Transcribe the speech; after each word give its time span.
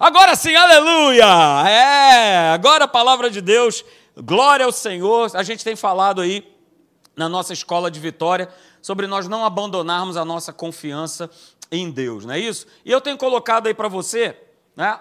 Agora 0.00 0.34
sim, 0.34 0.56
aleluia! 0.56 1.26
É, 1.68 2.48
agora 2.54 2.84
a 2.84 2.88
palavra 2.88 3.30
de 3.30 3.42
Deus, 3.42 3.84
glória 4.16 4.64
ao 4.64 4.72
Senhor. 4.72 5.30
A 5.34 5.42
gente 5.42 5.62
tem 5.62 5.76
falado 5.76 6.22
aí 6.22 6.50
na 7.14 7.28
nossa 7.28 7.52
escola 7.52 7.90
de 7.90 8.00
vitória 8.00 8.48
sobre 8.80 9.06
nós 9.06 9.28
não 9.28 9.44
abandonarmos 9.44 10.16
a 10.16 10.24
nossa 10.24 10.54
confiança 10.54 11.30
em 11.70 11.90
Deus, 11.90 12.24
não 12.24 12.32
é 12.32 12.38
isso? 12.38 12.66
E 12.82 12.90
eu 12.90 12.98
tenho 12.98 13.18
colocado 13.18 13.66
aí 13.66 13.74
para 13.74 13.88
você, 13.88 14.34
né, 14.74 14.98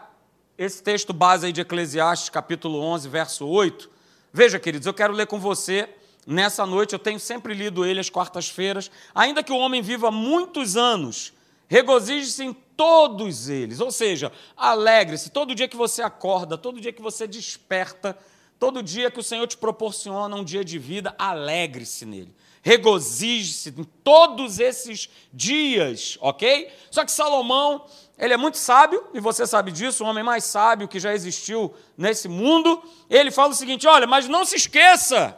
esse 0.57 0.83
texto 0.83 1.13
base 1.13 1.45
aí 1.45 1.53
de 1.53 1.61
Eclesiastes, 1.61 2.27
capítulo 2.27 2.81
11, 2.81 3.07
verso 3.07 3.47
8. 3.47 3.89
Veja, 4.33 4.59
queridos, 4.59 4.85
eu 4.85 4.93
quero 4.93 5.13
ler 5.13 5.27
com 5.27 5.39
você 5.39 5.87
nessa 6.27 6.65
noite, 6.65 6.91
eu 6.91 6.99
tenho 6.99 7.21
sempre 7.21 7.53
lido 7.53 7.85
ele 7.85 8.01
às 8.01 8.09
quartas-feiras. 8.09 8.91
Ainda 9.15 9.43
que 9.43 9.53
o 9.53 9.57
homem 9.59 9.81
viva 9.81 10.11
muitos 10.11 10.75
anos, 10.75 11.31
regozije-se 11.69 12.43
em 12.43 12.57
todos 12.79 13.49
eles. 13.49 13.81
Ou 13.81 13.91
seja, 13.91 14.31
alegre-se 14.55 15.29
todo 15.29 15.53
dia 15.53 15.67
que 15.67 15.75
você 15.75 16.01
acorda, 16.01 16.57
todo 16.57 16.79
dia 16.79 16.93
que 16.93 17.01
você 17.01 17.27
desperta, 17.27 18.17
todo 18.57 18.81
dia 18.81 19.11
que 19.11 19.19
o 19.19 19.23
Senhor 19.23 19.45
te 19.47 19.57
proporciona 19.57 20.33
um 20.33 20.45
dia 20.45 20.63
de 20.63 20.79
vida, 20.79 21.13
alegre-se 21.17 22.05
nele. 22.05 22.33
Regozije-se 22.61 23.73
em 23.77 23.83
todos 23.83 24.59
esses 24.59 25.09
dias, 25.33 26.17
ok? 26.21 26.71
Só 26.89 27.03
que 27.03 27.11
Salomão, 27.11 27.85
ele 28.17 28.33
é 28.33 28.37
muito 28.37 28.57
sábio, 28.57 29.05
e 29.13 29.19
você 29.19 29.45
sabe 29.45 29.73
disso, 29.73 30.05
o 30.05 30.07
homem 30.07 30.23
mais 30.23 30.45
sábio 30.45 30.87
que 30.87 31.01
já 31.01 31.13
existiu 31.13 31.73
nesse 31.97 32.29
mundo. 32.29 32.81
Ele 33.09 33.29
fala 33.29 33.51
o 33.51 33.55
seguinte: 33.55 33.87
olha, 33.87 34.07
mas 34.07 34.25
não 34.29 34.45
se 34.45 34.55
esqueça, 34.55 35.37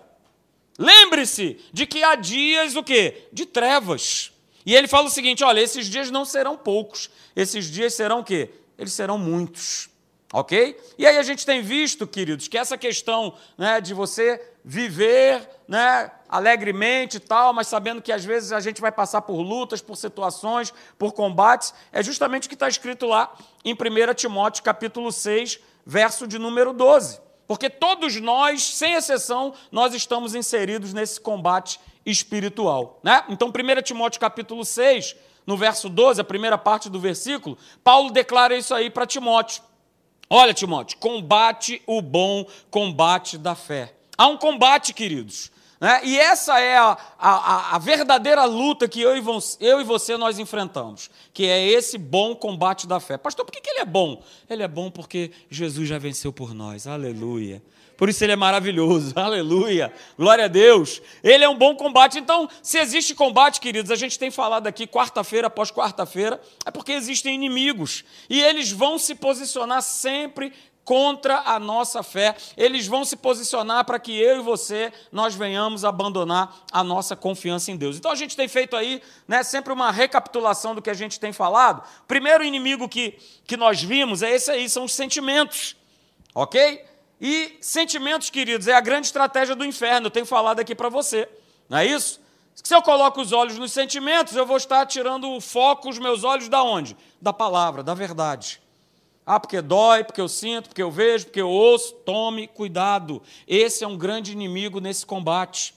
lembre-se 0.77 1.59
de 1.73 1.87
que 1.87 2.03
há 2.03 2.13
dias 2.13 2.75
o 2.75 2.83
quê? 2.83 3.27
De 3.33 3.47
trevas. 3.47 4.30
E 4.65 4.75
ele 4.75 4.87
fala 4.87 5.07
o 5.07 5.11
seguinte: 5.11 5.43
olha, 5.43 5.59
esses 5.59 5.87
dias 5.87 6.11
não 6.11 6.25
serão 6.25 6.57
poucos, 6.57 7.09
esses 7.35 7.65
dias 7.65 7.93
serão 7.93 8.19
o 8.19 8.23
quê? 8.23 8.49
Eles 8.77 8.93
serão 8.93 9.17
muitos. 9.17 9.89
Ok? 10.33 10.79
E 10.97 11.05
aí 11.05 11.17
a 11.17 11.23
gente 11.23 11.45
tem 11.45 11.61
visto, 11.61 12.07
queridos, 12.07 12.47
que 12.47 12.57
essa 12.57 12.77
questão 12.77 13.33
né, 13.57 13.81
de 13.81 13.93
você 13.93 14.41
viver 14.63 15.45
né, 15.67 16.09
alegremente 16.29 17.17
e 17.17 17.19
tal, 17.19 17.51
mas 17.51 17.67
sabendo 17.67 18.01
que 18.01 18.13
às 18.13 18.23
vezes 18.23 18.53
a 18.53 18.61
gente 18.61 18.79
vai 18.79 18.93
passar 18.93 19.23
por 19.23 19.41
lutas, 19.41 19.81
por 19.81 19.97
situações, 19.97 20.73
por 20.97 21.11
combates, 21.11 21.73
é 21.91 22.01
justamente 22.01 22.45
o 22.45 22.49
que 22.49 22.55
está 22.55 22.69
escrito 22.69 23.05
lá 23.07 23.33
em 23.65 23.73
1 23.73 24.13
Timóteo 24.13 24.63
capítulo 24.63 25.11
6, 25.11 25.59
verso 25.85 26.25
de 26.25 26.39
número 26.39 26.71
12. 26.71 27.19
Porque 27.45 27.69
todos 27.69 28.15
nós, 28.21 28.63
sem 28.63 28.93
exceção, 28.93 29.53
nós 29.69 29.93
estamos 29.93 30.33
inseridos 30.33 30.93
nesse 30.93 31.19
combate 31.19 31.77
espiritual. 32.05 32.99
Né? 33.03 33.23
Então, 33.29 33.49
1 33.49 33.81
Timóteo 33.81 34.19
capítulo 34.19 34.65
6, 34.65 35.15
no 35.45 35.57
verso 35.57 35.89
12, 35.89 36.21
a 36.21 36.23
primeira 36.23 36.57
parte 36.57 36.89
do 36.89 36.99
versículo, 36.99 37.57
Paulo 37.83 38.11
declara 38.11 38.55
isso 38.55 38.73
aí 38.73 38.89
para 38.89 39.05
Timóteo. 39.05 39.63
Olha, 40.29 40.53
Timóteo, 40.53 40.97
combate 40.97 41.81
o 41.85 42.01
bom 42.01 42.45
combate 42.69 43.37
da 43.37 43.55
fé. 43.55 43.93
Há 44.17 44.27
um 44.27 44.37
combate, 44.37 44.93
queridos. 44.93 45.51
Né? 45.81 45.99
E 46.03 46.19
essa 46.19 46.59
é 46.59 46.77
a, 46.77 46.95
a, 47.17 47.75
a, 47.75 47.79
verdadeira 47.79 48.45
luta 48.45 48.87
que 48.87 49.01
eu 49.01 49.17
e, 49.17 49.19
você, 49.19 49.57
eu 49.59 49.81
e 49.81 49.83
você 49.83 50.15
nós 50.15 50.37
enfrentamos, 50.37 51.09
que 51.33 51.47
é 51.47 51.67
esse 51.67 51.97
bom 51.97 52.35
combate 52.35 52.85
da 52.85 52.99
fé. 52.99 53.17
Pastor, 53.17 53.43
por 53.43 53.51
que, 53.51 53.59
que 53.59 53.69
ele 53.71 53.79
é 53.79 53.85
bom? 53.85 54.21
Ele 54.47 54.61
é 54.61 54.67
bom 54.67 54.91
porque 54.91 55.31
Jesus 55.49 55.89
já 55.89 55.97
venceu 55.97 56.31
por 56.31 56.53
nós. 56.53 56.85
Aleluia. 56.85 57.63
Por 58.01 58.09
isso 58.09 58.23
ele 58.23 58.31
é 58.31 58.35
maravilhoso. 58.35 59.13
Aleluia. 59.15 59.93
Glória 60.17 60.45
a 60.45 60.47
Deus. 60.47 60.99
Ele 61.23 61.43
é 61.43 61.47
um 61.47 61.55
bom 61.55 61.75
combate. 61.75 62.17
Então, 62.17 62.49
se 62.63 62.79
existe 62.79 63.13
combate, 63.13 63.61
queridos, 63.61 63.91
a 63.91 63.95
gente 63.95 64.17
tem 64.17 64.31
falado 64.31 64.65
aqui 64.65 64.87
quarta-feira 64.87 65.45
após 65.45 65.69
quarta-feira, 65.69 66.41
é 66.65 66.71
porque 66.71 66.93
existem 66.93 67.35
inimigos. 67.35 68.03
E 68.27 68.41
eles 68.41 68.71
vão 68.71 68.97
se 68.97 69.13
posicionar 69.13 69.83
sempre 69.83 70.51
contra 70.83 71.43
a 71.45 71.59
nossa 71.59 72.01
fé. 72.01 72.35
Eles 72.57 72.87
vão 72.87 73.05
se 73.05 73.15
posicionar 73.15 73.85
para 73.85 73.99
que 73.99 74.19
eu 74.19 74.39
e 74.39 74.41
você 74.41 74.91
nós 75.11 75.35
venhamos 75.35 75.85
abandonar 75.85 76.65
a 76.71 76.83
nossa 76.83 77.15
confiança 77.15 77.69
em 77.69 77.77
Deus. 77.77 77.97
Então 77.97 78.09
a 78.09 78.15
gente 78.15 78.35
tem 78.35 78.47
feito 78.47 78.75
aí, 78.75 78.99
né, 79.27 79.43
sempre 79.43 79.71
uma 79.71 79.91
recapitulação 79.91 80.73
do 80.73 80.81
que 80.81 80.89
a 80.89 80.95
gente 80.95 81.19
tem 81.19 81.31
falado. 81.31 81.83
Primeiro 82.07 82.43
inimigo 82.43 82.89
que, 82.89 83.19
que 83.45 83.55
nós 83.55 83.83
vimos 83.83 84.23
é 84.23 84.31
esse 84.31 84.49
aí, 84.49 84.67
são 84.67 84.85
os 84.85 84.93
sentimentos. 84.95 85.75
OK? 86.33 86.89
E 87.21 87.55
sentimentos, 87.61 88.31
queridos, 88.31 88.67
é 88.67 88.73
a 88.73 88.81
grande 88.81 89.05
estratégia 89.05 89.55
do 89.55 89.63
inferno, 89.63 90.07
eu 90.07 90.11
tenho 90.11 90.25
falado 90.25 90.59
aqui 90.59 90.73
para 90.73 90.89
você, 90.89 91.29
não 91.69 91.77
é 91.77 91.85
isso? 91.85 92.19
Se 92.55 92.75
eu 92.75 92.81
coloco 92.81 93.21
os 93.21 93.31
olhos 93.31 93.59
nos 93.59 93.71
sentimentos, 93.71 94.35
eu 94.35 94.45
vou 94.45 94.57
estar 94.57 94.85
tirando 94.87 95.29
o 95.29 95.39
foco, 95.39 95.87
os 95.87 95.99
meus 95.99 96.23
olhos 96.23 96.49
da 96.49 96.63
onde? 96.63 96.97
Da 97.21 97.31
palavra, 97.31 97.83
da 97.83 97.93
verdade. 97.93 98.59
Ah, 99.25 99.39
porque 99.39 99.61
dói, 99.61 100.03
porque 100.03 100.19
eu 100.19 100.27
sinto, 100.27 100.69
porque 100.69 100.81
eu 100.81 100.91
vejo, 100.91 101.25
porque 101.25 101.39
eu 101.39 101.49
ouço. 101.49 101.93
Tome 102.05 102.47
cuidado. 102.47 103.21
Esse 103.47 103.83
é 103.83 103.87
um 103.87 103.97
grande 103.97 104.31
inimigo 104.31 104.79
nesse 104.79 105.05
combate. 105.05 105.73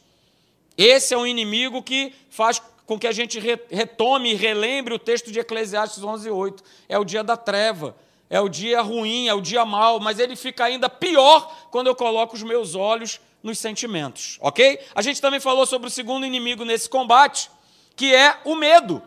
Esse 0.77 1.15
é 1.15 1.19
um 1.19 1.27
inimigo 1.27 1.83
que 1.83 2.13
faz 2.31 2.61
com 2.87 2.99
que 2.99 3.07
a 3.07 3.13
gente 3.13 3.39
retome 3.71 4.33
e 4.33 4.35
relembre 4.35 4.95
o 4.95 4.99
texto 4.99 5.31
de 5.31 5.39
Eclesiastes 5.39 6.03
11:8. 6.03 6.63
É 6.89 6.99
o 6.99 7.05
dia 7.05 7.23
da 7.23 7.37
treva 7.37 7.95
é 8.29 8.41
o 8.41 8.49
dia 8.49 8.81
ruim, 8.81 9.29
é 9.29 9.35
o 9.35 9.41
dia 9.41 9.65
mal, 9.65 10.01
mas 10.01 10.19
ele 10.19 10.37
fica 10.37 10.65
ainda 10.65 10.89
pior 10.89 11.69
quando 11.71 11.87
eu 11.87 11.95
coloco 11.95 12.35
os 12.35 12.43
meus 12.43 12.75
olhos 12.75 13.21
nos 13.43 13.59
sentimentos, 13.59 14.39
ok? 14.41 14.81
A 14.95 15.03
gente 15.03 15.21
também 15.21 15.39
falou 15.39 15.67
sobre 15.67 15.89
o 15.89 15.91
segundo 15.91 16.25
inimigo 16.25 16.65
nesse 16.65 16.89
combate, 16.89 17.51
que 17.95 18.15
é 18.15 18.39
o 18.45 18.55
medo. 18.55 19.03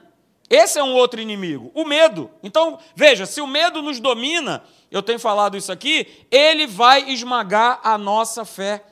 Esse 0.50 0.80
é 0.80 0.84
um 0.84 0.94
outro 0.94 1.20
inimigo, 1.20 1.72
o 1.74 1.84
medo. 1.84 2.30
Então, 2.42 2.80
veja, 2.96 3.26
se 3.26 3.42
o 3.42 3.48
medo 3.48 3.82
nos 3.82 4.00
domina, 4.00 4.64
eu 4.90 5.04
tenho 5.04 5.20
falado 5.20 5.58
isso 5.58 5.72
aqui, 5.72 6.08
ele 6.32 6.66
vai 6.66 7.10
esmagar 7.10 7.82
a 7.84 7.98
nossa 7.98 8.46
fé. 8.46 8.84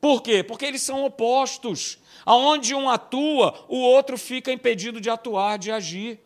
Por 0.00 0.22
quê? 0.22 0.42
Porque 0.42 0.66
eles 0.66 0.82
são 0.82 1.04
opostos. 1.04 1.98
Aonde 2.24 2.74
um 2.74 2.88
atua, 2.88 3.64
o 3.68 3.78
outro 3.78 4.16
fica 4.16 4.52
impedido 4.52 5.00
de 5.00 5.10
atuar, 5.10 5.58
de 5.58 5.72
agir 5.72 6.20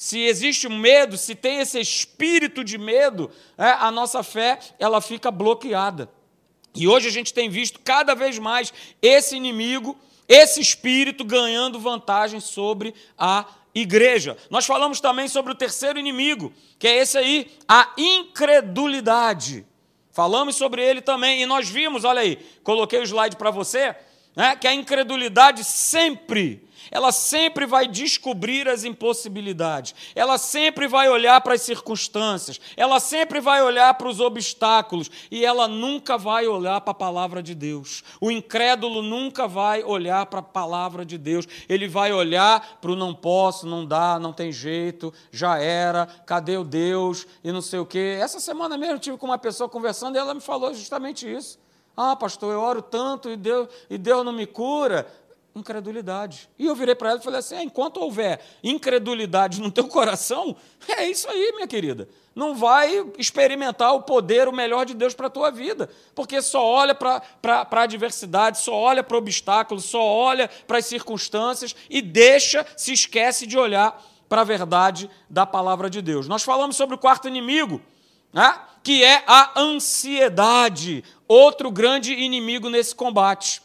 se 0.00 0.18
existe 0.18 0.66
medo, 0.66 1.18
se 1.18 1.34
tem 1.34 1.58
esse 1.58 1.78
espírito 1.78 2.64
de 2.64 2.78
medo, 2.78 3.30
é, 3.58 3.64
a 3.68 3.90
nossa 3.90 4.22
fé 4.22 4.58
ela 4.78 4.98
fica 4.98 5.30
bloqueada. 5.30 6.10
E 6.74 6.88
hoje 6.88 7.08
a 7.08 7.10
gente 7.10 7.34
tem 7.34 7.50
visto 7.50 7.78
cada 7.84 8.14
vez 8.14 8.38
mais 8.38 8.72
esse 9.02 9.36
inimigo, 9.36 9.94
esse 10.26 10.58
espírito 10.58 11.22
ganhando 11.22 11.78
vantagem 11.78 12.40
sobre 12.40 12.94
a 13.18 13.44
igreja. 13.74 14.38
Nós 14.48 14.64
falamos 14.64 15.02
também 15.02 15.28
sobre 15.28 15.52
o 15.52 15.54
terceiro 15.54 15.98
inimigo, 15.98 16.50
que 16.78 16.88
é 16.88 16.96
esse 16.96 17.18
aí, 17.18 17.50
a 17.68 17.92
incredulidade. 17.98 19.66
Falamos 20.12 20.56
sobre 20.56 20.82
ele 20.82 21.02
também 21.02 21.42
e 21.42 21.46
nós 21.46 21.68
vimos, 21.68 22.04
olha 22.04 22.22
aí, 22.22 22.38
coloquei 22.62 23.00
o 23.00 23.06
slide 23.06 23.36
para 23.36 23.50
você, 23.50 23.94
né, 24.34 24.56
que 24.56 24.66
a 24.66 24.74
incredulidade 24.74 25.64
sempre 25.64 26.68
ela 26.90 27.12
sempre 27.12 27.66
vai 27.66 27.86
descobrir 27.86 28.68
as 28.68 28.84
impossibilidades, 28.84 29.94
ela 30.14 30.38
sempre 30.38 30.88
vai 30.88 31.08
olhar 31.08 31.40
para 31.40 31.54
as 31.54 31.62
circunstâncias, 31.62 32.60
ela 32.76 32.98
sempre 32.98 33.40
vai 33.40 33.62
olhar 33.62 33.94
para 33.94 34.08
os 34.08 34.20
obstáculos 34.20 35.10
e 35.30 35.44
ela 35.44 35.68
nunca 35.68 36.18
vai 36.18 36.46
olhar 36.46 36.80
para 36.80 36.90
a 36.90 36.94
palavra 36.94 37.42
de 37.42 37.54
Deus. 37.54 38.02
O 38.20 38.30
incrédulo 38.30 39.02
nunca 39.02 39.46
vai 39.46 39.84
olhar 39.84 40.26
para 40.26 40.40
a 40.40 40.42
palavra 40.42 41.04
de 41.04 41.16
Deus, 41.16 41.46
ele 41.68 41.86
vai 41.86 42.12
olhar 42.12 42.78
para 42.80 42.90
o 42.90 42.96
não 42.96 43.14
posso, 43.14 43.66
não 43.66 43.86
dá, 43.86 44.18
não 44.18 44.32
tem 44.32 44.50
jeito, 44.50 45.12
já 45.30 45.58
era, 45.58 46.06
cadê 46.26 46.56
o 46.56 46.64
Deus 46.64 47.26
e 47.44 47.52
não 47.52 47.62
sei 47.62 47.78
o 47.78 47.86
quê. 47.86 48.18
Essa 48.20 48.40
semana 48.40 48.76
mesmo 48.76 48.94
eu 48.94 49.00
tive 49.00 49.16
com 49.16 49.26
uma 49.26 49.38
pessoa 49.38 49.68
conversando 49.68 50.16
e 50.16 50.18
ela 50.18 50.34
me 50.34 50.40
falou 50.40 50.74
justamente 50.74 51.30
isso. 51.30 51.58
Ah, 51.96 52.16
pastor, 52.16 52.52
eu 52.52 52.60
oro 52.60 52.82
tanto 52.82 53.30
e 53.30 53.36
Deus, 53.36 53.68
e 53.88 53.98
Deus 53.98 54.24
não 54.24 54.32
me 54.32 54.46
cura 54.46 55.06
incredulidade. 55.54 56.48
E 56.58 56.66
eu 56.66 56.74
virei 56.74 56.94
para 56.94 57.10
ela 57.10 57.18
e 57.18 57.22
falei 57.22 57.40
assim: 57.40 57.56
é, 57.56 57.62
enquanto 57.62 57.98
houver 57.98 58.40
incredulidade 58.62 59.60
no 59.60 59.70
teu 59.70 59.86
coração, 59.88 60.56
é 60.88 61.08
isso 61.08 61.28
aí, 61.28 61.52
minha 61.54 61.66
querida. 61.66 62.08
Não 62.34 62.54
vai 62.54 63.04
experimentar 63.18 63.92
o 63.94 64.02
poder, 64.02 64.48
o 64.48 64.52
melhor 64.52 64.86
de 64.86 64.94
Deus 64.94 65.14
para 65.14 65.26
a 65.26 65.30
tua 65.30 65.50
vida, 65.50 65.90
porque 66.14 66.40
só 66.40 66.64
olha 66.64 66.94
para 66.94 67.22
a 67.42 67.82
adversidade, 67.82 68.58
só 68.58 68.72
olha 68.72 69.02
para 69.02 69.16
o 69.16 69.18
obstáculo, 69.18 69.80
só 69.80 70.00
olha 70.00 70.48
para 70.66 70.78
as 70.78 70.86
circunstâncias 70.86 71.74
e 71.88 72.00
deixa, 72.00 72.64
se 72.76 72.92
esquece 72.92 73.46
de 73.46 73.58
olhar 73.58 74.00
para 74.28 74.42
a 74.42 74.44
verdade 74.44 75.10
da 75.28 75.44
palavra 75.44 75.90
de 75.90 76.00
Deus. 76.00 76.28
Nós 76.28 76.44
falamos 76.44 76.76
sobre 76.76 76.94
o 76.94 76.98
quarto 76.98 77.26
inimigo, 77.26 77.80
né? 78.32 78.60
que 78.82 79.04
é 79.04 79.22
a 79.26 79.60
ansiedade, 79.60 81.04
outro 81.30 81.70
grande 81.70 82.12
inimigo 82.12 82.68
nesse 82.68 82.92
combate 82.92 83.62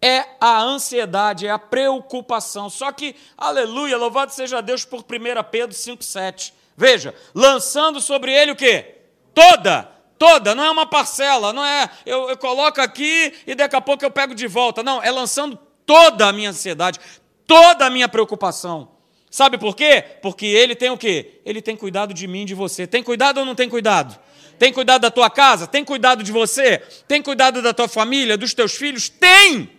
é 0.00 0.24
a 0.40 0.60
ansiedade, 0.62 1.44
é 1.44 1.50
a 1.50 1.58
preocupação. 1.58 2.70
Só 2.70 2.92
que, 2.92 3.16
aleluia, 3.36 3.96
louvado 3.96 4.32
seja 4.32 4.62
Deus 4.62 4.84
por 4.84 5.00
1 5.00 5.04
Pedro 5.50 5.74
5,7. 5.74 6.52
Veja, 6.76 7.12
lançando 7.34 8.00
sobre 8.00 8.32
ele 8.32 8.52
o 8.52 8.56
quê? 8.56 8.94
Toda, 9.34 9.90
toda, 10.16 10.54
não 10.54 10.64
é 10.64 10.70
uma 10.70 10.86
parcela, 10.86 11.52
não 11.52 11.64
é 11.64 11.90
eu, 12.06 12.30
eu 12.30 12.36
coloco 12.36 12.80
aqui 12.80 13.34
e 13.44 13.56
daqui 13.56 13.74
a 13.74 13.80
pouco 13.80 14.04
eu 14.04 14.10
pego 14.10 14.32
de 14.32 14.46
volta. 14.46 14.80
Não, 14.80 15.02
é 15.02 15.10
lançando 15.10 15.58
toda 15.84 16.28
a 16.28 16.32
minha 16.32 16.50
ansiedade, 16.50 17.00
toda 17.44 17.86
a 17.86 17.90
minha 17.90 18.08
preocupação. 18.08 18.88
Sabe 19.28 19.58
por 19.58 19.74
quê? 19.74 20.04
Porque 20.22 20.46
ele 20.46 20.76
tem 20.76 20.90
o 20.90 20.96
quê? 20.96 21.40
Ele 21.44 21.60
tem 21.60 21.76
cuidado 21.76 22.14
de 22.14 22.28
mim 22.28 22.46
de 22.46 22.54
você. 22.54 22.86
Tem 22.86 23.02
cuidado 23.02 23.38
ou 23.38 23.44
não 23.44 23.56
tem 23.56 23.68
cuidado? 23.68 24.16
Tem 24.58 24.72
cuidado 24.72 25.02
da 25.02 25.10
tua 25.10 25.30
casa? 25.30 25.66
Tem 25.66 25.84
cuidado 25.84 26.22
de 26.22 26.32
você? 26.32 26.78
Tem 27.06 27.22
cuidado 27.22 27.62
da 27.62 27.72
tua 27.72 27.88
família, 27.88 28.36
dos 28.36 28.54
teus 28.54 28.74
filhos? 28.74 29.08
Tem! 29.08 29.70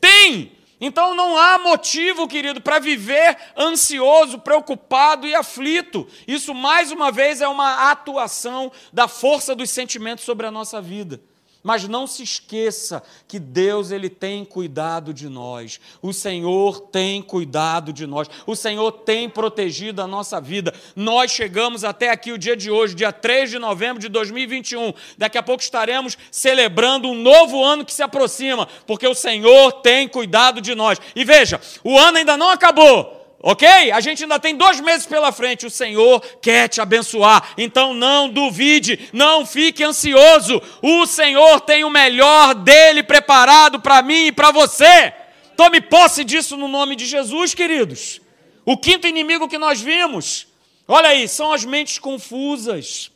Tem! 0.00 0.52
Então 0.80 1.14
não 1.14 1.38
há 1.38 1.60
motivo, 1.60 2.26
querido, 2.26 2.60
para 2.60 2.80
viver 2.80 3.36
ansioso, 3.56 4.40
preocupado 4.40 5.26
e 5.28 5.34
aflito. 5.34 6.08
Isso, 6.26 6.52
mais 6.52 6.90
uma 6.90 7.12
vez, 7.12 7.40
é 7.40 7.46
uma 7.46 7.90
atuação 7.92 8.70
da 8.92 9.06
força 9.06 9.54
dos 9.54 9.70
sentimentos 9.70 10.24
sobre 10.24 10.44
a 10.44 10.50
nossa 10.50 10.82
vida. 10.82 11.20
Mas 11.62 11.86
não 11.86 12.06
se 12.06 12.24
esqueça 12.24 13.02
que 13.28 13.38
Deus 13.38 13.92
ele 13.92 14.10
tem 14.10 14.44
cuidado 14.44 15.14
de 15.14 15.28
nós. 15.28 15.78
O 16.00 16.12
Senhor 16.12 16.80
tem 16.80 17.22
cuidado 17.22 17.92
de 17.92 18.06
nós. 18.06 18.28
O 18.46 18.56
Senhor 18.56 18.90
tem 18.90 19.28
protegido 19.28 20.02
a 20.02 20.06
nossa 20.06 20.40
vida. 20.40 20.74
Nós 20.96 21.30
chegamos 21.30 21.84
até 21.84 22.10
aqui 22.10 22.32
o 22.32 22.38
dia 22.38 22.56
de 22.56 22.70
hoje, 22.70 22.96
dia 22.96 23.12
3 23.12 23.50
de 23.50 23.58
novembro 23.60 24.00
de 24.00 24.08
2021. 24.08 24.92
Daqui 25.16 25.38
a 25.38 25.42
pouco 25.42 25.62
estaremos 25.62 26.18
celebrando 26.32 27.08
um 27.08 27.14
novo 27.14 27.64
ano 27.64 27.84
que 27.84 27.92
se 27.92 28.02
aproxima, 28.02 28.66
porque 28.84 29.06
o 29.06 29.14
Senhor 29.14 29.72
tem 29.82 30.08
cuidado 30.08 30.60
de 30.60 30.74
nós. 30.74 30.98
E 31.14 31.24
veja, 31.24 31.60
o 31.84 31.96
ano 31.96 32.18
ainda 32.18 32.36
não 32.36 32.50
acabou. 32.50 33.21
Ok? 33.42 33.66
A 33.90 34.00
gente 34.00 34.22
ainda 34.22 34.38
tem 34.38 34.54
dois 34.54 34.80
meses 34.80 35.04
pela 35.04 35.32
frente. 35.32 35.66
O 35.66 35.70
Senhor 35.70 36.20
quer 36.40 36.68
te 36.68 36.80
abençoar. 36.80 37.52
Então 37.58 37.92
não 37.92 38.28
duvide, 38.28 39.10
não 39.12 39.44
fique 39.44 39.82
ansioso. 39.82 40.62
O 40.80 41.04
Senhor 41.06 41.60
tem 41.60 41.82
o 41.82 41.90
melhor 41.90 42.54
dele 42.54 43.02
preparado 43.02 43.80
para 43.80 44.00
mim 44.00 44.26
e 44.26 44.32
para 44.32 44.52
você. 44.52 45.12
Tome 45.56 45.80
posse 45.80 46.22
disso 46.22 46.56
no 46.56 46.68
nome 46.68 46.94
de 46.94 47.04
Jesus, 47.04 47.52
queridos. 47.52 48.20
O 48.64 48.76
quinto 48.76 49.08
inimigo 49.08 49.48
que 49.48 49.58
nós 49.58 49.80
vimos, 49.80 50.46
olha 50.86 51.08
aí, 51.08 51.26
são 51.26 51.52
as 51.52 51.64
mentes 51.64 51.98
confusas. 51.98 53.10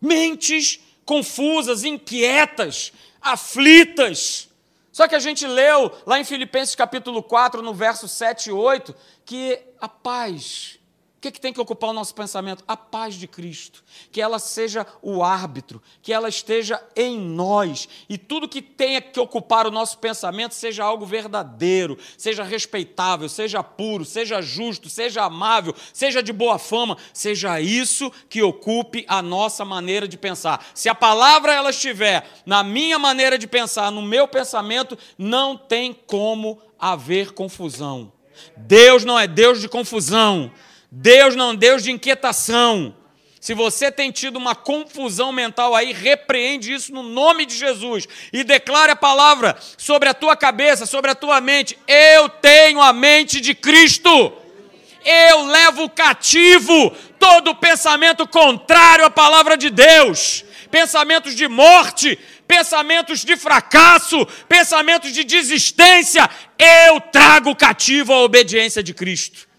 Mentes 0.00 0.78
confusas, 1.04 1.82
inquietas, 1.82 2.92
aflitas. 3.20 4.48
Só 5.00 5.08
que 5.08 5.14
a 5.14 5.18
gente 5.18 5.46
leu 5.46 5.90
lá 6.04 6.20
em 6.20 6.24
Filipenses 6.24 6.74
capítulo 6.74 7.22
4, 7.22 7.62
no 7.62 7.72
verso 7.72 8.06
7 8.06 8.50
e 8.50 8.52
8, 8.52 8.94
que 9.24 9.58
a 9.80 9.88
paz 9.88 10.78
o 11.20 11.22
que, 11.22 11.32
que 11.32 11.40
tem 11.40 11.52
que 11.52 11.60
ocupar 11.60 11.90
o 11.90 11.92
nosso 11.92 12.14
pensamento? 12.14 12.64
A 12.66 12.74
paz 12.74 13.14
de 13.14 13.28
Cristo. 13.28 13.84
Que 14.10 14.22
ela 14.22 14.38
seja 14.38 14.86
o 15.02 15.22
árbitro, 15.22 15.82
que 16.00 16.14
ela 16.14 16.30
esteja 16.30 16.82
em 16.96 17.20
nós. 17.20 17.86
E 18.08 18.16
tudo 18.16 18.48
que 18.48 18.62
tenha 18.62 19.02
que 19.02 19.20
ocupar 19.20 19.66
o 19.66 19.70
nosso 19.70 19.98
pensamento 19.98 20.54
seja 20.54 20.82
algo 20.82 21.04
verdadeiro, 21.04 21.98
seja 22.16 22.42
respeitável, 22.42 23.28
seja 23.28 23.62
puro, 23.62 24.02
seja 24.02 24.40
justo, 24.40 24.88
seja 24.88 25.22
amável, 25.22 25.74
seja 25.92 26.22
de 26.22 26.32
boa 26.32 26.58
fama, 26.58 26.96
seja 27.12 27.60
isso 27.60 28.10
que 28.30 28.42
ocupe 28.42 29.04
a 29.06 29.20
nossa 29.20 29.62
maneira 29.62 30.08
de 30.08 30.16
pensar. 30.16 30.70
Se 30.74 30.88
a 30.88 30.94
palavra 30.94 31.52
ela 31.52 31.68
estiver 31.68 32.26
na 32.46 32.64
minha 32.64 32.98
maneira 32.98 33.36
de 33.36 33.46
pensar, 33.46 33.92
no 33.92 34.00
meu 34.00 34.26
pensamento, 34.26 34.96
não 35.18 35.54
tem 35.54 35.92
como 35.92 36.58
haver 36.78 37.32
confusão. 37.32 38.10
Deus 38.56 39.04
não 39.04 39.18
é 39.18 39.26
Deus 39.26 39.60
de 39.60 39.68
confusão. 39.68 40.50
Deus 40.90 41.36
não 41.36 41.52
é 41.52 41.56
Deus 41.56 41.82
de 41.82 41.92
inquietação. 41.92 42.94
Se 43.40 43.54
você 43.54 43.90
tem 43.90 44.10
tido 44.10 44.36
uma 44.36 44.54
confusão 44.54 45.32
mental 45.32 45.74
aí, 45.74 45.92
repreende 45.92 46.74
isso 46.74 46.92
no 46.92 47.02
nome 47.02 47.46
de 47.46 47.56
Jesus 47.56 48.06
e 48.32 48.44
declare 48.44 48.92
a 48.92 48.96
palavra 48.96 49.56
sobre 49.78 50.10
a 50.10 50.14
tua 50.14 50.36
cabeça, 50.36 50.84
sobre 50.84 51.10
a 51.10 51.14
tua 51.14 51.40
mente. 51.40 51.78
Eu 51.88 52.28
tenho 52.28 52.82
a 52.82 52.92
mente 52.92 53.40
de 53.40 53.54
Cristo. 53.54 54.32
Eu 55.02 55.46
levo 55.46 55.88
cativo 55.88 56.94
todo 57.18 57.54
pensamento 57.54 58.28
contrário 58.28 59.06
à 59.06 59.10
palavra 59.10 59.56
de 59.56 59.70
Deus. 59.70 60.44
Pensamentos 60.70 61.34
de 61.34 61.48
morte, 61.48 62.18
pensamentos 62.46 63.24
de 63.24 63.38
fracasso, 63.38 64.26
pensamentos 64.46 65.14
de 65.14 65.24
desistência. 65.24 66.28
Eu 66.58 67.00
trago 67.00 67.56
cativo 67.56 68.12
a 68.12 68.22
obediência 68.22 68.82
de 68.82 68.92
Cristo 68.92 69.49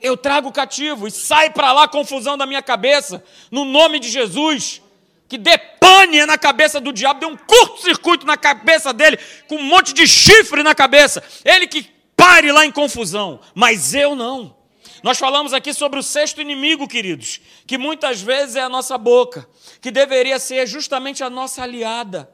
eu 0.00 0.16
trago 0.16 0.52
cativo 0.52 1.06
e 1.06 1.10
sai 1.10 1.50
para 1.50 1.72
lá 1.72 1.88
confusão 1.88 2.36
da 2.36 2.46
minha 2.46 2.62
cabeça, 2.62 3.22
no 3.50 3.64
nome 3.64 3.98
de 3.98 4.08
Jesus. 4.08 4.82
Que 5.28 5.38
dê 5.38 5.56
pane 5.58 6.26
na 6.26 6.36
cabeça 6.36 6.80
do 6.80 6.92
diabo, 6.92 7.20
dê 7.20 7.26
um 7.26 7.36
curto-circuito 7.36 8.26
na 8.26 8.36
cabeça 8.36 8.92
dele, 8.92 9.18
com 9.46 9.56
um 9.56 9.62
monte 9.62 9.92
de 9.92 10.06
chifre 10.06 10.62
na 10.62 10.74
cabeça. 10.74 11.22
Ele 11.44 11.68
que 11.68 11.82
pare 12.16 12.50
lá 12.50 12.66
em 12.66 12.72
confusão, 12.72 13.40
mas 13.54 13.94
eu 13.94 14.16
não. 14.16 14.56
Nós 15.02 15.18
falamos 15.18 15.54
aqui 15.54 15.72
sobre 15.72 15.98
o 15.98 16.02
sexto 16.02 16.40
inimigo, 16.40 16.86
queridos, 16.86 17.40
que 17.66 17.78
muitas 17.78 18.20
vezes 18.20 18.56
é 18.56 18.60
a 18.60 18.68
nossa 18.68 18.98
boca, 18.98 19.48
que 19.80 19.90
deveria 19.90 20.38
ser 20.38 20.66
justamente 20.66 21.24
a 21.24 21.30
nossa 21.30 21.62
aliada, 21.62 22.30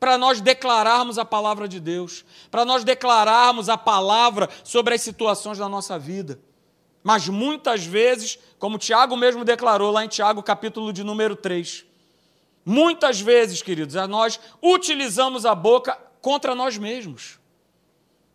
para 0.00 0.16
nós 0.16 0.40
declararmos 0.40 1.18
a 1.18 1.24
palavra 1.24 1.68
de 1.68 1.78
Deus, 1.78 2.24
para 2.50 2.64
nós 2.64 2.82
declararmos 2.82 3.68
a 3.68 3.76
palavra 3.76 4.48
sobre 4.64 4.94
as 4.94 5.00
situações 5.02 5.58
da 5.58 5.68
nossa 5.68 5.98
vida. 5.98 6.40
Mas 7.02 7.28
muitas 7.28 7.84
vezes, 7.84 8.38
como 8.58 8.78
Tiago 8.78 9.16
mesmo 9.16 9.44
declarou 9.44 9.90
lá 9.90 10.04
em 10.04 10.08
Tiago, 10.08 10.42
capítulo 10.42 10.92
de 10.92 11.02
número 11.02 11.34
3, 11.34 11.84
muitas 12.64 13.20
vezes, 13.20 13.60
queridos, 13.60 13.94
nós 14.08 14.38
utilizamos 14.62 15.44
a 15.44 15.54
boca 15.54 15.98
contra 16.20 16.54
nós 16.54 16.78
mesmos. 16.78 17.40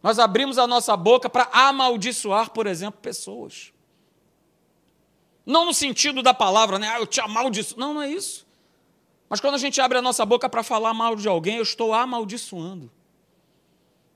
Nós 0.03 0.19
abrimos 0.19 0.57
a 0.57 0.67
nossa 0.67 0.95
boca 0.95 1.29
para 1.29 1.49
amaldiçoar, 1.51 2.51
por 2.51 2.67
exemplo, 2.67 2.99
pessoas. 3.01 3.71
Não 5.45 5.65
no 5.65 5.73
sentido 5.73 6.21
da 6.21 6.33
palavra, 6.33 6.77
né? 6.77 6.89
Ah, 6.89 6.99
eu 6.99 7.07
te 7.07 7.21
amaldiçoo. 7.21 7.79
Não, 7.79 7.93
não 7.93 8.01
é 8.01 8.09
isso. 8.09 8.45
Mas 9.29 9.39
quando 9.39 9.55
a 9.55 9.57
gente 9.57 9.79
abre 9.79 9.97
a 9.97 10.01
nossa 10.01 10.25
boca 10.25 10.49
para 10.49 10.61
falar 10.61 10.93
mal 10.93 11.15
de 11.15 11.27
alguém, 11.27 11.55
eu 11.55 11.63
estou 11.63 11.93
amaldiçoando. 11.93 12.91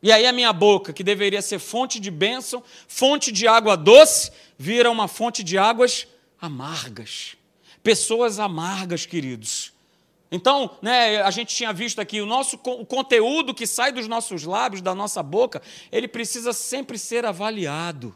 E 0.03 0.11
aí 0.11 0.25
a 0.25 0.31
minha 0.31 0.51
boca, 0.51 0.91
que 0.91 1.03
deveria 1.03 1.41
ser 1.41 1.59
fonte 1.59 1.99
de 1.99 2.09
bênção, 2.09 2.63
fonte 2.87 3.31
de 3.31 3.47
água 3.47 3.75
doce, 3.75 4.31
vira 4.57 4.89
uma 4.89 5.07
fonte 5.07 5.43
de 5.43 5.57
águas 5.57 6.07
amargas. 6.39 7.35
Pessoas 7.83 8.39
amargas, 8.39 9.05
queridos. 9.05 9.71
Então, 10.31 10.77
né, 10.81 11.21
a 11.21 11.29
gente 11.29 11.53
tinha 11.53 11.73
visto 11.73 11.99
aqui, 11.99 12.21
o 12.21 12.25
nosso 12.25 12.55
o 12.63 12.85
conteúdo 12.85 13.53
que 13.53 13.67
sai 13.67 13.91
dos 13.91 14.07
nossos 14.07 14.43
lábios, 14.43 14.81
da 14.81 14.95
nossa 14.95 15.21
boca, 15.21 15.61
ele 15.91 16.07
precisa 16.07 16.53
sempre 16.53 16.97
ser 16.97 17.25
avaliado. 17.25 18.15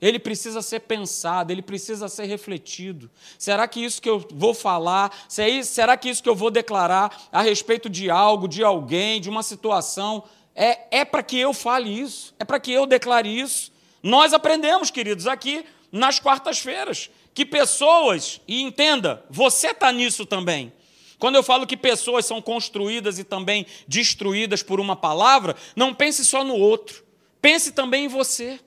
Ele 0.00 0.18
precisa 0.18 0.62
ser 0.62 0.80
pensado, 0.80 1.52
ele 1.52 1.60
precisa 1.60 2.08
ser 2.08 2.24
refletido. 2.24 3.10
Será 3.36 3.66
que 3.66 3.84
isso 3.84 4.00
que 4.00 4.08
eu 4.08 4.24
vou 4.32 4.54
falar, 4.54 5.12
será 5.28 5.96
que 5.96 6.08
isso 6.08 6.22
que 6.22 6.28
eu 6.28 6.36
vou 6.36 6.50
declarar 6.50 7.28
a 7.32 7.42
respeito 7.42 7.90
de 7.90 8.08
algo, 8.08 8.46
de 8.46 8.62
alguém, 8.62 9.20
de 9.20 9.28
uma 9.28 9.42
situação, 9.42 10.22
é, 10.58 10.80
é 10.90 11.04
para 11.04 11.22
que 11.22 11.38
eu 11.38 11.54
fale 11.54 11.88
isso, 11.88 12.34
é 12.36 12.44
para 12.44 12.58
que 12.58 12.72
eu 12.72 12.84
declare 12.84 13.28
isso. 13.28 13.70
Nós 14.02 14.32
aprendemos, 14.32 14.90
queridos, 14.90 15.28
aqui 15.28 15.64
nas 15.92 16.18
quartas-feiras, 16.18 17.08
que 17.32 17.46
pessoas, 17.46 18.40
e 18.48 18.60
entenda, 18.60 19.24
você 19.30 19.68
está 19.68 19.92
nisso 19.92 20.26
também. 20.26 20.72
Quando 21.16 21.36
eu 21.36 21.44
falo 21.44 21.66
que 21.66 21.76
pessoas 21.76 22.26
são 22.26 22.42
construídas 22.42 23.20
e 23.20 23.24
também 23.24 23.66
destruídas 23.86 24.60
por 24.60 24.80
uma 24.80 24.96
palavra, 24.96 25.54
não 25.76 25.94
pense 25.94 26.24
só 26.24 26.42
no 26.42 26.56
outro, 26.56 27.04
pense 27.40 27.70
também 27.70 28.06
em 28.06 28.08
você. 28.08 28.58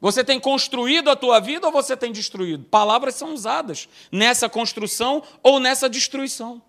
Você 0.00 0.22
tem 0.22 0.38
construído 0.38 1.10
a 1.10 1.16
tua 1.16 1.40
vida 1.40 1.66
ou 1.66 1.72
você 1.72 1.96
tem 1.96 2.12
destruído? 2.12 2.64
Palavras 2.64 3.16
são 3.16 3.34
usadas 3.34 3.88
nessa 4.12 4.48
construção 4.48 5.20
ou 5.42 5.58
nessa 5.58 5.88
destruição. 5.88 6.62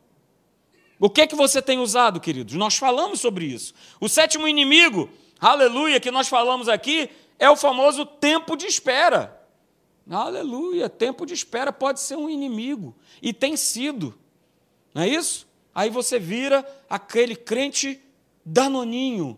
O 1.00 1.10
que 1.10 1.22
é 1.22 1.28
que 1.28 1.36
você 1.36 1.62
tem 1.62 1.80
usado, 1.80 2.20
queridos? 2.20 2.56
Nós 2.56 2.76
falamos 2.76 3.22
sobre 3.22 3.46
isso. 3.46 3.74
O 4.02 4.10
sétimo 4.10 4.48
inimigo, 4.48 5.10
aleluia, 5.40 6.00
que 6.00 6.12
nós 6.12 6.28
falamos 6.28 6.68
aqui, 6.68 7.10
é 7.40 7.50
o 7.50 7.56
famoso 7.56 8.06
tempo 8.06 8.58
de 8.58 8.66
espera. 8.66 9.40
Aleluia, 10.10 10.90
tempo 10.90 11.26
de 11.26 11.34
espera 11.34 11.72
pode 11.72 12.02
ser 12.02 12.18
um 12.18 12.30
inimigo, 12.30 12.96
e 13.22 13.32
tem 13.32 13.56
sido, 13.56 14.18
não 14.94 15.04
é 15.04 15.08
isso? 15.08 15.48
Aí 15.74 15.90
você 15.90 16.18
vira 16.18 16.68
aquele 16.90 17.36
crente 17.36 18.02
danoninho. 18.44 19.38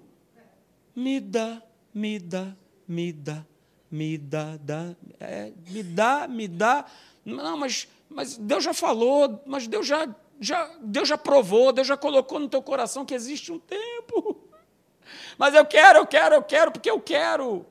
Me 0.96 1.20
dá, 1.20 1.62
me 1.94 2.18
dá, 2.18 2.56
me 2.88 3.12
dá, 3.12 3.46
me 3.92 4.18
dá, 4.18 4.58
dá, 4.58 4.96
é, 5.20 5.52
me 5.70 5.84
dá, 5.84 6.28
me 6.28 6.48
dá. 6.48 6.86
Não, 7.26 7.58
mas, 7.58 7.88
mas 8.10 8.38
Deus 8.38 8.64
já 8.64 8.74
falou, 8.74 9.44
mas 9.46 9.68
Deus 9.68 9.86
já 9.86 10.08
já, 10.42 10.70
Deus 10.82 11.08
já 11.08 11.18
provou, 11.20 11.72
Deus 11.72 11.88
já 11.88 11.96
colocou 11.96 12.40
no 12.40 12.50
teu 12.50 12.64
coração 12.64 13.06
que 13.06 13.14
existe 13.14 13.52
um 13.52 13.60
tempo. 13.60 14.50
Mas 15.38 15.54
eu 15.54 15.64
quero, 15.64 16.00
eu 16.00 16.08
quero, 16.08 16.36
eu 16.36 16.42
quero, 16.42 16.72
porque 16.72 16.90
eu 16.90 17.00
quero. 17.00 17.64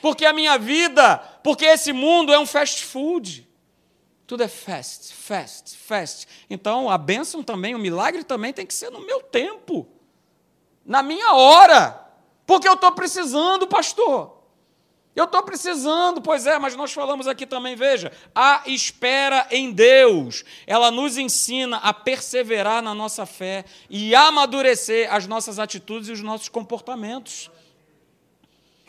Porque 0.00 0.24
a 0.24 0.32
minha 0.32 0.56
vida, 0.56 1.18
porque 1.42 1.64
esse 1.64 1.92
mundo 1.92 2.32
é 2.32 2.38
um 2.38 2.46
fast 2.46 2.84
food. 2.84 3.48
Tudo 4.24 4.44
é 4.44 4.48
fast, 4.48 5.12
fast, 5.12 5.76
fast. 5.76 6.28
Então 6.48 6.88
a 6.88 6.96
bênção 6.96 7.42
também, 7.42 7.74
o 7.74 7.78
milagre 7.78 8.22
também 8.22 8.52
tem 8.52 8.64
que 8.64 8.72
ser 8.72 8.90
no 8.90 9.04
meu 9.04 9.20
tempo, 9.20 9.88
na 10.86 11.02
minha 11.02 11.34
hora. 11.34 12.08
Porque 12.46 12.68
eu 12.68 12.74
estou 12.74 12.92
precisando, 12.92 13.66
pastor. 13.66 14.41
Eu 15.14 15.24
estou 15.24 15.42
precisando, 15.42 16.22
pois 16.22 16.46
é, 16.46 16.58
mas 16.58 16.74
nós 16.74 16.90
falamos 16.90 17.26
aqui 17.26 17.46
também, 17.46 17.76
veja, 17.76 18.10
a 18.34 18.62
espera 18.64 19.46
em 19.50 19.70
Deus, 19.70 20.42
ela 20.66 20.90
nos 20.90 21.18
ensina 21.18 21.76
a 21.76 21.92
perseverar 21.92 22.82
na 22.82 22.94
nossa 22.94 23.26
fé 23.26 23.66
e 23.90 24.14
amadurecer 24.14 25.12
as 25.12 25.26
nossas 25.26 25.58
atitudes 25.58 26.08
e 26.08 26.12
os 26.12 26.22
nossos 26.22 26.48
comportamentos. 26.48 27.50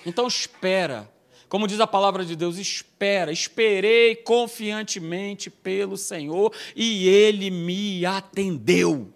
Então, 0.06 0.25
espera, 0.25 1.12
como 1.50 1.68
diz 1.68 1.82
a 1.82 1.88
palavra 1.88 2.24
de 2.24 2.38
Deus, 2.38 2.58
espera, 2.58 3.30
esperei 3.30 4.15
confiantemente 4.15 5.50
pelo 5.50 5.98
Senhor 5.98 6.53
e 6.74 7.06
Ele 7.06 7.51
me 7.51 8.06
atendeu. 8.06 9.13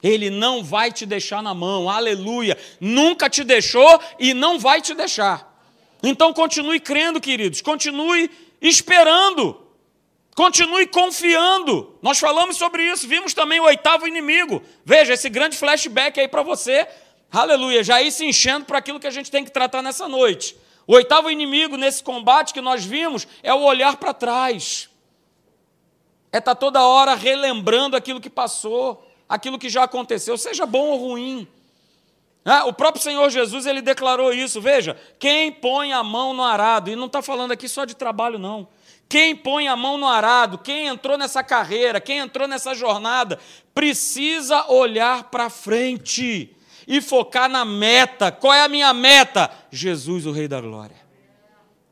Ele 0.00 0.30
não 0.30 0.62
vai 0.62 0.92
te 0.92 1.04
deixar 1.04 1.42
na 1.42 1.52
mão, 1.52 1.90
aleluia, 1.90 2.56
nunca 2.80 3.28
te 3.28 3.42
deixou 3.42 4.00
e 4.16 4.32
não 4.32 4.60
vai 4.60 4.80
te 4.80 4.94
deixar. 4.94 5.55
Então 6.02 6.32
continue 6.32 6.78
crendo, 6.78 7.20
queridos, 7.20 7.60
continue 7.60 8.30
esperando, 8.60 9.60
continue 10.34 10.86
confiando. 10.86 11.96
Nós 12.02 12.18
falamos 12.18 12.56
sobre 12.56 12.82
isso, 12.84 13.08
vimos 13.08 13.32
também 13.34 13.60
o 13.60 13.64
oitavo 13.64 14.06
inimigo. 14.06 14.62
Veja, 14.84 15.14
esse 15.14 15.28
grande 15.28 15.56
flashback 15.56 16.20
aí 16.20 16.28
para 16.28 16.42
você, 16.42 16.86
aleluia, 17.30 17.82
já 17.82 18.02
ir 18.02 18.12
se 18.12 18.24
enchendo 18.24 18.66
para 18.66 18.78
aquilo 18.78 19.00
que 19.00 19.06
a 19.06 19.10
gente 19.10 19.30
tem 19.30 19.44
que 19.44 19.50
tratar 19.50 19.82
nessa 19.82 20.06
noite. 20.06 20.56
O 20.86 20.94
oitavo 20.94 21.30
inimigo 21.30 21.76
nesse 21.76 22.02
combate 22.02 22.54
que 22.54 22.60
nós 22.60 22.84
vimos 22.84 23.26
é 23.42 23.52
o 23.52 23.62
olhar 23.62 23.96
para 23.96 24.14
trás. 24.14 24.88
É 26.32 26.38
estar 26.38 26.54
tá 26.54 26.60
toda 26.60 26.86
hora 26.86 27.14
relembrando 27.14 27.96
aquilo 27.96 28.20
que 28.20 28.30
passou, 28.30 29.04
aquilo 29.28 29.58
que 29.58 29.68
já 29.68 29.84
aconteceu, 29.84 30.36
seja 30.38 30.64
bom 30.64 30.90
ou 30.90 30.98
ruim. 30.98 31.48
É, 32.46 32.62
o 32.62 32.72
próprio 32.72 33.02
Senhor 33.02 33.28
Jesus 33.28 33.66
ele 33.66 33.82
declarou 33.82 34.32
isso. 34.32 34.60
Veja, 34.60 34.96
quem 35.18 35.50
põe 35.50 35.92
a 35.92 36.04
mão 36.04 36.32
no 36.32 36.44
arado, 36.44 36.88
e 36.88 36.94
não 36.94 37.06
está 37.06 37.20
falando 37.20 37.50
aqui 37.50 37.68
só 37.68 37.84
de 37.84 37.96
trabalho, 37.96 38.38
não. 38.38 38.68
Quem 39.08 39.34
põe 39.34 39.66
a 39.66 39.74
mão 39.74 39.98
no 39.98 40.06
arado, 40.06 40.56
quem 40.56 40.86
entrou 40.86 41.18
nessa 41.18 41.42
carreira, 41.42 42.00
quem 42.00 42.18
entrou 42.18 42.46
nessa 42.46 42.72
jornada, 42.72 43.40
precisa 43.74 44.64
olhar 44.68 45.24
para 45.24 45.50
frente 45.50 46.56
e 46.86 47.00
focar 47.00 47.48
na 47.48 47.64
meta. 47.64 48.30
Qual 48.30 48.54
é 48.54 48.62
a 48.62 48.68
minha 48.68 48.94
meta? 48.94 49.50
Jesus, 49.68 50.24
o 50.24 50.30
Rei 50.30 50.46
da 50.46 50.60
Glória. 50.60 50.96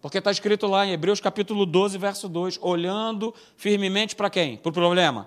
Porque 0.00 0.18
está 0.18 0.30
escrito 0.30 0.68
lá 0.68 0.86
em 0.86 0.92
Hebreus 0.92 1.18
capítulo 1.18 1.66
12, 1.66 1.98
verso 1.98 2.28
2: 2.28 2.60
olhando 2.62 3.34
firmemente 3.56 4.14
para 4.14 4.30
quem? 4.30 4.56
Para 4.56 4.70
o 4.70 4.72
problema. 4.72 5.26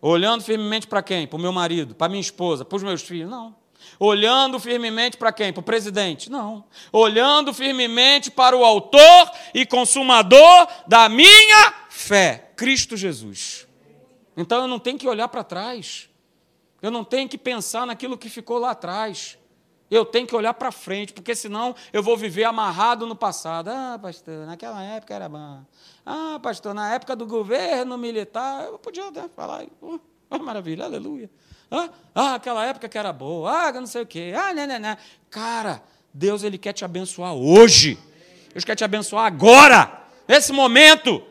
Olhando 0.00 0.44
firmemente 0.44 0.86
para 0.86 1.02
quem? 1.02 1.26
Para 1.26 1.36
o 1.36 1.40
meu 1.40 1.50
marido, 1.52 1.96
para 1.96 2.08
minha 2.08 2.20
esposa, 2.20 2.64
para 2.64 2.76
os 2.76 2.82
meus 2.84 3.02
filhos. 3.02 3.28
Não. 3.28 3.65
Olhando 3.98 4.60
firmemente 4.60 5.16
para 5.16 5.32
quem? 5.32 5.52
Para 5.52 5.60
o 5.60 5.64
presidente? 5.64 6.30
Não. 6.30 6.64
Olhando 6.92 7.52
firmemente 7.54 8.30
para 8.30 8.56
o 8.56 8.64
autor 8.64 9.30
e 9.54 9.64
consumador 9.64 10.68
da 10.86 11.08
minha 11.08 11.74
fé, 11.88 12.50
Cristo 12.56 12.96
Jesus. 12.96 13.66
Então 14.36 14.62
eu 14.62 14.68
não 14.68 14.78
tenho 14.78 14.98
que 14.98 15.08
olhar 15.08 15.28
para 15.28 15.42
trás. 15.42 16.10
Eu 16.82 16.90
não 16.90 17.02
tenho 17.02 17.28
que 17.28 17.38
pensar 17.38 17.86
naquilo 17.86 18.18
que 18.18 18.28
ficou 18.28 18.58
lá 18.58 18.72
atrás. 18.72 19.38
Eu 19.90 20.04
tenho 20.04 20.26
que 20.26 20.34
olhar 20.34 20.52
para 20.52 20.72
frente, 20.72 21.12
porque 21.12 21.34
senão 21.34 21.74
eu 21.92 22.02
vou 22.02 22.16
viver 22.16 22.44
amarrado 22.44 23.06
no 23.06 23.14
passado. 23.14 23.68
Ah, 23.68 23.98
pastor, 24.00 24.44
naquela 24.44 24.82
época 24.82 25.14
era 25.14 25.28
bom. 25.28 25.64
Ah, 26.04 26.40
pastor, 26.42 26.74
na 26.74 26.92
época 26.92 27.14
do 27.14 27.24
governo 27.24 27.96
militar, 27.96 28.64
eu 28.66 28.78
podia 28.78 29.08
até 29.08 29.28
falar, 29.28 29.64
oh, 29.80 29.98
oh 30.28 30.38
maravilha, 30.40 30.84
aleluia. 30.84 31.30
Ah, 31.70 31.88
ah, 32.14 32.34
aquela 32.34 32.64
época 32.64 32.88
que 32.88 32.96
era 32.96 33.12
boa. 33.12 33.50
Ah, 33.50 33.72
não 33.72 33.86
sei 33.86 34.02
o 34.02 34.06
quê. 34.06 34.32
Ah, 34.36 34.54
né, 34.54 34.66
né, 34.66 34.78
né. 34.78 34.98
Cara, 35.30 35.82
Deus 36.12 36.42
ele 36.42 36.58
quer 36.58 36.72
te 36.72 36.84
abençoar 36.84 37.34
hoje. 37.34 37.98
Deus 38.52 38.64
quer 38.64 38.74
te 38.74 38.84
abençoar 38.84 39.26
agora, 39.26 40.02
nesse 40.26 40.52
momento. 40.52 41.22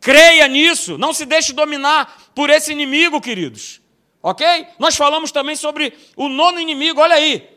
Creia 0.00 0.46
nisso. 0.46 0.98
Não 0.98 1.12
se 1.12 1.24
deixe 1.24 1.52
dominar 1.52 2.30
por 2.34 2.50
esse 2.50 2.72
inimigo, 2.72 3.20
queridos. 3.20 3.80
Ok? 4.22 4.66
Nós 4.78 4.96
falamos 4.96 5.32
também 5.32 5.56
sobre 5.56 5.96
o 6.16 6.28
nono 6.28 6.60
inimigo. 6.60 7.00
Olha 7.00 7.14
aí. 7.16 7.48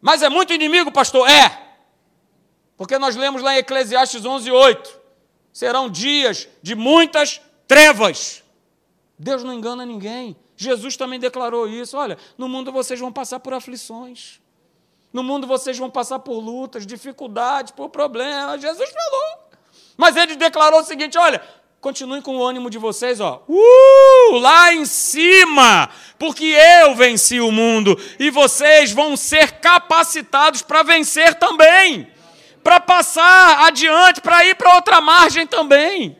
Mas 0.00 0.22
é 0.22 0.28
muito 0.28 0.52
inimigo, 0.52 0.92
pastor? 0.92 1.28
É. 1.28 1.60
Porque 2.76 2.98
nós 2.98 3.16
lemos 3.16 3.42
lá 3.42 3.54
em 3.54 3.58
Eclesiastes 3.58 4.24
11, 4.24 4.50
8. 4.50 5.00
Serão 5.52 5.90
dias 5.90 6.48
de 6.62 6.74
muitas 6.74 7.40
trevas. 7.66 8.42
Deus 9.18 9.42
não 9.42 9.52
engana 9.52 9.84
ninguém. 9.84 10.36
Jesus 10.60 10.94
também 10.94 11.18
declarou 11.18 11.66
isso. 11.66 11.96
Olha, 11.96 12.18
no 12.36 12.46
mundo 12.46 12.70
vocês 12.70 13.00
vão 13.00 13.10
passar 13.10 13.40
por 13.40 13.54
aflições. 13.54 14.42
No 15.10 15.22
mundo 15.22 15.46
vocês 15.46 15.78
vão 15.78 15.88
passar 15.88 16.18
por 16.18 16.38
lutas, 16.38 16.86
dificuldades, 16.86 17.72
por 17.72 17.88
problemas. 17.88 18.60
Jesus 18.60 18.90
falou. 18.90 19.48
Mas 19.96 20.16
ele 20.16 20.36
declarou 20.36 20.80
o 20.80 20.84
seguinte: 20.84 21.16
olha, 21.16 21.40
continuem 21.80 22.20
com 22.20 22.36
o 22.36 22.44
ânimo 22.46 22.68
de 22.68 22.76
vocês, 22.76 23.20
ó. 23.20 23.42
Uh, 23.48 24.36
lá 24.36 24.74
em 24.74 24.84
cima, 24.84 25.88
porque 26.18 26.44
eu 26.44 26.94
venci 26.94 27.40
o 27.40 27.50
mundo 27.50 27.98
e 28.18 28.28
vocês 28.28 28.92
vão 28.92 29.16
ser 29.16 29.52
capacitados 29.60 30.60
para 30.60 30.82
vencer 30.82 31.36
também, 31.36 32.06
para 32.62 32.78
passar 32.80 33.64
adiante, 33.64 34.20
para 34.20 34.44
ir 34.44 34.56
para 34.56 34.74
outra 34.74 35.00
margem 35.00 35.46
também. 35.46 36.19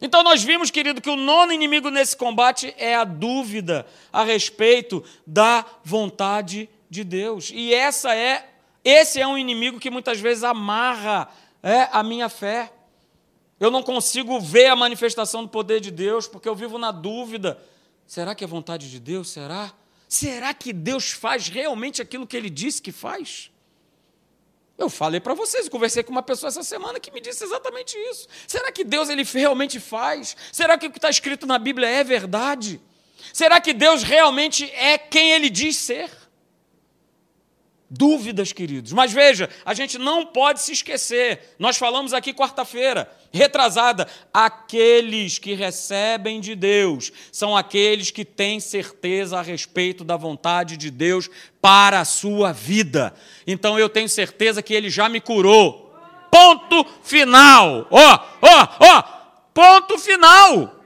Então 0.00 0.22
nós 0.22 0.42
vimos, 0.42 0.70
querido, 0.70 1.00
que 1.00 1.10
o 1.10 1.16
nono 1.16 1.52
inimigo 1.52 1.90
nesse 1.90 2.16
combate 2.16 2.74
é 2.76 2.94
a 2.94 3.04
dúvida 3.04 3.86
a 4.12 4.24
respeito 4.24 5.04
da 5.26 5.64
vontade 5.82 6.68
de 6.90 7.04
Deus. 7.04 7.50
E 7.52 7.72
essa 7.72 8.14
é 8.14 8.50
esse 8.84 9.18
é 9.18 9.26
um 9.26 9.38
inimigo 9.38 9.80
que 9.80 9.90
muitas 9.90 10.20
vezes 10.20 10.44
amarra 10.44 11.28
é, 11.62 11.88
a 11.90 12.02
minha 12.02 12.28
fé. 12.28 12.70
Eu 13.58 13.70
não 13.70 13.82
consigo 13.82 14.38
ver 14.38 14.66
a 14.66 14.76
manifestação 14.76 15.42
do 15.42 15.48
poder 15.48 15.80
de 15.80 15.90
Deus 15.90 16.28
porque 16.28 16.48
eu 16.48 16.54
vivo 16.54 16.76
na 16.76 16.90
dúvida. 16.90 17.58
Será 18.06 18.34
que 18.34 18.44
é 18.44 18.46
vontade 18.46 18.90
de 18.90 19.00
Deus? 19.00 19.30
Será? 19.30 19.72
Será 20.06 20.52
que 20.52 20.70
Deus 20.70 21.12
faz 21.12 21.48
realmente 21.48 22.02
aquilo 22.02 22.26
que 22.26 22.36
ele 22.36 22.50
disse 22.50 22.82
que 22.82 22.92
faz? 22.92 23.50
Eu 24.76 24.90
falei 24.90 25.20
para 25.20 25.34
vocês, 25.34 25.66
eu 25.66 25.70
conversei 25.70 26.02
com 26.02 26.10
uma 26.10 26.22
pessoa 26.22 26.48
essa 26.48 26.62
semana 26.62 26.98
que 26.98 27.10
me 27.12 27.20
disse 27.20 27.44
exatamente 27.44 27.96
isso. 28.10 28.26
Será 28.46 28.72
que 28.72 28.82
Deus 28.82 29.08
ele 29.08 29.22
realmente 29.22 29.78
faz? 29.78 30.36
Será 30.52 30.76
que 30.76 30.86
o 30.86 30.90
que 30.90 30.98
está 30.98 31.08
escrito 31.08 31.46
na 31.46 31.58
Bíblia 31.58 31.88
é 31.88 32.02
verdade? 32.02 32.80
Será 33.32 33.60
que 33.60 33.72
Deus 33.72 34.02
realmente 34.02 34.70
é 34.72 34.98
quem 34.98 35.32
ele 35.32 35.48
diz 35.48 35.76
ser? 35.76 36.10
Dúvidas, 37.96 38.52
queridos. 38.52 38.92
Mas 38.92 39.12
veja, 39.12 39.48
a 39.64 39.72
gente 39.72 39.98
não 39.98 40.26
pode 40.26 40.60
se 40.60 40.72
esquecer. 40.72 41.54
Nós 41.60 41.76
falamos 41.76 42.12
aqui 42.12 42.34
quarta-feira, 42.34 43.08
retrasada. 43.32 44.08
Aqueles 44.32 45.38
que 45.38 45.54
recebem 45.54 46.40
de 46.40 46.56
Deus 46.56 47.12
são 47.30 47.56
aqueles 47.56 48.10
que 48.10 48.24
têm 48.24 48.58
certeza 48.58 49.38
a 49.38 49.42
respeito 49.42 50.02
da 50.02 50.16
vontade 50.16 50.76
de 50.76 50.90
Deus 50.90 51.30
para 51.60 52.00
a 52.00 52.04
sua 52.04 52.52
vida. 52.52 53.14
Então 53.46 53.78
eu 53.78 53.88
tenho 53.88 54.08
certeza 54.08 54.60
que 54.60 54.74
Ele 54.74 54.90
já 54.90 55.08
me 55.08 55.20
curou. 55.20 55.94
Ponto 56.32 56.84
final. 57.04 57.86
Ó, 57.92 58.18
ó, 58.42 58.68
ó. 58.80 59.02
Ponto 59.54 59.96
final. 59.98 60.80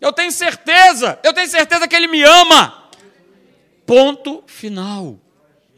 Eu 0.00 0.12
tenho 0.12 0.32
certeza. 0.32 1.20
Eu 1.22 1.32
tenho 1.32 1.48
certeza 1.48 1.86
que 1.86 1.94
Ele 1.94 2.08
me 2.08 2.24
ama. 2.24 2.90
Ponto 3.86 4.42
final. 4.46 5.20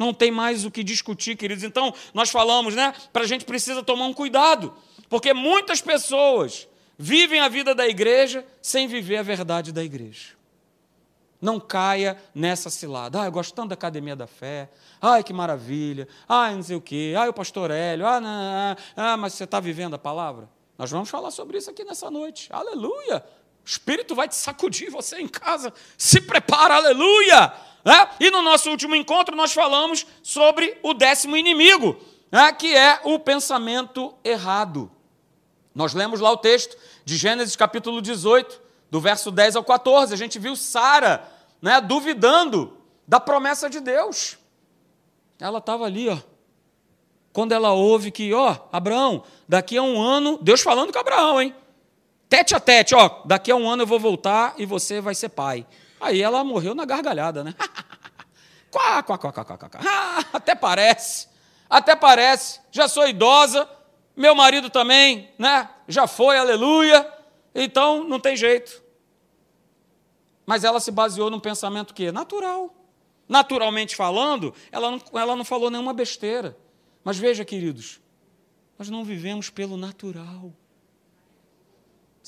Não 0.00 0.14
tem 0.14 0.30
mais 0.30 0.64
o 0.64 0.70
que 0.70 0.82
discutir, 0.82 1.36
queridos. 1.36 1.62
Então, 1.62 1.92
nós 2.14 2.30
falamos, 2.30 2.74
né? 2.74 2.94
Para 3.12 3.24
a 3.24 3.26
gente 3.26 3.44
precisa 3.44 3.82
tomar 3.82 4.06
um 4.06 4.14
cuidado, 4.14 4.74
porque 5.10 5.34
muitas 5.34 5.82
pessoas 5.82 6.66
vivem 6.96 7.38
a 7.38 7.48
vida 7.48 7.74
da 7.74 7.86
igreja 7.86 8.42
sem 8.62 8.88
viver 8.88 9.18
a 9.18 9.22
verdade 9.22 9.72
da 9.72 9.84
igreja. 9.84 10.30
Não 11.38 11.60
caia 11.60 12.16
nessa 12.34 12.70
cilada. 12.70 13.20
Ah, 13.20 13.26
eu 13.26 13.32
gosto 13.32 13.52
tanto 13.52 13.68
da 13.68 13.74
academia 13.74 14.16
da 14.16 14.26
fé. 14.26 14.70
Ai, 15.02 15.22
que 15.22 15.34
maravilha. 15.34 16.08
Ai, 16.26 16.54
não 16.54 16.62
sei 16.62 16.76
o 16.76 16.80
quê. 16.80 17.14
Ai, 17.18 17.28
o 17.28 17.34
pastor 17.34 17.70
Hélio. 17.70 18.06
Ah, 18.06 18.20
não, 18.20 18.30
não, 18.30 18.76
ah 18.96 19.16
mas 19.18 19.34
você 19.34 19.44
está 19.44 19.60
vivendo 19.60 19.92
a 19.92 19.98
palavra? 19.98 20.48
Nós 20.78 20.90
vamos 20.90 21.10
falar 21.10 21.30
sobre 21.30 21.58
isso 21.58 21.68
aqui 21.68 21.84
nessa 21.84 22.10
noite. 22.10 22.48
Aleluia. 22.50 23.22
Espírito 23.70 24.16
vai 24.16 24.26
te 24.26 24.34
sacudir 24.34 24.90
você 24.90 25.20
em 25.20 25.28
casa. 25.28 25.72
Se 25.96 26.20
prepara, 26.20 26.74
aleluia. 26.74 27.52
Né? 27.84 28.10
E 28.18 28.28
no 28.28 28.42
nosso 28.42 28.68
último 28.68 28.96
encontro 28.96 29.36
nós 29.36 29.52
falamos 29.52 30.04
sobre 30.24 30.76
o 30.82 30.92
décimo 30.92 31.36
inimigo, 31.36 31.96
né? 32.32 32.52
que 32.52 32.74
é 32.74 33.00
o 33.04 33.16
pensamento 33.20 34.12
errado. 34.24 34.90
Nós 35.72 35.94
lemos 35.94 36.18
lá 36.18 36.32
o 36.32 36.36
texto 36.36 36.76
de 37.04 37.16
Gênesis 37.16 37.54
capítulo 37.54 38.02
18, 38.02 38.60
do 38.90 39.00
verso 39.00 39.30
10 39.30 39.54
ao 39.54 39.62
14. 39.62 40.12
A 40.12 40.16
gente 40.16 40.36
viu 40.36 40.56
Sara 40.56 41.22
né, 41.62 41.80
duvidando 41.80 42.76
da 43.06 43.20
promessa 43.20 43.70
de 43.70 43.78
Deus. 43.78 44.36
Ela 45.38 45.58
estava 45.58 45.84
ali, 45.84 46.08
ó. 46.08 46.18
Quando 47.32 47.52
ela 47.52 47.70
ouve 47.70 48.10
que, 48.10 48.34
ó, 48.34 48.56
Abraão, 48.72 49.22
daqui 49.48 49.76
a 49.76 49.82
um 49.82 50.02
ano, 50.02 50.40
Deus 50.42 50.60
falando 50.60 50.92
com 50.92 50.98
Abraão, 50.98 51.40
hein? 51.40 51.54
Tete 52.30 52.54
a 52.54 52.60
tete, 52.60 52.94
ó, 52.94 53.22
daqui 53.24 53.50
a 53.50 53.56
um 53.56 53.68
ano 53.68 53.82
eu 53.82 53.86
vou 53.88 53.98
voltar 53.98 54.54
e 54.56 54.64
você 54.64 55.00
vai 55.00 55.16
ser 55.16 55.30
pai. 55.30 55.66
Aí 56.00 56.22
ela 56.22 56.44
morreu 56.44 56.76
na 56.76 56.84
gargalhada, 56.84 57.42
né? 57.42 57.54
Quá, 58.70 59.02
quá, 59.02 59.18
quá, 59.18 59.32
quá, 59.32 59.44
quá, 59.44 59.56
quá. 59.68 59.80
Ah, 59.84 60.24
até 60.38 60.54
parece, 60.54 61.26
até 61.68 61.96
parece. 61.96 62.60
Já 62.70 62.86
sou 62.86 63.08
idosa, 63.08 63.68
meu 64.16 64.32
marido 64.32 64.70
também, 64.70 65.28
né? 65.36 65.68
Já 65.88 66.06
foi, 66.06 66.38
aleluia. 66.38 67.04
Então 67.52 68.04
não 68.04 68.20
tem 68.20 68.36
jeito. 68.36 68.80
Mas 70.46 70.62
ela 70.62 70.78
se 70.78 70.92
baseou 70.92 71.30
num 71.30 71.40
pensamento 71.40 71.92
que 71.92 72.12
natural. 72.12 72.72
Naturalmente 73.28 73.96
falando, 73.96 74.54
ela 74.70 74.92
não, 74.92 75.02
ela 75.14 75.34
não 75.34 75.44
falou 75.44 75.68
nenhuma 75.68 75.92
besteira. 75.92 76.56
Mas 77.02 77.18
veja, 77.18 77.44
queridos, 77.44 78.00
nós 78.78 78.88
não 78.88 79.04
vivemos 79.04 79.50
pelo 79.50 79.76
natural. 79.76 80.52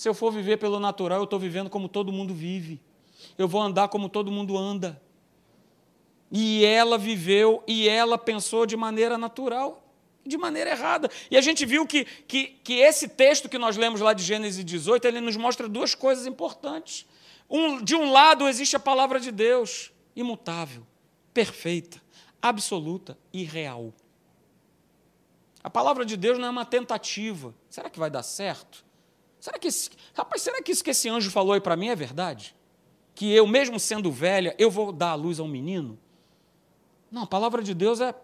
Se 0.02 0.08
eu 0.08 0.14
for 0.14 0.32
viver 0.32 0.56
pelo 0.56 0.80
natural, 0.80 1.18
eu 1.18 1.24
estou 1.26 1.38
vivendo 1.38 1.70
como 1.70 1.88
todo 1.88 2.10
mundo 2.10 2.34
vive. 2.34 2.80
Eu 3.38 3.46
vou 3.46 3.62
andar 3.62 3.86
como 3.86 4.08
todo 4.08 4.32
mundo 4.32 4.58
anda. 4.58 5.00
E 6.28 6.64
ela 6.64 6.98
viveu 6.98 7.62
e 7.68 7.88
ela 7.88 8.18
pensou 8.18 8.66
de 8.66 8.76
maneira 8.76 9.16
natural, 9.16 9.88
de 10.26 10.36
maneira 10.36 10.70
errada. 10.70 11.08
E 11.30 11.36
a 11.36 11.40
gente 11.40 11.64
viu 11.64 11.86
que, 11.86 12.04
que, 12.04 12.48
que 12.64 12.80
esse 12.80 13.06
texto 13.06 13.48
que 13.48 13.56
nós 13.56 13.76
lemos 13.76 14.00
lá 14.00 14.12
de 14.12 14.24
Gênesis 14.24 14.64
18, 14.64 15.06
ele 15.06 15.20
nos 15.20 15.36
mostra 15.36 15.68
duas 15.68 15.94
coisas 15.94 16.26
importantes. 16.26 17.06
Um, 17.48 17.80
de 17.80 17.94
um 17.94 18.10
lado 18.10 18.48
existe 18.48 18.74
a 18.74 18.80
palavra 18.80 19.20
de 19.20 19.30
Deus, 19.30 19.92
imutável, 20.16 20.84
perfeita, 21.32 22.02
absoluta 22.42 23.16
e 23.32 23.44
real. 23.44 23.94
A 25.62 25.70
palavra 25.70 26.04
de 26.04 26.16
Deus 26.16 26.40
não 26.40 26.48
é 26.48 26.50
uma 26.50 26.66
tentativa. 26.66 27.54
Será 27.70 27.88
que 27.88 28.00
vai 28.00 28.10
dar 28.10 28.24
certo? 28.24 28.84
Será 29.42 29.58
que 29.58 29.66
esse, 29.66 29.90
rapaz, 30.14 30.40
será 30.40 30.62
que 30.62 30.70
isso 30.70 30.84
que 30.84 30.90
esse 30.90 31.08
anjo 31.08 31.28
falou 31.28 31.52
aí 31.52 31.60
para 31.60 31.74
mim 31.74 31.88
é 31.88 31.96
verdade? 31.96 32.54
Que 33.12 33.34
eu, 33.34 33.44
mesmo 33.44 33.80
sendo 33.80 34.08
velha, 34.08 34.54
eu 34.56 34.70
vou 34.70 34.92
dar 34.92 35.10
a 35.10 35.14
luz 35.16 35.40
a 35.40 35.42
um 35.42 35.48
menino? 35.48 35.98
Não, 37.10 37.24
a 37.24 37.26
palavra 37.26 37.60
de 37.60 37.74
Deus 37.74 38.00
é 38.00 38.14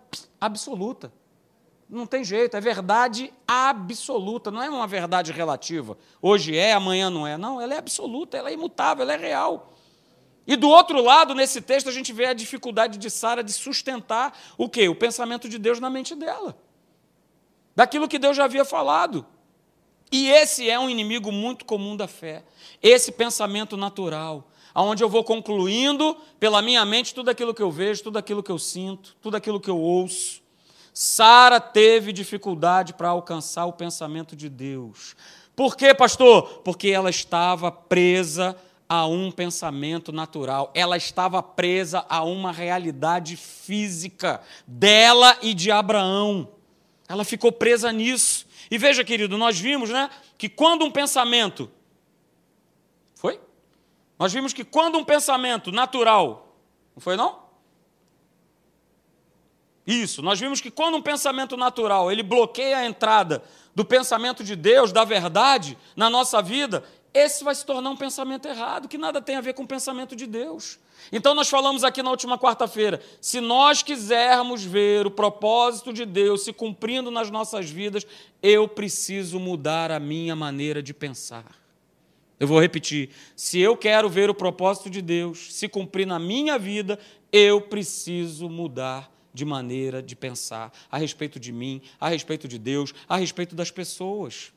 absoluta. 0.40 1.12
Não 1.90 2.06
tem 2.06 2.22
jeito, 2.22 2.56
é 2.56 2.60
verdade 2.60 3.34
absoluta, 3.48 4.52
não 4.52 4.62
é 4.62 4.70
uma 4.70 4.86
verdade 4.86 5.32
relativa. 5.32 5.98
Hoje 6.22 6.56
é, 6.56 6.72
amanhã 6.72 7.10
não 7.10 7.26
é. 7.26 7.36
Não, 7.36 7.60
ela 7.60 7.74
é 7.74 7.78
absoluta, 7.78 8.36
ela 8.36 8.50
é 8.50 8.52
imutável, 8.52 9.02
ela 9.02 9.14
é 9.14 9.16
real. 9.16 9.72
E 10.46 10.54
do 10.54 10.68
outro 10.68 11.02
lado, 11.02 11.34
nesse 11.34 11.60
texto, 11.60 11.88
a 11.88 11.92
gente 11.92 12.12
vê 12.12 12.26
a 12.26 12.32
dificuldade 12.32 12.96
de 12.96 13.10
Sara 13.10 13.42
de 13.42 13.52
sustentar 13.52 14.38
o 14.56 14.68
quê? 14.68 14.88
O 14.88 14.94
pensamento 14.94 15.48
de 15.48 15.58
Deus 15.58 15.80
na 15.80 15.90
mente 15.90 16.14
dela. 16.14 16.56
Daquilo 17.74 18.06
que 18.06 18.20
Deus 18.20 18.36
já 18.36 18.44
havia 18.44 18.64
falado. 18.64 19.26
E 20.10 20.28
esse 20.28 20.68
é 20.68 20.78
um 20.78 20.88
inimigo 20.88 21.30
muito 21.30 21.64
comum 21.64 21.96
da 21.96 22.08
fé. 22.08 22.44
Esse 22.82 23.12
pensamento 23.12 23.76
natural, 23.76 24.48
aonde 24.74 25.02
eu 25.02 25.08
vou 25.08 25.22
concluindo 25.22 26.16
pela 26.38 26.62
minha 26.62 26.84
mente 26.84 27.14
tudo 27.14 27.30
aquilo 27.30 27.54
que 27.54 27.62
eu 27.62 27.70
vejo, 27.70 28.02
tudo 28.02 28.18
aquilo 28.18 28.42
que 28.42 28.52
eu 28.52 28.58
sinto, 28.58 29.16
tudo 29.20 29.36
aquilo 29.36 29.60
que 29.60 29.70
eu 29.70 29.78
ouço. 29.78 30.40
Sara 30.92 31.60
teve 31.60 32.12
dificuldade 32.12 32.92
para 32.92 33.10
alcançar 33.10 33.66
o 33.66 33.72
pensamento 33.72 34.34
de 34.34 34.48
Deus. 34.48 35.14
Por 35.54 35.76
quê, 35.76 35.94
pastor? 35.94 36.60
Porque 36.64 36.88
ela 36.88 37.10
estava 37.10 37.70
presa 37.70 38.56
a 38.88 39.06
um 39.06 39.30
pensamento 39.30 40.10
natural, 40.10 40.72
ela 40.74 40.96
estava 40.96 41.42
presa 41.42 42.06
a 42.08 42.24
uma 42.24 42.50
realidade 42.50 43.36
física 43.36 44.40
dela 44.66 45.36
e 45.42 45.52
de 45.52 45.70
Abraão. 45.70 46.48
Ela 47.06 47.22
ficou 47.22 47.52
presa 47.52 47.92
nisso. 47.92 48.47
E 48.70 48.76
veja, 48.76 49.02
querido, 49.02 49.38
nós 49.38 49.58
vimos, 49.58 49.90
né, 49.90 50.10
que 50.36 50.48
quando 50.48 50.84
um 50.84 50.90
pensamento 50.90 51.70
foi? 53.14 53.40
Nós 54.18 54.32
vimos 54.32 54.52
que 54.52 54.64
quando 54.64 54.98
um 54.98 55.04
pensamento 55.04 55.72
natural, 55.72 56.56
não 56.94 57.00
foi 57.00 57.16
não? 57.16 57.48
Isso, 59.86 60.20
nós 60.20 60.38
vimos 60.38 60.60
que 60.60 60.70
quando 60.70 60.98
um 60.98 61.02
pensamento 61.02 61.56
natural, 61.56 62.12
ele 62.12 62.22
bloqueia 62.22 62.78
a 62.78 62.84
entrada 62.84 63.42
do 63.74 63.86
pensamento 63.86 64.44
de 64.44 64.54
Deus, 64.54 64.92
da 64.92 65.02
verdade 65.02 65.78
na 65.96 66.10
nossa 66.10 66.42
vida, 66.42 66.84
esse 67.12 67.42
vai 67.42 67.54
se 67.54 67.64
tornar 67.64 67.90
um 67.90 67.96
pensamento 67.96 68.46
errado, 68.46 68.88
que 68.88 68.98
nada 68.98 69.20
tem 69.20 69.36
a 69.36 69.40
ver 69.40 69.54
com 69.54 69.62
o 69.62 69.66
pensamento 69.66 70.14
de 70.14 70.26
Deus. 70.26 70.78
Então, 71.10 71.34
nós 71.34 71.48
falamos 71.48 71.84
aqui 71.84 72.02
na 72.02 72.10
última 72.10 72.38
quarta-feira: 72.38 73.00
se 73.20 73.40
nós 73.40 73.82
quisermos 73.82 74.62
ver 74.62 75.06
o 75.06 75.10
propósito 75.10 75.92
de 75.92 76.04
Deus 76.04 76.42
se 76.42 76.52
cumprindo 76.52 77.10
nas 77.10 77.30
nossas 77.30 77.70
vidas, 77.70 78.06
eu 78.42 78.68
preciso 78.68 79.38
mudar 79.38 79.90
a 79.90 79.98
minha 80.00 80.36
maneira 80.36 80.82
de 80.82 80.92
pensar. 80.92 81.46
Eu 82.38 82.46
vou 82.46 82.60
repetir: 82.60 83.10
se 83.34 83.58
eu 83.58 83.76
quero 83.76 84.08
ver 84.08 84.30
o 84.30 84.34
propósito 84.34 84.90
de 84.90 85.00
Deus 85.00 85.54
se 85.54 85.68
cumprir 85.68 86.06
na 86.06 86.18
minha 86.18 86.58
vida, 86.58 86.98
eu 87.32 87.60
preciso 87.60 88.48
mudar 88.48 89.10
de 89.32 89.44
maneira 89.44 90.02
de 90.02 90.16
pensar 90.16 90.72
a 90.90 90.98
respeito 90.98 91.38
de 91.38 91.52
mim, 91.52 91.80
a 92.00 92.08
respeito 92.08 92.48
de 92.48 92.58
Deus, 92.58 92.92
a 93.08 93.16
respeito 93.16 93.54
das 93.54 93.70
pessoas. 93.70 94.52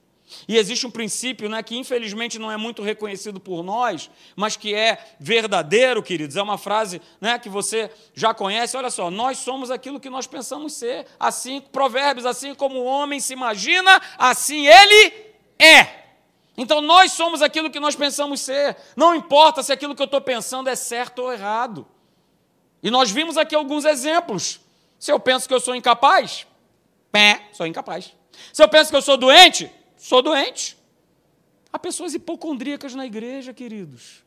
E 0.48 0.58
existe 0.58 0.88
um 0.88 0.91
princípio 0.91 1.50
né, 1.50 1.62
que, 1.62 1.78
infelizmente, 1.78 2.39
não 2.39 2.52
é 2.52 2.58
muito 2.58 2.82
reconhecido 2.82 3.39
por 3.39 3.63
nós, 3.63 4.10
mas 4.36 4.56
que 4.56 4.74
é 4.74 4.98
verdadeiro, 5.20 6.02
queridos. 6.02 6.36
É 6.36 6.41
uma 6.41 6.58
frase 6.58 7.02
né, 7.20 7.38
que 7.38 7.50
você 7.50 7.89
já 8.13 8.34
conhece. 8.34 8.78
Olha 8.78 8.89
só, 8.89 9.12
nós 9.12 9.38
somos 9.38 9.70
aquilo 9.70 10.00
que 10.00 10.10
nós 10.10 10.28
pensamos 10.28 10.74
ser. 10.74 11.06
Assim, 11.20 11.62
provérbios, 11.62 12.26
assim 12.26 12.56
como 12.56 12.80
o 12.80 12.86
homem 12.86 13.20
se 13.20 13.34
imagina, 13.34 14.02
assim 14.17 14.67
ele 14.67 15.13
é. 15.60 16.02
Então, 16.58 16.82
nós 16.82 17.13
somos 17.13 17.41
aquilo 17.41 17.70
que 17.70 17.80
nós 17.80 17.96
pensamos 17.96 18.41
ser. 18.41 18.76
Não 18.96 19.15
importa 19.15 19.63
se 19.63 19.72
aquilo 19.72 19.96
que 19.96 20.02
eu 20.02 20.06
estou 20.06 20.22
pensando 20.22 20.70
é 20.70 20.76
certo 20.76 21.20
ou 21.20 21.34
errado. 21.34 21.88
E 22.84 22.89
nós 22.89 23.12
vimos 23.12 23.38
aqui 23.38 23.56
alguns 23.56 23.86
exemplos. 23.86 24.60
Se 25.00 25.12
eu 25.12 25.20
penso 25.20 25.48
que 25.48 25.54
eu 25.54 25.60
sou 25.60 25.76
incapaz, 25.76 26.46
pé, 27.12 27.50
sou 27.54 27.65
incapaz. 27.65 28.13
Se 28.52 28.62
eu 28.62 28.67
penso 28.67 28.89
que 28.89 28.96
eu 28.96 29.02
sou 29.02 29.17
doente, 29.17 29.72
sou 30.01 30.21
doente. 30.21 30.75
Há 31.71 31.77
pessoas 31.77 32.13
hipocondríacas 32.13 32.95
na 32.95 33.05
igreja, 33.05 33.53
queridos. 33.53 34.23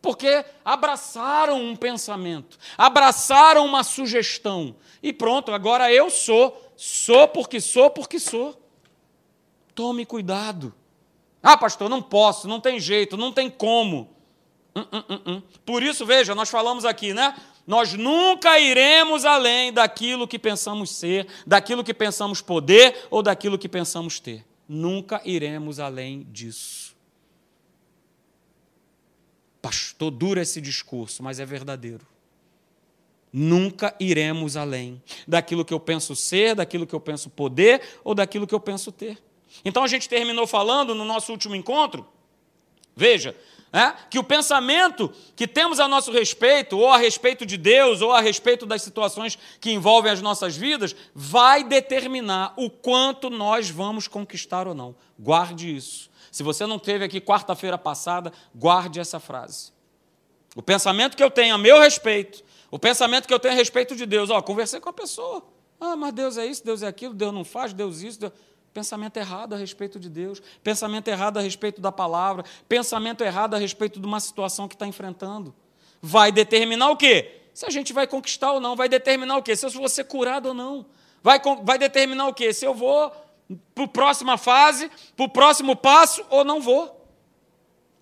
Porque 0.00 0.44
abraçaram 0.64 1.62
um 1.62 1.76
pensamento, 1.76 2.58
abraçaram 2.78 3.66
uma 3.66 3.84
sugestão. 3.84 4.74
E 5.02 5.12
pronto, 5.12 5.52
agora 5.52 5.92
eu 5.92 6.08
sou. 6.08 6.72
Sou 6.76 7.28
porque 7.28 7.60
sou, 7.60 7.90
porque 7.90 8.18
sou. 8.18 8.60
Tome 9.74 10.06
cuidado. 10.06 10.74
Ah, 11.42 11.56
pastor, 11.56 11.88
não 11.88 12.00
posso, 12.00 12.48
não 12.48 12.60
tem 12.60 12.78
jeito, 12.78 13.16
não 13.16 13.32
tem 13.32 13.50
como. 13.50 14.10
Hum, 14.74 14.86
hum, 14.92 15.20
hum. 15.26 15.42
Por 15.66 15.82
isso, 15.82 16.06
veja, 16.06 16.34
nós 16.34 16.48
falamos 16.48 16.84
aqui, 16.84 17.12
né? 17.12 17.36
Nós 17.66 17.92
nunca 17.94 18.58
iremos 18.58 19.24
além 19.24 19.72
daquilo 19.72 20.26
que 20.26 20.38
pensamos 20.38 20.90
ser, 20.90 21.26
daquilo 21.46 21.84
que 21.84 21.94
pensamos 21.94 22.40
poder 22.40 23.06
ou 23.10 23.22
daquilo 23.22 23.58
que 23.58 23.68
pensamos 23.68 24.18
ter. 24.18 24.44
Nunca 24.74 25.20
iremos 25.26 25.78
além 25.78 26.26
disso. 26.32 26.96
Pastor, 29.60 30.10
dura 30.10 30.40
esse 30.40 30.62
discurso, 30.62 31.22
mas 31.22 31.38
é 31.38 31.44
verdadeiro. 31.44 32.06
Nunca 33.30 33.94
iremos 34.00 34.56
além 34.56 35.02
daquilo 35.28 35.62
que 35.62 35.74
eu 35.74 35.78
penso 35.78 36.16
ser, 36.16 36.54
daquilo 36.54 36.86
que 36.86 36.94
eu 36.94 37.00
penso 37.00 37.28
poder 37.28 37.82
ou 38.02 38.14
daquilo 38.14 38.46
que 38.46 38.54
eu 38.54 38.60
penso 38.60 38.90
ter. 38.90 39.22
Então 39.62 39.84
a 39.84 39.86
gente 39.86 40.08
terminou 40.08 40.46
falando 40.46 40.94
no 40.94 41.04
nosso 41.04 41.32
último 41.32 41.54
encontro, 41.54 42.08
veja, 42.96 43.36
é, 43.72 43.94
que 44.10 44.18
o 44.18 44.24
pensamento 44.24 45.10
que 45.34 45.48
temos 45.48 45.80
a 45.80 45.88
nosso 45.88 46.12
respeito, 46.12 46.78
ou 46.78 46.90
a 46.90 46.98
respeito 46.98 47.46
de 47.46 47.56
Deus, 47.56 48.02
ou 48.02 48.12
a 48.12 48.20
respeito 48.20 48.66
das 48.66 48.82
situações 48.82 49.38
que 49.58 49.72
envolvem 49.72 50.12
as 50.12 50.20
nossas 50.20 50.54
vidas, 50.54 50.94
vai 51.14 51.64
determinar 51.64 52.52
o 52.56 52.68
quanto 52.68 53.30
nós 53.30 53.70
vamos 53.70 54.06
conquistar 54.06 54.68
ou 54.68 54.74
não. 54.74 54.94
Guarde 55.18 55.74
isso. 55.74 56.10
Se 56.30 56.42
você 56.42 56.66
não 56.66 56.78
teve 56.78 57.04
aqui 57.04 57.20
quarta-feira 57.20 57.78
passada, 57.78 58.30
guarde 58.54 59.00
essa 59.00 59.18
frase. 59.18 59.72
O 60.54 60.62
pensamento 60.62 61.16
que 61.16 61.22
eu 61.22 61.30
tenho 61.30 61.54
a 61.54 61.58
meu 61.58 61.80
respeito, 61.80 62.44
o 62.70 62.78
pensamento 62.78 63.26
que 63.26 63.32
eu 63.32 63.38
tenho 63.38 63.54
a 63.54 63.56
respeito 63.56 63.96
de 63.96 64.04
Deus, 64.04 64.28
ó, 64.28 64.42
conversei 64.42 64.80
com 64.80 64.90
a 64.90 64.92
pessoa. 64.92 65.42
Ah, 65.80 65.96
mas 65.96 66.12
Deus 66.12 66.36
é 66.36 66.44
isso, 66.44 66.64
Deus 66.64 66.82
é 66.82 66.86
aquilo, 66.86 67.14
Deus 67.14 67.32
não 67.32 67.44
faz, 67.44 67.72
Deus 67.72 68.02
isso, 68.02 68.20
Deus... 68.20 68.32
Pensamento 68.72 69.16
errado 69.18 69.54
a 69.54 69.58
respeito 69.58 70.00
de 70.00 70.08
Deus, 70.08 70.42
pensamento 70.62 71.08
errado 71.08 71.38
a 71.38 71.42
respeito 71.42 71.80
da 71.80 71.92
palavra, 71.92 72.44
pensamento 72.68 73.22
errado 73.22 73.54
a 73.54 73.58
respeito 73.58 74.00
de 74.00 74.06
uma 74.06 74.18
situação 74.18 74.66
que 74.66 74.74
está 74.74 74.86
enfrentando. 74.86 75.54
Vai 76.00 76.32
determinar 76.32 76.90
o 76.90 76.96
quê? 76.96 77.42
Se 77.52 77.66
a 77.66 77.70
gente 77.70 77.92
vai 77.92 78.06
conquistar 78.06 78.52
ou 78.52 78.60
não. 78.60 78.74
Vai 78.74 78.88
determinar 78.88 79.36
o 79.36 79.42
quê? 79.42 79.54
Se 79.54 79.66
eu 79.66 79.70
vou 79.70 79.88
ser 79.88 80.04
curado 80.04 80.48
ou 80.48 80.54
não. 80.54 80.86
Vai, 81.22 81.40
vai 81.62 81.78
determinar 81.78 82.26
o 82.26 82.34
quê? 82.34 82.52
Se 82.52 82.64
eu 82.64 82.74
vou 82.74 83.12
para 83.74 83.84
a 83.84 83.88
próxima 83.88 84.38
fase, 84.38 84.90
para 85.16 85.26
o 85.26 85.28
próximo 85.28 85.76
passo 85.76 86.24
ou 86.30 86.44
não 86.44 86.60
vou. 86.60 87.00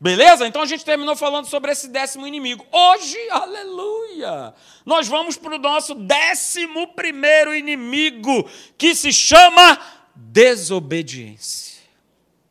Beleza? 0.01 0.47
Então 0.47 0.63
a 0.63 0.67
gente 0.67 0.83
terminou 0.83 1.15
falando 1.15 1.45
sobre 1.45 1.71
esse 1.73 1.89
décimo 1.89 2.27
inimigo. 2.27 2.65
Hoje, 2.73 3.19
aleluia! 3.31 4.55
Nós 4.87 5.07
vamos 5.07 5.37
para 5.37 5.57
o 5.57 5.59
nosso 5.59 5.95
décimo 5.95 6.95
primeiro 6.95 7.55
inimigo, 7.55 8.49
que 8.79 8.95
se 8.95 9.13
chama 9.13 9.79
desobediência. 10.21 11.81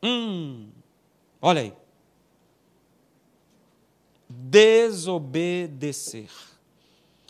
Hum, 0.02 0.68
olha 1.40 1.62
aí. 1.62 1.72
Desobedecer. 4.28 6.28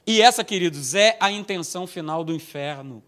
E 0.07 0.23
essa, 0.23 0.43
queridos, 0.43 0.95
é 0.95 1.19
a 1.21 1.31
intenção 1.31 1.87
final 1.87 2.25
do 2.25 2.35
inferno. 2.35 3.03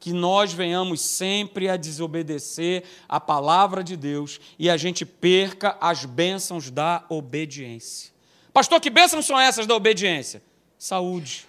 Que 0.00 0.12
nós 0.12 0.52
venhamos 0.52 1.00
sempre 1.00 1.68
a 1.68 1.76
desobedecer 1.76 2.82
a 3.08 3.20
palavra 3.20 3.82
de 3.82 3.96
Deus 3.96 4.38
e 4.58 4.68
a 4.68 4.76
gente 4.76 5.06
perca 5.06 5.78
as 5.80 6.04
bênçãos 6.04 6.70
da 6.70 7.06
obediência. 7.08 8.12
Pastor, 8.52 8.80
que 8.80 8.90
bênçãos 8.90 9.24
são 9.24 9.40
essas 9.40 9.66
da 9.66 9.74
obediência? 9.74 10.42
Saúde, 10.78 11.46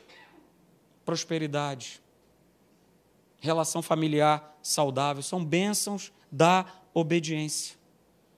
prosperidade, 1.04 1.99
relação 3.45 3.81
familiar 3.81 4.58
saudável, 4.62 5.23
são 5.23 5.43
bênçãos 5.43 6.12
da 6.31 6.65
obediência. 6.93 7.75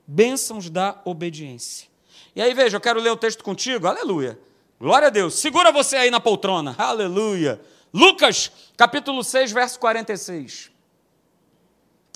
Bênçãos 0.06 0.70
da 0.70 1.02
obediência. 1.06 1.88
E 2.36 2.42
aí, 2.42 2.54
veja, 2.54 2.78
eu 2.78 2.82
quero 2.82 3.00
ler 3.00 3.10
o 3.10 3.18
texto 3.18 3.44
contigo, 3.44 3.88
aleluia. 3.88 4.40
Glória 4.80 5.08
a 5.08 5.12
Deus. 5.12 5.34
Segura 5.36 5.72
você 5.72 5.96
aí 5.96 6.12
na 6.12 6.20
poltrona, 6.20 6.76
aleluia. 6.78 7.60
Lucas, 7.92 8.52
capítulo 8.76 9.24
6, 9.24 9.52
verso 9.52 9.80
46. 9.80 10.70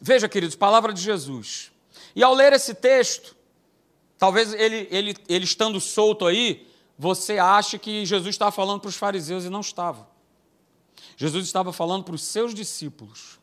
Veja, 0.02 0.30
queridos, 0.30 0.56
palavra 0.56 0.94
de 0.94 1.02
Jesus. 1.02 1.72
E 2.16 2.24
ao 2.24 2.34
ler 2.34 2.54
esse 2.54 2.74
texto, 2.74 3.36
talvez 4.18 4.54
ele, 4.54 4.88
ele, 4.92 5.16
ele 5.28 5.46
estando 5.46 5.80
solto 5.80 6.28
aí, 6.28 6.68
você 6.98 7.40
ache 7.40 7.80
que 7.80 8.06
Jesus 8.06 8.36
estava 8.36 8.52
falando 8.52 8.82
para 8.82 8.90
os 8.90 8.96
fariseus 8.96 9.46
e 9.46 9.50
não 9.50 9.62
estava. 9.62 10.11
Jesus 11.18 11.46
estava 11.46 11.72
falando 11.72 12.04
para 12.04 12.16
os 12.16 12.24
seus 12.24 12.54
discípulos. 12.54 13.40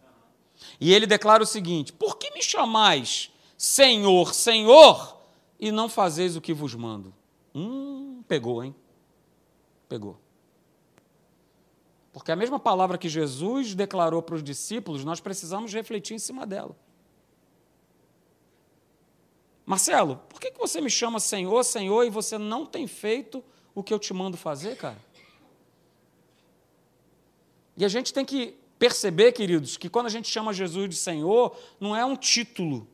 E 0.81 0.93
ele 0.93 1.07
declara 1.07 1.43
o 1.43 1.47
seguinte: 1.47 1.93
Por 1.93 2.17
que 2.17 2.31
me 2.33 2.43
chamais 2.43 3.31
Senhor, 3.57 4.35
Senhor, 4.35 5.21
e 5.59 5.73
não 5.73 5.89
fazeis 5.89 6.37
o 6.37 6.41
que 6.41 6.53
vos 6.53 6.75
mando? 6.75 7.15
Hum, 7.55 8.23
pegou, 8.29 8.63
hein? 8.63 8.75
Pegou. 9.89 10.19
Porque 12.13 12.33
a 12.33 12.37
mesma 12.37 12.59
palavra 12.59 12.99
que 12.99 13.09
Jesus 13.09 13.75
declarou 13.75 14.23
para 14.23 14.35
os 14.35 14.43
discípulos, 14.43 15.05
nós 15.05 15.21
precisamos 15.21 15.73
refletir 15.73 16.15
em 16.15 16.19
cima 16.19 16.47
dela. 16.47 16.77
Marcelo, 19.65 20.17
por 20.29 20.41
que 20.41 20.51
você 20.59 20.81
me 20.81 20.89
chama 20.89 21.21
Senhor, 21.21 21.63
Senhor, 21.63 22.05
e 22.05 22.11
você 22.11 22.39
não 22.39 22.65
tem 22.65 22.87
feito 22.87 23.45
o 23.75 23.83
que 23.83 23.93
eu 23.93 23.99
te 23.99 24.15
mando 24.15 24.37
fazer, 24.37 24.77
cara? 24.77 24.97
E 27.79 27.85
a 27.85 27.89
gente 27.89 28.13
tem 28.13 28.25
que 28.25 28.57
perceber, 28.77 29.31
queridos, 29.31 29.77
que 29.77 29.89
quando 29.89 30.07
a 30.07 30.11
gente 30.11 30.29
chama 30.29 30.53
Jesus 30.53 30.91
de 30.91 30.97
Senhor, 30.97 31.57
não 31.79 31.95
é 31.95 32.05
um 32.05 32.17
título, 32.17 32.89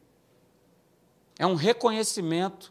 é 1.39 1.47
um 1.47 1.55
reconhecimento 1.55 2.71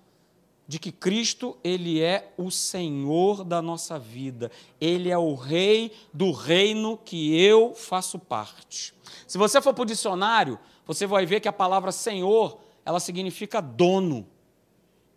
de 0.68 0.78
que 0.80 0.92
Cristo, 0.92 1.58
ele 1.64 2.02
é 2.02 2.32
o 2.38 2.50
Senhor 2.52 3.44
da 3.44 3.62
nossa 3.62 4.00
vida. 4.00 4.50
Ele 4.80 5.10
é 5.10 5.18
o 5.18 5.34
rei 5.34 5.92
do 6.14 6.32
reino 6.32 6.98
que 6.98 7.38
eu 7.42 7.74
faço 7.76 8.18
parte. 8.18 8.94
Se 9.28 9.38
você 9.38 9.60
for 9.60 9.74
para 9.74 9.82
o 9.82 9.86
dicionário, 9.86 10.58
você 10.86 11.06
vai 11.06 11.26
ver 11.26 11.40
que 11.42 11.48
a 11.48 11.54
palavra 11.54 11.92
Senhor, 11.92 12.60
ela 12.86 13.00
significa 13.00 13.60
dono. 13.60 14.26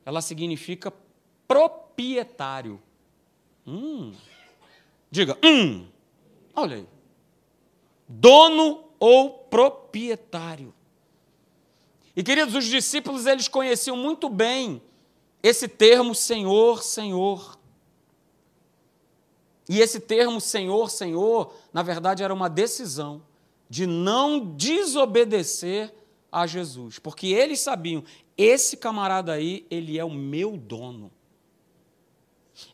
Ela 0.04 0.20
significa 0.20 0.92
proprietário. 1.46 2.80
Hum. 3.66 4.12
Diga, 5.10 5.38
hum. 5.44 5.86
Olha 6.56 6.76
aí. 6.76 6.88
Dono 8.08 8.84
ou 8.98 9.30
proprietário. 9.30 10.72
E 12.16 12.22
queridos, 12.22 12.54
os 12.54 12.64
discípulos 12.64 13.26
eles 13.26 13.46
conheciam 13.46 13.96
muito 13.96 14.30
bem 14.30 14.82
esse 15.42 15.68
termo 15.68 16.14
Senhor, 16.14 16.82
Senhor. 16.82 17.58
E 19.68 19.80
esse 19.80 20.00
termo 20.00 20.40
Senhor, 20.40 20.90
Senhor, 20.90 21.52
na 21.72 21.82
verdade 21.82 22.22
era 22.22 22.32
uma 22.32 22.48
decisão 22.48 23.22
de 23.68 23.86
não 23.86 24.54
desobedecer 24.54 25.92
a 26.32 26.46
Jesus, 26.46 26.98
porque 26.98 27.28
eles 27.28 27.60
sabiam, 27.60 28.02
esse 28.36 28.76
camarada 28.76 29.32
aí, 29.32 29.66
ele 29.70 29.98
é 29.98 30.04
o 30.04 30.10
meu 30.10 30.56
dono 30.56 31.10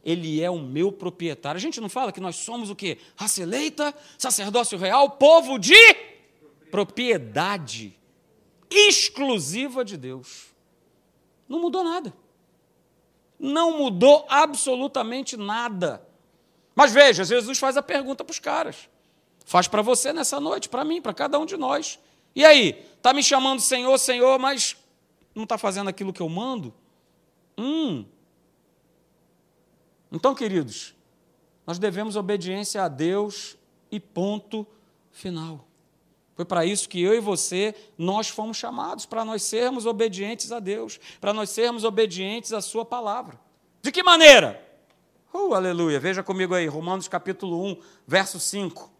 ele 0.04 0.40
é 0.40 0.50
o 0.50 0.58
meu 0.58 0.92
proprietário. 0.92 1.58
A 1.58 1.60
gente 1.60 1.80
não 1.80 1.88
fala 1.88 2.12
que 2.12 2.20
nós 2.20 2.36
somos 2.36 2.70
o 2.70 2.76
quê? 2.76 2.98
Raça 3.16 3.42
eleita, 3.42 3.94
sacerdócio 4.18 4.78
real, 4.78 5.10
povo 5.10 5.58
de 5.58 5.74
propriedade 6.70 7.98
exclusiva 8.70 9.84
de 9.84 9.96
Deus. 9.96 10.46
Não 11.48 11.60
mudou 11.60 11.84
nada. 11.84 12.14
Não 13.38 13.76
mudou 13.76 14.24
absolutamente 14.28 15.36
nada. 15.36 16.06
Mas 16.74 16.92
veja, 16.92 17.24
Jesus 17.24 17.58
faz 17.58 17.76
a 17.76 17.82
pergunta 17.82 18.24
para 18.24 18.32
os 18.32 18.38
caras. 18.38 18.88
Faz 19.44 19.68
para 19.68 19.82
você 19.82 20.12
nessa 20.12 20.40
noite, 20.40 20.68
para 20.68 20.84
mim, 20.84 21.02
para 21.02 21.12
cada 21.12 21.38
um 21.38 21.44
de 21.44 21.56
nós. 21.56 21.98
E 22.34 22.44
aí, 22.44 22.82
está 22.96 23.12
me 23.12 23.22
chamando 23.22 23.60
Senhor, 23.60 23.98
Senhor, 23.98 24.38
mas 24.38 24.76
não 25.34 25.42
está 25.42 25.58
fazendo 25.58 25.88
aquilo 25.88 26.12
que 26.12 26.22
eu 26.22 26.28
mando? 26.28 26.72
Hum, 27.58 28.06
então, 30.12 30.34
queridos, 30.34 30.94
nós 31.66 31.78
devemos 31.78 32.16
obediência 32.16 32.82
a 32.82 32.88
Deus 32.88 33.56
e 33.90 33.98
ponto 33.98 34.66
final. 35.10 35.66
Foi 36.34 36.44
para 36.44 36.64
isso 36.64 36.88
que 36.88 37.00
eu 37.00 37.14
e 37.14 37.20
você, 37.20 37.74
nós 37.96 38.28
fomos 38.28 38.56
chamados, 38.56 39.06
para 39.06 39.24
nós 39.24 39.42
sermos 39.42 39.86
obedientes 39.86 40.52
a 40.52 40.60
Deus, 40.60 40.98
para 41.20 41.32
nós 41.32 41.50
sermos 41.50 41.84
obedientes 41.84 42.52
à 42.52 42.60
Sua 42.60 42.84
palavra. 42.84 43.38
De 43.80 43.90
que 43.90 44.02
maneira? 44.02 44.62
Uh, 45.32 45.54
aleluia. 45.54 45.98
Veja 45.98 46.22
comigo 46.22 46.54
aí, 46.54 46.66
Romanos 46.66 47.08
capítulo 47.08 47.64
1, 47.64 47.76
verso 48.06 48.38
5. 48.38 48.90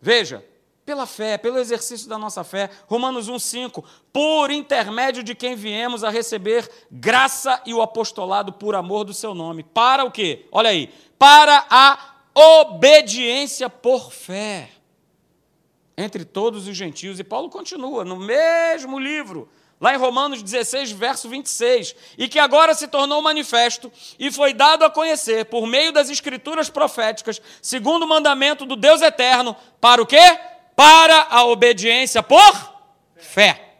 Veja, 0.00 0.44
pela 0.84 1.06
fé, 1.06 1.38
pelo 1.38 1.58
exercício 1.58 2.08
da 2.08 2.18
nossa 2.18 2.44
fé. 2.44 2.70
Romanos 2.86 3.28
1,5. 3.28 3.82
Por 4.12 4.50
intermédio 4.50 5.22
de 5.22 5.34
quem 5.34 5.56
viemos 5.56 6.04
a 6.04 6.10
receber 6.10 6.70
graça 6.90 7.60
e 7.64 7.72
o 7.72 7.80
apostolado 7.80 8.52
por 8.52 8.74
amor 8.74 9.04
do 9.04 9.14
seu 9.14 9.34
nome. 9.34 9.62
Para 9.62 10.04
o 10.04 10.10
quê? 10.10 10.46
Olha 10.52 10.70
aí. 10.70 10.92
Para 11.18 11.66
a 11.70 11.98
obediência 12.34 13.70
por 13.70 14.12
fé 14.12 14.70
entre 15.96 16.24
todos 16.24 16.66
os 16.66 16.76
gentios. 16.76 17.18
E 17.18 17.24
Paulo 17.24 17.48
continua 17.48 18.04
no 18.04 18.16
mesmo 18.16 18.98
livro, 18.98 19.48
lá 19.80 19.94
em 19.94 19.98
Romanos 19.98 20.42
16, 20.42 20.90
verso 20.92 21.28
26, 21.28 21.94
e 22.18 22.28
que 22.28 22.38
agora 22.38 22.74
se 22.74 22.88
tornou 22.88 23.22
manifesto 23.22 23.90
e 24.18 24.30
foi 24.30 24.52
dado 24.52 24.84
a 24.84 24.90
conhecer 24.90 25.46
por 25.46 25.66
meio 25.66 25.92
das 25.92 26.10
escrituras 26.10 26.68
proféticas, 26.68 27.40
segundo 27.62 28.02
o 28.02 28.08
mandamento 28.08 28.66
do 28.66 28.76
Deus 28.76 29.02
eterno, 29.02 29.56
para 29.80 30.02
o 30.02 30.06
quê? 30.06 30.38
Para 30.76 31.28
a 31.30 31.44
obediência 31.44 32.22
por 32.22 32.74
fé. 33.16 33.78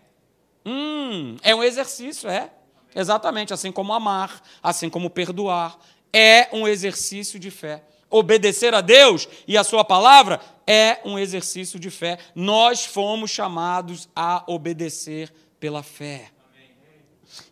Hum, 0.64 1.36
é 1.42 1.54
um 1.54 1.62
exercício, 1.62 2.28
é. 2.28 2.50
Exatamente, 2.94 3.52
assim 3.52 3.72
como 3.72 3.92
amar, 3.92 4.40
assim 4.62 4.88
como 4.88 5.10
perdoar, 5.10 5.78
é 6.12 6.48
um 6.52 6.66
exercício 6.66 7.38
de 7.38 7.50
fé. 7.50 7.82
Obedecer 8.08 8.72
a 8.72 8.80
Deus 8.80 9.28
e 9.48 9.58
a 9.58 9.64
Sua 9.64 9.84
palavra 9.84 10.40
é 10.66 11.00
um 11.04 11.18
exercício 11.18 11.78
de 11.78 11.90
fé. 11.90 12.18
Nós 12.34 12.84
fomos 12.84 13.30
chamados 13.30 14.08
a 14.14 14.44
obedecer 14.46 15.34
pela 15.58 15.82
fé. 15.82 16.30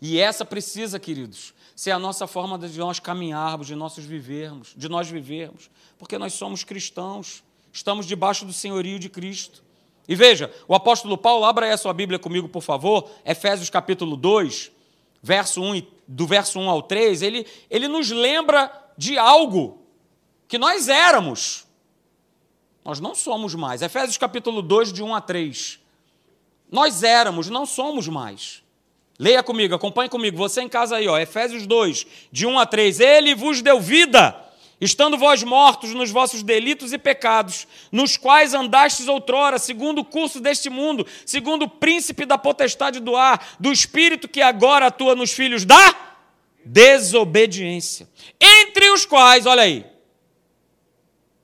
E 0.01 0.21
essa 0.21 0.45
precisa, 0.45 1.01
queridos, 1.01 1.53
ser 1.75 1.91
a 1.91 1.99
nossa 1.99 2.29
forma 2.29 2.57
de 2.57 2.79
nós 2.79 3.01
caminharmos, 3.01 3.67
de 3.67 3.75
nós 3.75 3.97
vivermos, 3.99 4.73
de 4.77 4.89
nós 4.89 5.09
vivermos, 5.09 5.69
porque 5.99 6.17
nós 6.17 6.35
somos 6.35 6.63
cristãos 6.63 7.43
estamos 7.73 8.07
debaixo 8.07 8.45
do 8.45 8.53
senhorio 8.53 8.99
de 8.99 9.09
Cristo. 9.09 9.63
E 10.07 10.15
veja, 10.15 10.53
o 10.69 10.75
apóstolo 10.75 11.17
Paulo, 11.17 11.45
abra 11.45 11.67
aí 11.67 11.73
a 11.73 11.77
sua 11.77 11.93
Bíblia 11.93 12.19
comigo, 12.19 12.49
por 12.49 12.63
favor, 12.63 13.09
Efésios 13.25 13.71
capítulo 13.71 14.17
2, 14.17 14.71
verso 15.23 15.63
1, 15.63 15.83
do 16.07 16.27
verso 16.27 16.59
1 16.59 16.69
ao 16.69 16.83
3, 16.83 17.23
ele, 17.23 17.47
ele 17.71 17.89
nos 17.89 18.11
lembra 18.11 18.71
de 18.99 19.17
algo 19.17 19.79
que 20.49 20.59
nós 20.59 20.89
éramos. 20.89 21.67
Nós 22.85 23.01
não 23.01 23.15
somos 23.15 23.55
mais. 23.55 23.81
Efésios 23.81 24.19
capítulo 24.19 24.61
2, 24.61 24.93
de 24.93 25.03
1 25.03 25.15
a 25.15 25.21
3. 25.21 25.81
Nós 26.71 27.03
éramos, 27.03 27.49
não 27.49 27.65
somos 27.65 28.09
mais. 28.09 28.63
Leia 29.19 29.43
comigo, 29.43 29.75
acompanhe 29.75 30.09
comigo. 30.11 30.37
Você 30.37 30.63
em 30.63 30.69
casa 30.69 30.97
aí, 30.97 31.07
ó, 31.07 31.17
Efésios 31.17 31.67
2, 31.67 32.07
de 32.33 32.47
1 32.47 32.59
a 32.59 32.67
3. 32.67 32.99
Ele 32.99 33.35
vos 33.35 33.63
deu 33.63 33.81
vida 33.81 34.37
estando 34.85 35.17
vós 35.17 35.43
mortos 35.43 35.95
nos 35.95 36.11
vossos 36.11 36.43
delitos 36.43 36.93
e 36.93 36.99
pecados, 36.99 37.69
nos 37.91 38.17
quais 38.17 38.53
andastes 38.53 39.07
outrora, 39.07 39.59
segundo 39.59 40.01
o 40.01 40.05
curso 40.05 40.41
deste 40.41 40.69
mundo, 40.69 41.07
segundo 41.25 41.67
o 41.67 41.69
príncipe 41.69 42.27
da 42.27 42.37
potestade 42.37 42.99
do 42.99 43.15
ar, 43.15 43.57
do 43.61 43.73
espírito 43.73 44.29
que 44.29 44.43
agora 44.43 44.87
atua 44.87 45.15
nos 45.15 45.33
filhos 45.33 45.65
da 45.65 45.95
desobediência, 46.65 48.09
entre 48.41 48.91
os 48.91 49.07
quais, 49.07 49.47
olha 49.47 49.63
aí, 49.63 49.87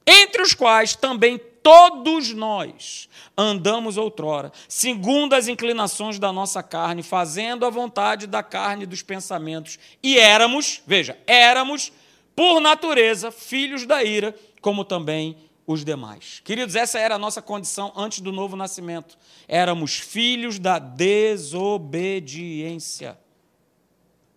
entre 0.06 0.42
os 0.42 0.54
quais 0.54 0.96
também 0.96 1.40
todos 1.62 2.32
nós 2.32 3.08
andamos 3.36 3.96
outrora, 3.96 4.50
segundo 4.68 5.34
as 5.34 5.46
inclinações 5.46 6.18
da 6.18 6.32
nossa 6.32 6.62
carne, 6.62 7.02
fazendo 7.02 7.64
a 7.66 7.70
vontade 7.70 8.26
da 8.26 8.42
carne 8.42 8.84
e 8.84 8.86
dos 8.86 9.02
pensamentos, 9.02 9.78
e 10.02 10.18
éramos, 10.18 10.82
veja, 10.86 11.18
éramos 11.26 11.92
por 12.38 12.60
natureza, 12.60 13.32
filhos 13.32 13.84
da 13.84 14.04
ira, 14.04 14.32
como 14.60 14.84
também 14.84 15.36
os 15.66 15.84
demais. 15.84 16.40
Queridos, 16.44 16.76
essa 16.76 16.96
era 16.96 17.16
a 17.16 17.18
nossa 17.18 17.42
condição 17.42 17.92
antes 17.96 18.20
do 18.20 18.30
novo 18.30 18.54
nascimento. 18.54 19.18
Éramos 19.48 19.98
filhos 19.98 20.56
da 20.56 20.78
desobediência. 20.78 23.18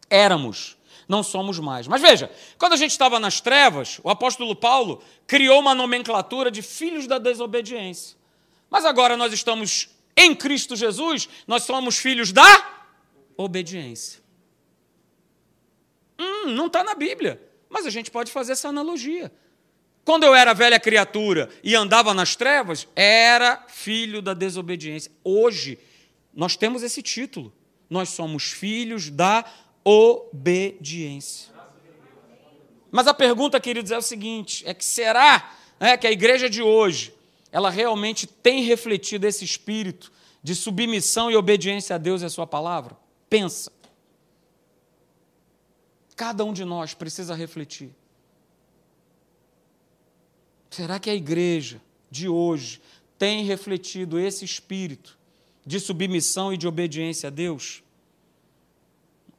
Éramos, 0.09 0.75
não 1.07 1.21
somos 1.21 1.59
mais. 1.59 1.85
Mas 1.85 2.01
veja, 2.01 2.31
quando 2.57 2.73
a 2.73 2.75
gente 2.75 2.89
estava 2.89 3.19
nas 3.19 3.39
trevas, 3.39 3.99
o 4.03 4.09
apóstolo 4.09 4.55
Paulo 4.55 5.03
criou 5.27 5.59
uma 5.59 5.75
nomenclatura 5.75 6.49
de 6.49 6.63
filhos 6.63 7.05
da 7.05 7.19
desobediência. 7.19 8.17
Mas 8.67 8.83
agora 8.83 9.15
nós 9.15 9.31
estamos 9.31 9.89
em 10.17 10.33
Cristo 10.33 10.75
Jesus, 10.75 11.29
nós 11.45 11.65
somos 11.65 11.99
filhos 11.99 12.31
da 12.31 12.87
obediência. 13.37 14.23
Hum, 16.17 16.47
não 16.47 16.65
está 16.65 16.83
na 16.83 16.95
Bíblia, 16.95 17.50
mas 17.71 17.85
a 17.85 17.89
gente 17.89 18.11
pode 18.11 18.31
fazer 18.31 18.51
essa 18.51 18.67
analogia. 18.67 19.31
Quando 20.03 20.23
eu 20.23 20.35
era 20.35 20.53
velha 20.53 20.79
criatura 20.79 21.49
e 21.63 21.73
andava 21.73 22.13
nas 22.13 22.35
trevas, 22.35 22.87
era 22.95 23.63
filho 23.67 24.21
da 24.21 24.33
desobediência. 24.33 25.11
Hoje, 25.23 25.79
nós 26.33 26.55
temos 26.55 26.83
esse 26.83 27.01
título. 27.01 27.53
Nós 27.89 28.09
somos 28.09 28.51
filhos 28.51 29.09
da 29.09 29.45
obediência. 29.83 31.51
Mas 32.91 33.07
a 33.07 33.13
pergunta, 33.13 33.59
queridos, 33.59 33.91
é 33.91 33.97
o 33.97 34.01
seguinte: 34.01 34.63
é 34.67 34.73
que 34.73 34.83
será 34.83 35.55
né, 35.79 35.95
que 35.95 36.07
a 36.07 36.11
igreja 36.11 36.49
de 36.49 36.61
hoje 36.61 37.13
ela 37.51 37.69
realmente 37.69 38.27
tem 38.27 38.63
refletido 38.63 39.27
esse 39.27 39.45
espírito 39.45 40.11
de 40.43 40.55
submissão 40.55 41.29
e 41.29 41.35
obediência 41.35 41.95
a 41.95 41.99
Deus 41.99 42.21
e 42.21 42.25
a 42.25 42.29
Sua 42.29 42.47
palavra? 42.47 42.97
Pensa. 43.29 43.71
Cada 46.15 46.43
um 46.43 46.53
de 46.53 46.65
nós 46.65 46.93
precisa 46.93 47.33
refletir. 47.33 47.95
Será 50.69 50.99
que 50.99 51.09
a 51.09 51.15
igreja 51.15 51.81
de 52.09 52.27
hoje 52.27 52.81
tem 53.17 53.43
refletido 53.43 54.19
esse 54.19 54.43
espírito 54.45 55.17
de 55.65 55.79
submissão 55.79 56.53
e 56.53 56.57
de 56.57 56.67
obediência 56.67 57.27
a 57.27 57.29
Deus? 57.29 57.83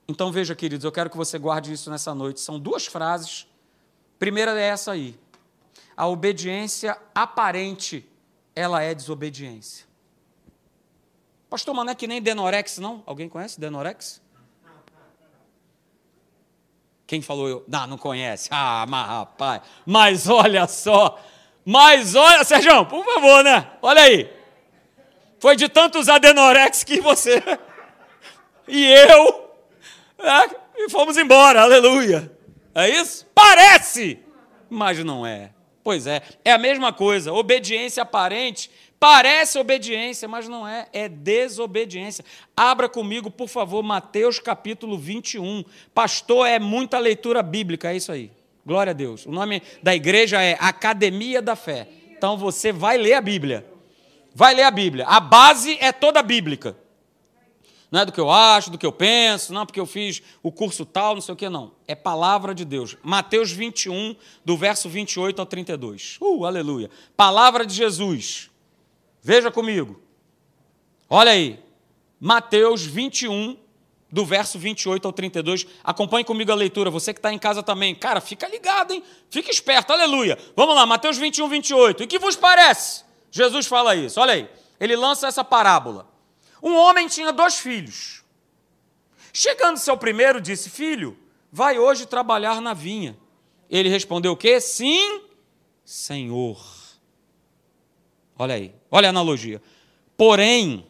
Então 0.07 0.31
veja, 0.33 0.55
queridos, 0.55 0.85
eu 0.85 0.93
quero 0.93 1.11
que 1.11 1.17
você 1.17 1.39
guarde 1.39 1.73
isso 1.73 1.91
nessa 1.91 2.15
noite. 2.15 2.41
São 2.41 2.59
duas 2.59 2.87
frases. 2.87 3.47
Primeira 4.19 4.59
é 4.59 4.65
essa 4.65 4.93
aí. 4.93 5.19
A 5.97 6.07
obediência 6.07 6.99
aparente, 7.15 8.09
ela 8.55 8.83
é 8.83 8.95
desobediência. 8.95 9.87
Pastor, 11.51 11.75
mas 11.75 11.85
não 11.85 11.93
é 11.93 11.95
que 11.95 12.07
nem 12.07 12.23
Denorex, 12.23 12.79
não? 12.79 13.03
Alguém 13.05 13.29
conhece 13.29 13.61
Denorex? 13.61 14.22
Quem 17.13 17.21
falou 17.21 17.47
eu? 17.47 17.63
Não, 17.69 17.87
não 17.89 17.99
conhece. 17.99 18.49
Ah, 18.51 18.87
mas 18.89 19.07
rapaz. 19.07 19.61
Mas 19.85 20.31
olha 20.31 20.67
só. 20.67 21.21
Mas 21.63 22.15
olha, 22.15 22.43
Sérgio, 22.43 22.87
por 22.87 23.05
favor, 23.05 23.45
né? 23.45 23.71
Olha 23.83 24.01
aí. 24.01 24.33
Foi 25.39 25.55
de 25.55 25.69
tantos 25.69 26.09
adenorex 26.09 26.83
que 26.83 27.03
você 27.03 27.43
e 28.67 28.87
eu 28.87 29.51
né? 30.25 30.51
e 30.75 30.89
fomos 30.89 31.19
embora. 31.19 31.61
Aleluia. 31.61 32.33
É 32.75 32.89
isso? 32.89 33.27
Parece, 33.35 34.19
mas 34.71 34.99
não 35.05 35.27
é. 35.27 35.51
Pois 35.85 36.07
é, 36.07 36.23
é 36.43 36.51
a 36.51 36.57
mesma 36.57 36.95
coisa. 36.95 37.31
Obediência 37.31 38.03
aparente 38.03 38.71
Parece 39.03 39.59
obediência, 39.59 40.29
mas 40.29 40.47
não 40.47 40.65
é, 40.65 40.87
é 40.93 41.09
desobediência. 41.09 42.25
Abra 42.57 42.89
comigo, 42.89 43.33
por 43.33 43.49
favor, 43.49 43.83
Mateus 43.83 44.39
capítulo 44.39 44.97
21. 44.97 45.65
Pastor, 45.93 46.47
é 46.47 46.61
muita 46.61 47.01
leitura 47.01 47.43
bíblica, 47.43 47.91
é 47.91 47.97
isso 47.97 48.13
aí. 48.13 48.31
Glória 48.65 48.93
a 48.93 48.95
Deus. 48.95 49.27
O 49.27 49.33
nome 49.33 49.61
da 49.83 49.93
igreja 49.93 50.41
é 50.41 50.57
Academia 50.61 51.43
da 51.43 51.57
Fé. 51.57 51.89
Então 52.17 52.37
você 52.37 52.71
vai 52.71 52.97
ler 52.97 53.15
a 53.15 53.21
Bíblia. 53.21 53.67
Vai 54.33 54.55
ler 54.55 54.63
a 54.63 54.71
Bíblia. 54.71 55.05
A 55.09 55.19
base 55.19 55.77
é 55.81 55.91
toda 55.91 56.23
bíblica. 56.23 56.77
Não 57.91 58.03
é 58.03 58.05
do 58.05 58.13
que 58.13 58.21
eu 58.21 58.31
acho, 58.31 58.71
do 58.71 58.79
que 58.79 58.87
eu 58.87 58.93
penso, 58.93 59.53
não 59.53 59.67
porque 59.67 59.81
eu 59.81 59.85
fiz 59.85 60.23
o 60.45 60.53
curso 60.53 60.87
tal, 60.87 61.15
não 61.15 61.21
sei 61.21 61.35
o 61.35 61.37
que, 61.37 61.49
não. 61.49 61.73
É 61.89 61.97
palavra 61.97 62.55
de 62.55 62.65
Deus. 62.65 62.97
Mateus 63.03 63.51
21, 63.51 64.15
do 64.45 64.57
verso 64.57 64.89
28 64.89 65.41
ao 65.41 65.47
32. 65.47 66.19
Uh, 66.21 66.45
aleluia. 66.45 66.89
Palavra 67.17 67.67
de 67.67 67.75
Jesus. 67.75 68.52
Veja 69.23 69.51
comigo. 69.51 70.03
Olha 71.09 71.31
aí. 71.31 71.63
Mateus 72.19 72.85
21, 72.85 73.57
do 74.11 74.27
verso 74.27 74.59
28 74.59 75.07
ao 75.07 75.13
32. 75.13 75.67
Acompanhe 75.83 76.25
comigo 76.25 76.51
a 76.51 76.55
leitura. 76.55 76.91
Você 76.91 77.15
que 77.15 77.19
está 77.19 77.33
em 77.33 77.39
casa 77.39 77.63
também. 77.63 77.95
Cara, 77.95 78.21
fica 78.21 78.49
ligado, 78.49 78.93
hein? 78.93 79.03
Fica 79.31 79.51
esperto. 79.51 79.93
Aleluia. 79.93 80.37
Vamos 80.57 80.75
lá, 80.75 80.85
Mateus 80.85 81.17
21, 81.17 81.49
28. 81.49 82.03
E 82.03 82.07
que 82.07 82.19
vos 82.19 82.37
parece? 82.37 83.05
Jesus 83.31 83.67
fala 83.67 83.95
isso. 83.95 84.21
Olha 84.21 84.35
aí. 84.35 84.51
Ele 84.79 84.97
lança 84.97 85.29
essa 85.29 85.45
parábola. 85.45 86.11
Um 86.63 86.75
homem 86.77 87.07
tinha 87.09 87.33
dois 87.33 87.59
filhos. 87.59 88.23
Chegando 89.33 89.79
seu 89.79 89.97
primeiro, 89.97 90.41
disse: 90.41 90.69
Filho, 90.69 91.17
vai 91.51 91.79
hoje 91.79 92.07
trabalhar 92.07 92.61
na 92.61 92.75
vinha. 92.75 93.17
Ele 93.71 93.89
respondeu 93.89 94.33
o 94.33 94.37
quê? 94.37 94.61
Sim, 94.61 95.23
Senhor. 95.85 96.82
Olha 98.39 98.55
aí. 98.55 98.75
Olha 98.91 99.09
a 99.09 99.11
analogia. 99.11 99.61
Porém, 100.17 100.87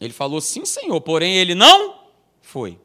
ele 0.00 0.12
falou 0.12 0.40
sim, 0.40 0.64
senhor, 0.64 1.00
porém 1.00 1.36
ele 1.36 1.54
não 1.54 2.04
foi. 2.40 2.78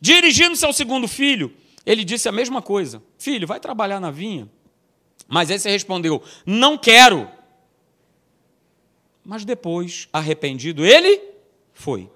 Dirigindo-se 0.00 0.64
ao 0.64 0.72
segundo 0.72 1.06
filho, 1.08 1.54
ele 1.86 2.04
disse 2.04 2.28
a 2.28 2.32
mesma 2.32 2.60
coisa: 2.60 3.02
Filho, 3.18 3.46
vai 3.46 3.60
trabalhar 3.60 4.00
na 4.00 4.10
vinha. 4.10 4.48
Mas 5.28 5.50
esse 5.50 5.68
respondeu: 5.68 6.22
Não 6.44 6.76
quero. 6.76 7.28
Mas 9.24 9.44
depois, 9.44 10.08
arrependido, 10.12 10.84
ele 10.84 11.20
foi. 11.72 12.10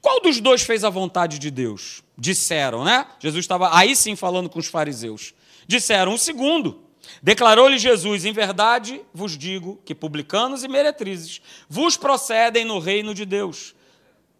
Qual 0.00 0.20
dos 0.20 0.40
dois 0.40 0.62
fez 0.62 0.84
a 0.84 0.90
vontade 0.90 1.38
de 1.38 1.50
Deus? 1.50 2.02
Disseram, 2.16 2.84
né? 2.84 3.06
Jesus 3.18 3.44
estava 3.44 3.76
aí 3.76 3.96
sim 3.96 4.14
falando 4.14 4.48
com 4.48 4.58
os 4.58 4.68
fariseus. 4.68 5.34
Disseram 5.66 6.14
o 6.14 6.18
segundo. 6.18 6.81
Declarou-lhe 7.22 7.78
Jesus: 7.78 8.24
Em 8.24 8.32
verdade 8.32 9.00
vos 9.12 9.36
digo 9.36 9.80
que 9.84 9.94
publicanos 9.94 10.64
e 10.64 10.68
meretrizes 10.68 11.40
vos 11.68 11.96
procedem 11.96 12.64
no 12.64 12.78
reino 12.78 13.14
de 13.14 13.24
Deus. 13.24 13.74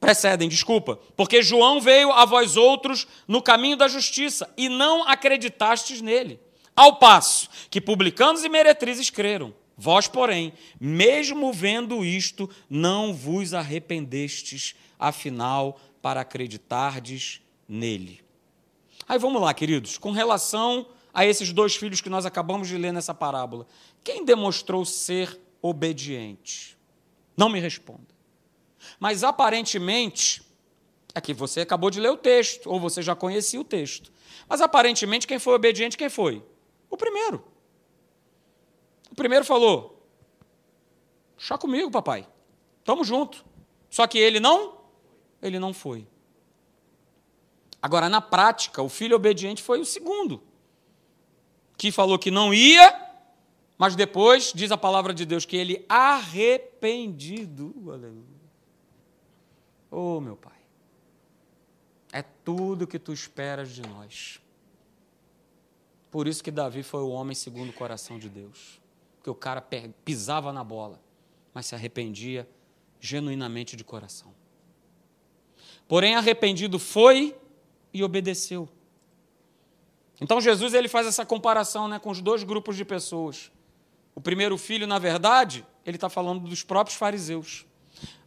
Precedem, 0.00 0.48
desculpa, 0.48 0.98
porque 1.16 1.42
João 1.42 1.80
veio 1.80 2.10
a 2.10 2.24
vós 2.24 2.56
outros 2.56 3.06
no 3.28 3.40
caminho 3.40 3.76
da 3.76 3.86
justiça 3.86 4.52
e 4.56 4.68
não 4.68 5.08
acreditastes 5.08 6.00
nele. 6.00 6.40
Ao 6.74 6.96
passo 6.96 7.48
que 7.70 7.80
publicanos 7.80 8.42
e 8.44 8.48
meretrizes 8.48 9.10
creram. 9.10 9.54
Vós, 9.76 10.06
porém, 10.08 10.52
mesmo 10.80 11.52
vendo 11.52 12.04
isto, 12.04 12.48
não 12.68 13.14
vos 13.14 13.54
arrependestes, 13.54 14.74
afinal, 14.98 15.80
para 16.00 16.20
acreditardes 16.20 17.40
nele. 17.68 18.20
Aí 19.08 19.18
vamos 19.18 19.40
lá, 19.40 19.52
queridos, 19.54 19.98
com 19.98 20.10
relação 20.10 20.86
a 21.12 21.26
esses 21.26 21.52
dois 21.52 21.76
filhos 21.76 22.00
que 22.00 22.08
nós 22.08 22.24
acabamos 22.24 22.68
de 22.68 22.78
ler 22.78 22.92
nessa 22.92 23.12
parábola? 23.12 23.66
Quem 24.02 24.24
demonstrou 24.24 24.84
ser 24.84 25.38
obediente? 25.60 26.78
Não 27.36 27.48
me 27.48 27.60
responda. 27.60 28.06
Mas 28.98 29.22
aparentemente, 29.22 30.42
é 31.14 31.20
que 31.20 31.34
você 31.34 31.60
acabou 31.60 31.90
de 31.90 32.00
ler 32.00 32.10
o 32.10 32.16
texto, 32.16 32.70
ou 32.70 32.80
você 32.80 33.02
já 33.02 33.14
conhecia 33.14 33.60
o 33.60 33.64
texto. 33.64 34.10
Mas 34.48 34.60
aparentemente, 34.60 35.26
quem 35.26 35.38
foi 35.38 35.54
obediente, 35.54 35.96
quem 35.96 36.08
foi? 36.08 36.44
O 36.88 36.96
primeiro. 36.96 37.44
O 39.10 39.14
primeiro 39.14 39.44
falou: 39.44 40.08
Chá 41.36 41.58
comigo, 41.58 41.90
papai. 41.90 42.26
Tamo 42.84 43.04
junto. 43.04 43.44
Só 43.90 44.06
que 44.06 44.18
ele 44.18 44.40
não, 44.40 44.78
ele 45.42 45.58
não 45.58 45.74
foi. 45.74 46.08
Agora, 47.80 48.08
na 48.08 48.20
prática, 48.20 48.82
o 48.82 48.88
filho 48.88 49.16
obediente 49.16 49.62
foi 49.62 49.80
o 49.80 49.84
segundo 49.84 50.42
que 51.76 51.90
falou 51.92 52.18
que 52.18 52.30
não 52.30 52.52
ia, 52.52 53.10
mas 53.78 53.96
depois 53.96 54.52
diz 54.54 54.70
a 54.70 54.76
palavra 54.76 55.12
de 55.12 55.24
Deus 55.24 55.44
que 55.44 55.56
ele 55.56 55.84
arrependido. 55.88 57.74
Aleluia. 57.88 58.22
Oh, 59.90 60.20
meu 60.20 60.36
Pai. 60.36 60.52
É 62.12 62.22
tudo 62.22 62.86
que 62.86 62.98
tu 62.98 63.12
esperas 63.12 63.70
de 63.70 63.82
nós. 63.82 64.40
Por 66.10 66.28
isso 66.28 66.44
que 66.44 66.50
Davi 66.50 66.82
foi 66.82 67.00
o 67.00 67.08
homem 67.08 67.34
segundo 67.34 67.70
o 67.70 67.72
coração 67.72 68.18
de 68.18 68.28
Deus. 68.28 68.80
Porque 69.16 69.30
o 69.30 69.34
cara 69.34 69.64
pisava 70.04 70.52
na 70.52 70.62
bola, 70.62 71.00
mas 71.54 71.66
se 71.66 71.74
arrependia 71.74 72.48
genuinamente 73.00 73.76
de 73.76 73.84
coração. 73.84 74.32
Porém, 75.88 76.14
arrependido 76.14 76.78
foi 76.78 77.36
e 77.92 78.02
obedeceu. 78.02 78.68
Então 80.22 80.40
Jesus 80.40 80.72
ele 80.72 80.88
faz 80.88 81.06
essa 81.06 81.26
comparação 81.26 81.88
né, 81.88 81.98
com 81.98 82.10
os 82.10 82.20
dois 82.20 82.42
grupos 82.42 82.76
de 82.76 82.84
pessoas. 82.84 83.50
O 84.14 84.20
primeiro 84.20 84.56
filho, 84.56 84.86
na 84.86 84.98
verdade, 84.98 85.66
ele 85.84 85.96
está 85.96 86.08
falando 86.08 86.48
dos 86.48 86.62
próprios 86.62 86.96
fariseus. 86.96 87.66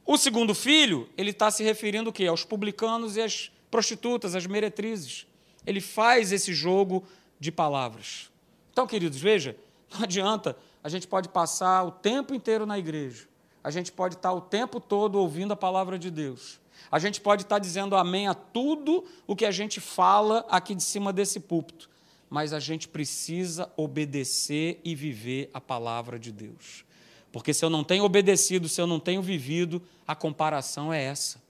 O 0.05 0.17
segundo 0.17 0.53
filho, 0.53 1.09
ele 1.17 1.31
está 1.31 1.49
se 1.49 1.63
referindo 1.63 2.09
o 2.09 2.13
quê? 2.13 2.27
Aos 2.27 2.43
publicanos 2.43 3.15
e 3.17 3.21
às 3.21 3.51
prostitutas, 3.71 4.35
às 4.35 4.45
meretrizes. 4.45 5.25
Ele 5.65 5.81
faz 5.81 6.31
esse 6.31 6.53
jogo 6.53 7.03
de 7.39 7.51
palavras. 7.51 8.29
Então, 8.71 8.85
queridos, 8.85 9.19
veja, 9.19 9.55
Não 9.93 10.03
adianta, 10.03 10.57
a 10.83 10.89
gente 10.89 11.07
pode 11.07 11.29
passar 11.29 11.83
o 11.83 11.91
tempo 11.91 12.33
inteiro 12.33 12.65
na 12.65 12.77
igreja, 12.77 13.27
a 13.63 13.71
gente 13.71 13.91
pode 13.91 14.15
estar 14.15 14.31
o 14.33 14.41
tempo 14.41 14.79
todo 14.79 15.19
ouvindo 15.19 15.53
a 15.53 15.55
palavra 15.55 15.97
de 15.97 16.11
Deus, 16.11 16.59
a 16.91 16.99
gente 16.99 17.19
pode 17.21 17.43
estar 17.43 17.59
dizendo 17.59 17.95
amém 17.95 18.27
a 18.27 18.33
tudo 18.33 19.05
o 19.27 19.35
que 19.35 19.45
a 19.45 19.51
gente 19.51 19.79
fala 19.79 20.45
aqui 20.49 20.75
de 20.75 20.83
cima 20.83 21.11
desse 21.11 21.39
púlpito, 21.39 21.89
mas 22.29 22.53
a 22.53 22.59
gente 22.59 22.87
precisa 22.87 23.71
obedecer 23.75 24.79
e 24.83 24.95
viver 24.95 25.49
a 25.53 25.61
palavra 25.61 26.19
de 26.19 26.31
Deus. 26.31 26.85
Porque 27.31 27.53
se 27.53 27.65
eu 27.65 27.69
não 27.69 27.83
tenho 27.83 28.03
obedecido, 28.03 28.69
se 28.69 28.79
eu 28.79 28.87
não 28.87 28.99
tenho 28.99 29.21
vivido, 29.21 29.81
a 30.07 30.15
comparação 30.15 30.93
é 30.93 31.03
essa. 31.03 31.43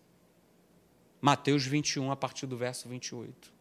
Mateus 1.21 1.65
21, 1.65 2.11
a 2.11 2.15
partir 2.15 2.45
do 2.45 2.57
verso 2.57 2.89
28. 2.89 3.53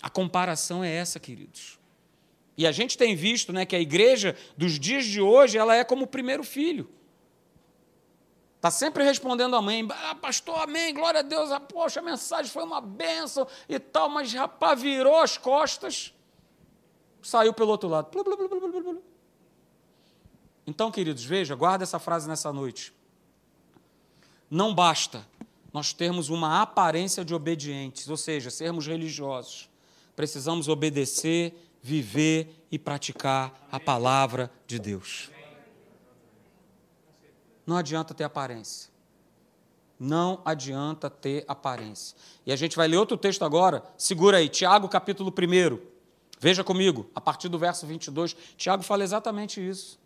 A 0.00 0.10
comparação 0.10 0.84
é 0.84 0.90
essa, 0.90 1.18
queridos. 1.18 1.78
E 2.56 2.66
a 2.66 2.72
gente 2.72 2.98
tem 2.98 3.14
visto 3.14 3.52
né, 3.52 3.64
que 3.64 3.76
a 3.76 3.80
igreja 3.80 4.36
dos 4.56 4.78
dias 4.78 5.06
de 5.06 5.20
hoje 5.20 5.56
ela 5.56 5.76
é 5.76 5.84
como 5.84 6.04
o 6.04 6.08
primeiro 6.08 6.42
filho. 6.42 6.90
Está 8.68 8.70
sempre 8.70 9.02
respondendo 9.02 9.56
amém. 9.56 9.88
Ah, 9.90 10.14
pastor, 10.14 10.60
amém, 10.60 10.92
glória 10.92 11.20
a 11.20 11.22
Deus. 11.22 11.50
Ah, 11.50 11.58
poxa, 11.58 12.00
a 12.00 12.02
mensagem 12.02 12.52
foi 12.52 12.62
uma 12.62 12.82
bênção 12.82 13.46
e 13.66 13.78
tal, 13.78 14.10
mas 14.10 14.30
rapaz, 14.34 14.78
virou 14.82 15.16
as 15.16 15.38
costas, 15.38 16.12
saiu 17.22 17.54
pelo 17.54 17.70
outro 17.70 17.88
lado. 17.88 18.10
Então, 20.66 20.90
queridos, 20.90 21.24
veja, 21.24 21.54
guarda 21.54 21.82
essa 21.82 21.98
frase 21.98 22.28
nessa 22.28 22.52
noite. 22.52 22.92
Não 24.50 24.74
basta 24.74 25.26
nós 25.72 25.94
termos 25.94 26.28
uma 26.28 26.60
aparência 26.60 27.24
de 27.24 27.34
obedientes, 27.34 28.06
ou 28.10 28.18
seja, 28.18 28.50
sermos 28.50 28.86
religiosos. 28.86 29.70
Precisamos 30.14 30.68
obedecer, 30.68 31.54
viver 31.80 32.66
e 32.70 32.78
praticar 32.78 33.66
a 33.72 33.80
palavra 33.80 34.52
de 34.66 34.78
Deus. 34.78 35.30
Não 37.68 37.76
adianta 37.76 38.14
ter 38.14 38.24
aparência. 38.24 38.90
Não 40.00 40.40
adianta 40.42 41.10
ter 41.10 41.44
aparência. 41.46 42.16
E 42.46 42.50
a 42.50 42.56
gente 42.56 42.74
vai 42.74 42.88
ler 42.88 42.96
outro 42.96 43.14
texto 43.14 43.44
agora. 43.44 43.84
Segura 43.98 44.38
aí, 44.38 44.48
Tiago, 44.48 44.88
capítulo 44.88 45.30
1. 45.30 45.78
Veja 46.40 46.64
comigo, 46.64 47.10
a 47.14 47.20
partir 47.20 47.50
do 47.50 47.58
verso 47.58 47.86
22. 47.86 48.34
Tiago 48.56 48.82
fala 48.82 49.04
exatamente 49.04 49.60
isso. 49.60 50.00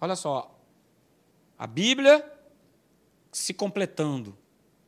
Olha 0.00 0.16
só, 0.16 0.58
a 1.58 1.66
Bíblia 1.66 2.32
se 3.30 3.52
completando. 3.52 4.34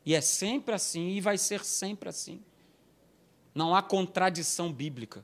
E 0.02 0.14
é 0.14 0.22
sempre 0.22 0.74
assim 0.74 1.09
e 1.09 1.20
vai 1.20 1.37
ser 1.37 1.62
sempre 1.62 2.09
assim. 2.09 2.42
Não 3.54 3.74
há 3.74 3.82
contradição 3.82 4.72
bíblica. 4.72 5.22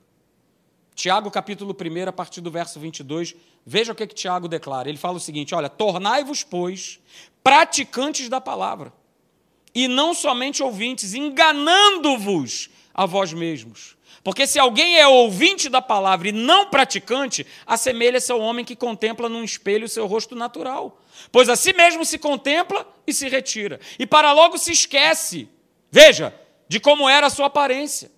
Tiago, 0.95 1.31
capítulo 1.31 1.75
1, 1.75 2.09
a 2.09 2.13
partir 2.13 2.41
do 2.41 2.51
verso 2.51 2.79
22, 2.79 3.35
veja 3.65 3.91
o 3.91 3.95
que, 3.95 4.07
que 4.07 4.15
Tiago 4.15 4.47
declara. 4.47 4.89
Ele 4.89 4.97
fala 4.97 5.17
o 5.17 5.19
seguinte: 5.19 5.55
Olha, 5.55 5.69
tornai-vos, 5.69 6.43
pois, 6.43 6.99
praticantes 7.43 8.29
da 8.29 8.39
palavra, 8.39 8.93
e 9.73 9.87
não 9.87 10.13
somente 10.13 10.61
ouvintes, 10.61 11.13
enganando-vos 11.13 12.69
a 12.93 13.05
vós 13.05 13.33
mesmos. 13.33 13.97
Porque 14.23 14.47
se 14.47 14.57
alguém 14.57 14.97
é 14.97 15.05
ouvinte 15.05 15.67
da 15.67 15.81
palavra 15.81 16.29
e 16.29 16.31
não 16.31 16.67
praticante, 16.69 17.45
assemelha-se 17.65 18.31
ao 18.31 18.39
homem 18.39 18.63
que 18.63 18.75
contempla 18.75 19.27
num 19.27 19.43
espelho 19.43 19.85
o 19.85 19.89
seu 19.89 20.07
rosto 20.07 20.33
natural. 20.33 21.01
Pois 21.29 21.49
a 21.49 21.57
si 21.57 21.73
mesmo 21.73 22.05
se 22.05 22.17
contempla 22.17 22.87
e 23.05 23.13
se 23.13 23.27
retira. 23.27 23.81
E 23.99 24.05
para 24.05 24.31
logo 24.31 24.57
se 24.57 24.71
esquece, 24.71 25.49
veja, 25.91 26.33
de 26.69 26.79
como 26.79 27.09
era 27.09 27.27
a 27.27 27.29
sua 27.29 27.47
aparência. 27.47 28.09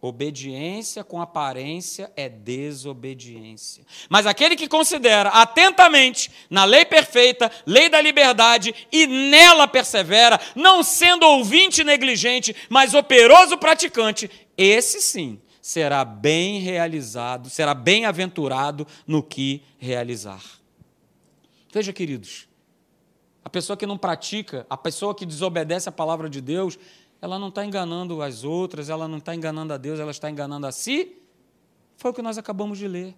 Obediência 0.00 1.02
com 1.02 1.20
aparência 1.20 2.12
é 2.14 2.28
desobediência. 2.28 3.84
Mas 4.08 4.26
aquele 4.26 4.54
que 4.54 4.68
considera 4.68 5.30
atentamente 5.30 6.30
na 6.48 6.64
lei 6.64 6.84
perfeita, 6.84 7.50
lei 7.66 7.88
da 7.88 8.00
liberdade, 8.00 8.72
e 8.92 9.08
nela 9.08 9.66
persevera, 9.66 10.40
não 10.54 10.84
sendo 10.84 11.26
ouvinte 11.26 11.82
negligente, 11.82 12.54
mas 12.68 12.94
operoso 12.94 13.58
praticante, 13.58 14.30
esse 14.56 15.00
sim 15.00 15.40
será 15.60 16.04
bem 16.04 16.60
realizado, 16.60 17.50
será 17.50 17.74
bem-aventurado 17.74 18.86
no 19.04 19.20
que 19.20 19.62
realizar. 19.78 20.42
Veja, 21.72 21.92
queridos, 21.92 22.48
a 23.44 23.50
pessoa 23.50 23.76
que 23.76 23.86
não 23.86 23.98
pratica, 23.98 24.64
a 24.70 24.76
pessoa 24.76 25.14
que 25.14 25.26
desobedece 25.26 25.88
a 25.88 25.92
palavra 25.92 26.28
de 26.30 26.40
Deus, 26.40 26.78
ela 27.20 27.38
não 27.38 27.48
está 27.48 27.64
enganando 27.64 28.22
as 28.22 28.44
outras, 28.44 28.88
ela 28.88 29.08
não 29.08 29.18
está 29.18 29.34
enganando 29.34 29.72
a 29.72 29.76
Deus, 29.76 29.98
ela 29.98 30.10
está 30.10 30.30
enganando 30.30 30.66
a 30.66 30.72
si. 30.72 31.20
Foi 31.96 32.12
o 32.12 32.14
que 32.14 32.22
nós 32.22 32.38
acabamos 32.38 32.78
de 32.78 32.86
ler. 32.86 33.14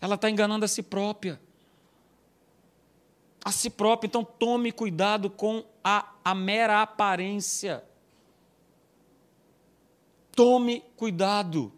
Ela 0.00 0.16
está 0.16 0.28
enganando 0.28 0.64
a 0.64 0.68
si 0.68 0.82
própria. 0.82 1.40
A 3.44 3.52
si 3.52 3.70
própria. 3.70 4.08
Então, 4.08 4.24
tome 4.24 4.72
cuidado 4.72 5.30
com 5.30 5.64
a, 5.84 6.14
a 6.24 6.34
mera 6.34 6.82
aparência. 6.82 7.84
Tome 10.34 10.82
cuidado, 10.96 11.72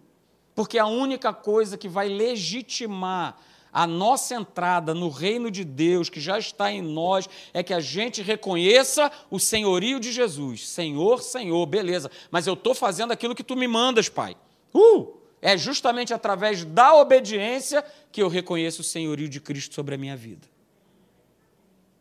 porque 0.54 0.78
a 0.78 0.86
única 0.86 1.30
coisa 1.34 1.76
que 1.76 1.88
vai 1.88 2.08
legitimar 2.08 3.36
a 3.72 3.87
nossa 3.87 4.35
entrada 4.35 4.94
no 4.94 5.09
reino 5.09 5.50
de 5.50 5.64
Deus 5.64 6.09
que 6.09 6.20
já 6.20 6.38
está 6.38 6.72
em 6.72 6.81
nós 6.81 7.29
é 7.52 7.62
que 7.62 7.74
a 7.74 7.81
gente 7.81 8.22
reconheça 8.22 9.11
o 9.31 9.38
senhorio 9.38 10.00
de 10.00 10.12
Jesus. 10.12 10.68
Senhor, 10.68 11.22
Senhor, 11.22 11.66
beleza, 11.66 12.11
mas 12.31 12.46
eu 12.46 12.55
estou 12.55 12.74
fazendo 12.74 13.12
aquilo 13.12 13.35
que 13.35 13.44
tu 13.44 13.57
me 13.57 13.68
mandas, 13.68 14.09
Pai. 14.09 14.37
Uh! 14.74 15.16
É 15.42 15.57
justamente 15.57 16.14
através 16.14 16.64
da 16.64 16.94
obediência 16.94 17.85
que 18.11 18.22
eu 18.22 18.29
reconheço 18.29 18.81
o 18.81 18.85
senhorio 18.85 19.29
de 19.29 19.40
Cristo 19.40 19.74
sobre 19.74 19.94
a 19.94 19.98
minha 19.98 20.16
vida. 20.16 20.48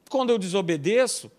Quando 0.09 0.29
eu 0.29 0.37
desobedeço, 0.37 1.31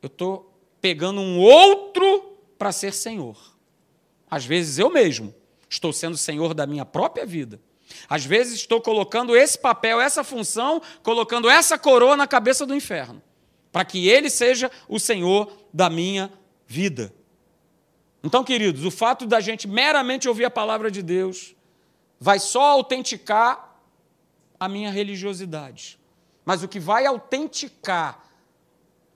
eu 0.00 0.06
estou 0.06 0.52
pegando 0.80 1.20
um 1.20 1.40
outro 1.40 2.36
para 2.56 2.70
ser 2.72 2.92
Senhor. 2.92 3.36
Às 4.30 4.44
vezes 4.44 4.78
eu 4.78 4.90
mesmo 4.90 5.34
estou 5.68 5.92
sendo 5.92 6.16
Senhor 6.16 6.54
da 6.54 6.66
minha 6.66 6.84
própria 6.84 7.26
vida. 7.26 7.60
Às 8.08 8.24
vezes 8.24 8.54
estou 8.54 8.80
colocando 8.80 9.36
esse 9.36 9.58
papel, 9.58 10.00
essa 10.00 10.24
função, 10.24 10.80
colocando 11.02 11.48
essa 11.48 11.78
coroa 11.78 12.16
na 12.16 12.26
cabeça 12.26 12.66
do 12.66 12.74
inferno, 12.74 13.22
para 13.72 13.84
que 13.84 14.08
ele 14.08 14.30
seja 14.30 14.70
o 14.88 14.98
Senhor 14.98 15.52
da 15.72 15.88
minha 15.88 16.32
vida. 16.66 17.12
Então, 18.22 18.42
queridos, 18.42 18.84
o 18.84 18.90
fato 18.90 19.26
da 19.26 19.40
gente 19.40 19.68
meramente 19.68 20.28
ouvir 20.28 20.44
a 20.44 20.50
palavra 20.50 20.90
de 20.90 21.02
Deus 21.02 21.54
vai 22.18 22.38
só 22.38 22.62
autenticar 22.72 23.78
a 24.58 24.68
minha 24.68 24.90
religiosidade. 24.90 25.98
Mas 26.44 26.62
o 26.62 26.68
que 26.68 26.80
vai 26.80 27.06
autenticar 27.06 28.25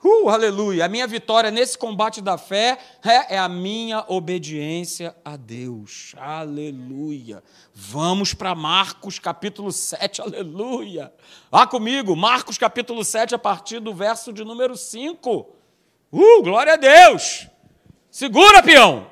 Uh, 0.02 0.30
aleluia! 0.30 0.86
A 0.86 0.88
minha 0.88 1.06
vitória 1.06 1.50
nesse 1.50 1.76
combate 1.76 2.22
da 2.22 2.38
fé 2.38 2.78
é, 3.04 3.34
é, 3.34 3.38
a 3.38 3.50
minha 3.50 4.02
obediência 4.08 5.14
a 5.22 5.36
Deus. 5.36 6.14
Aleluia! 6.16 7.42
Vamos 7.74 8.32
para 8.32 8.54
Marcos 8.54 9.18
capítulo 9.18 9.70
7, 9.70 10.22
aleluia! 10.22 11.12
Vá 11.50 11.66
comigo, 11.66 12.16
Marcos 12.16 12.56
capítulo 12.56 13.04
7, 13.04 13.34
a 13.34 13.38
partir 13.38 13.78
do 13.78 13.92
verso 13.92 14.32
de 14.32 14.42
número 14.42 14.74
5. 14.74 15.54
Uh, 16.10 16.42
glória 16.42 16.72
a 16.72 16.76
Deus! 16.76 17.46
Segura, 18.10 18.62
peão! 18.62 19.06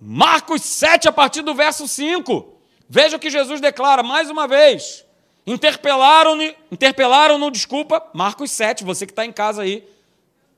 Marcos 0.00 0.62
7, 0.62 1.08
a 1.08 1.12
partir 1.12 1.42
do 1.42 1.54
verso 1.54 1.86
5. 1.86 2.58
Veja 2.88 3.18
o 3.18 3.20
que 3.20 3.28
Jesus 3.28 3.60
declara 3.60 4.02
mais 4.02 4.30
uma 4.30 4.48
vez. 4.48 5.03
Interpelaram-no, 5.46 6.42
interpelaram 6.72 7.50
desculpa, 7.50 8.02
Marcos 8.14 8.50
7, 8.50 8.82
você 8.82 9.04
que 9.04 9.12
está 9.12 9.26
em 9.26 9.32
casa 9.32 9.62
aí, 9.62 9.86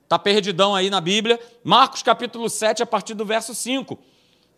está 0.03 0.17
perdidão 0.17 0.73
aí 0.73 0.89
na 0.89 1.01
Bíblia, 1.01 1.39
Marcos 1.63 2.01
capítulo 2.01 2.49
7, 2.49 2.81
a 2.83 2.85
partir 2.85 3.13
do 3.13 3.25
verso 3.25 3.53
5. 3.53 3.99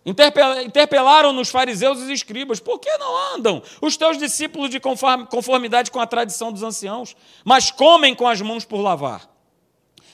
Interpelaram 0.06 1.34
nos 1.34 1.50
fariseus 1.50 2.00
e 2.00 2.04
os 2.04 2.10
escribas: 2.10 2.60
por 2.60 2.80
que 2.80 2.96
não 2.98 3.36
andam 3.36 3.62
os 3.82 3.98
teus 3.98 4.18
discípulos 4.18 4.70
de 4.70 4.80
conformidade 4.80 5.92
com 5.92 6.00
a 6.00 6.08
tradição 6.08 6.52
dos 6.52 6.64
anciãos, 6.64 7.16
mas 7.44 7.70
comem 7.70 8.16
com 8.16 8.28
as 8.28 8.40
mãos 8.42 8.64
por 8.64 8.82
lavar? 8.82 9.30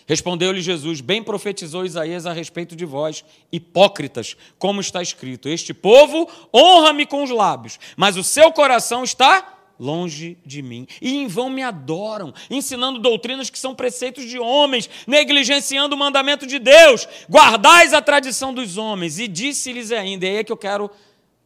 Respondeu-lhe 0.07 0.61
Jesus: 0.61 1.01
Bem 1.01 1.21
profetizou 1.21 1.85
Isaías 1.85 2.25
a 2.25 2.33
respeito 2.33 2.75
de 2.75 2.85
vós, 2.85 3.23
hipócritas, 3.51 4.35
como 4.57 4.81
está 4.81 5.01
escrito: 5.01 5.49
Este 5.49 5.73
povo 5.73 6.29
honra-me 6.53 7.05
com 7.05 7.23
os 7.23 7.29
lábios, 7.29 7.79
mas 7.95 8.17
o 8.17 8.23
seu 8.23 8.51
coração 8.51 9.03
está 9.03 9.54
longe 9.79 10.37
de 10.45 10.61
mim. 10.61 10.85
E 11.01 11.15
em 11.17 11.27
vão 11.27 11.49
me 11.49 11.63
adoram, 11.63 12.33
ensinando 12.49 12.99
doutrinas 12.99 13.49
que 13.49 13.59
são 13.59 13.75
preceitos 13.75 14.23
de 14.25 14.39
homens, 14.39 14.89
negligenciando 15.05 15.95
o 15.95 15.97
mandamento 15.97 16.47
de 16.47 16.59
Deus. 16.59 17.05
Guardais 17.29 17.93
a 17.93 18.01
tradição 18.01 18.53
dos 18.53 18.77
homens. 18.77 19.19
E 19.19 19.27
disse-lhes 19.27 19.91
ainda, 19.91 20.25
e 20.25 20.29
aí 20.29 20.37
é 20.37 20.43
que 20.43 20.51
eu 20.51 20.57
quero 20.57 20.89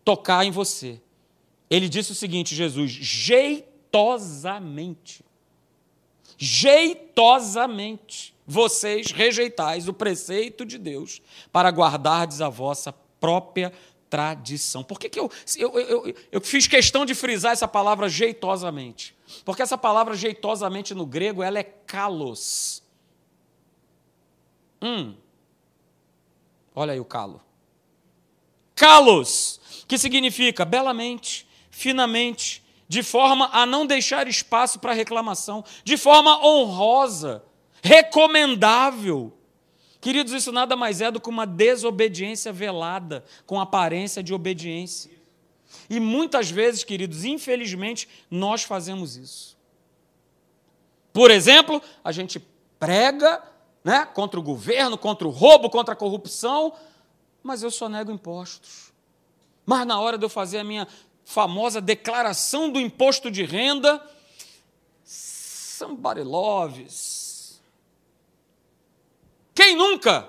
tocar 0.03 0.45
em 0.45 0.51
você. 0.51 1.01
Ele 1.69 1.87
disse 1.87 2.11
o 2.11 2.15
seguinte, 2.15 2.55
Jesus, 2.55 2.91
jeitosamente, 2.91 5.23
jeitosamente, 6.37 8.33
vocês 8.47 9.11
rejeitais 9.11 9.87
o 9.87 9.93
preceito 9.93 10.65
de 10.65 10.79
Deus 10.79 11.21
para 11.51 11.69
guardardes 11.69 12.41
a 12.41 12.49
vossa 12.49 12.91
própria 13.19 13.69
tradição. 13.69 13.88
Por 14.83 14.99
que, 14.99 15.09
que 15.09 15.19
eu, 15.19 15.31
eu, 15.57 15.79
eu, 15.79 16.15
eu 16.31 16.41
fiz 16.41 16.67
questão 16.67 17.05
de 17.05 17.13
frisar 17.13 17.51
essa 17.51 17.67
palavra 17.67 18.09
jeitosamente? 18.09 19.15
Porque 19.45 19.61
essa 19.61 19.77
palavra 19.77 20.15
jeitosamente 20.15 20.93
no 20.93 21.05
grego 21.05 21.43
ela 21.43 21.59
é 21.59 21.63
kalos. 21.63 22.83
Hum. 24.81 25.15
Olha 26.75 26.93
aí 26.93 26.99
o 26.99 27.05
calo. 27.05 27.41
Kalos, 28.75 29.59
que 29.87 29.97
significa 29.97 30.63
belamente, 30.63 31.47
finamente, 31.69 32.63
de 32.87 33.03
forma 33.03 33.49
a 33.51 33.65
não 33.65 33.85
deixar 33.85 34.27
espaço 34.27 34.79
para 34.79 34.93
reclamação, 34.93 35.63
de 35.83 35.97
forma 35.97 36.43
honrosa, 36.43 37.43
recomendável. 37.83 39.33
Queridos, 40.01 40.31
isso 40.33 40.51
nada 40.51 40.75
mais 40.75 41.01
é 41.01 41.11
do 41.11 41.19
que 41.19 41.29
uma 41.29 41.45
desobediência 41.45 42.53
velada, 42.53 43.23
com 43.45 43.59
aparência 43.59 44.23
de 44.23 44.33
obediência. 44.33 45.11
E 45.89 45.99
muitas 45.99 46.49
vezes, 46.49 46.83
queridos, 46.83 47.25
infelizmente, 47.25 48.07
nós 48.31 48.63
fazemos 48.63 49.17
isso. 49.17 49.57
Por 51.11 51.31
exemplo, 51.31 51.81
a 52.03 52.11
gente 52.11 52.39
prega 52.79 53.43
né, 53.83 54.05
contra 54.05 54.39
o 54.39 54.43
governo, 54.43 54.97
contra 54.97 55.27
o 55.27 55.31
roubo, 55.31 55.69
contra 55.69 55.93
a 55.93 55.97
corrupção, 55.97 56.73
mas 57.43 57.61
eu 57.61 57.71
só 57.71 57.89
nego 57.89 58.11
impostos. 58.11 58.93
Mas 59.65 59.85
na 59.85 59.99
hora 59.99 60.17
de 60.17 60.25
eu 60.25 60.29
fazer 60.29 60.59
a 60.59 60.63
minha 60.63 60.87
famosa 61.25 61.81
declaração 61.81 62.71
do 62.71 62.79
imposto 62.79 63.29
de 63.29 63.43
renda, 63.43 64.01
somebody 65.03 66.21
loves. 66.21 67.18
Quem 69.59 69.75
nunca, 69.75 70.25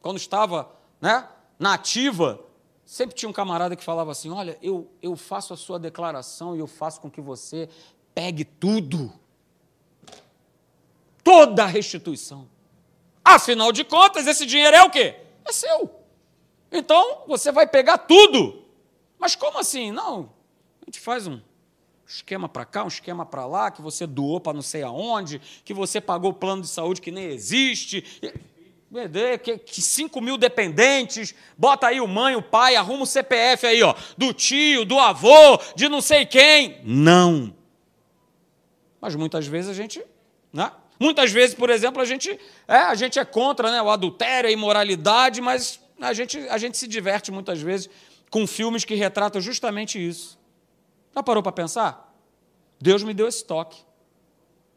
quando 0.00 0.16
estava 0.16 0.68
né, 1.00 1.28
na 1.56 1.74
ativa, 1.74 2.44
sempre 2.84 3.14
tinha 3.14 3.28
um 3.28 3.32
camarada 3.32 3.76
que 3.76 3.84
falava 3.84 4.10
assim: 4.10 4.28
Olha, 4.28 4.58
eu, 4.60 4.90
eu 5.00 5.14
faço 5.14 5.54
a 5.54 5.56
sua 5.56 5.78
declaração 5.78 6.56
e 6.56 6.58
eu 6.58 6.66
faço 6.66 7.00
com 7.00 7.08
que 7.08 7.20
você 7.20 7.68
pegue 8.12 8.44
tudo. 8.44 9.12
Toda 11.22 11.62
a 11.62 11.66
restituição. 11.68 12.48
Afinal 13.24 13.70
de 13.70 13.84
contas, 13.84 14.26
esse 14.26 14.44
dinheiro 14.44 14.76
é 14.76 14.82
o 14.82 14.90
quê? 14.90 15.14
É 15.44 15.52
seu. 15.52 15.88
Então, 16.72 17.22
você 17.28 17.52
vai 17.52 17.68
pegar 17.68 17.98
tudo. 17.98 18.64
Mas 19.16 19.36
como 19.36 19.60
assim? 19.60 19.92
Não, 19.92 20.28
a 20.82 20.86
gente 20.86 20.98
faz 20.98 21.28
um 21.28 21.40
esquema 22.08 22.48
para 22.48 22.64
cá, 22.64 22.84
um 22.84 22.88
esquema 22.88 23.26
para 23.26 23.46
lá, 23.46 23.70
que 23.70 23.82
você 23.82 24.06
doou 24.06 24.40
para 24.40 24.54
não 24.54 24.62
sei 24.62 24.82
aonde, 24.82 25.40
que 25.64 25.74
você 25.74 26.00
pagou 26.00 26.32
plano 26.32 26.62
de 26.62 26.68
saúde 26.68 27.02
que 27.02 27.10
nem 27.10 27.26
existe. 27.26 28.00
Que, 29.42 29.58
que 29.58 29.82
5 29.82 30.18
mil 30.22 30.38
dependentes, 30.38 31.34
bota 31.58 31.88
aí 31.88 32.00
o 32.00 32.08
mãe, 32.08 32.34
o 32.34 32.40
pai, 32.40 32.74
arruma 32.74 33.02
o 33.02 33.06
CPF 33.06 33.66
aí, 33.66 33.82
ó, 33.82 33.94
do 34.16 34.32
tio, 34.32 34.86
do 34.86 34.98
avô, 34.98 35.60
de 35.76 35.90
não 35.90 36.00
sei 36.00 36.24
quem. 36.24 36.80
Não. 36.82 37.54
Mas 38.98 39.14
muitas 39.14 39.46
vezes 39.46 39.70
a 39.70 39.74
gente, 39.74 40.02
né? 40.50 40.72
Muitas 40.98 41.30
vezes, 41.30 41.54
por 41.54 41.68
exemplo, 41.68 42.00
a 42.00 42.06
gente 42.06 42.40
é, 42.66 42.78
a 42.78 42.94
gente 42.94 43.18
é 43.18 43.24
contra 43.26 43.70
né, 43.70 43.82
o 43.82 43.90
adultério, 43.90 44.48
a 44.48 44.52
imoralidade, 44.52 45.42
mas 45.42 45.78
a 46.00 46.14
gente, 46.14 46.38
a 46.48 46.56
gente 46.56 46.78
se 46.78 46.88
diverte 46.88 47.30
muitas 47.30 47.60
vezes 47.60 47.90
com 48.30 48.46
filmes 48.46 48.84
que 48.84 48.94
retratam 48.94 49.40
justamente 49.40 49.98
isso. 49.98 50.37
Já 51.18 51.22
parou 51.24 51.42
para 51.42 51.50
pensar? 51.50 52.14
Deus 52.80 53.02
me 53.02 53.12
deu 53.12 53.26
esse 53.26 53.44
toque. 53.44 53.82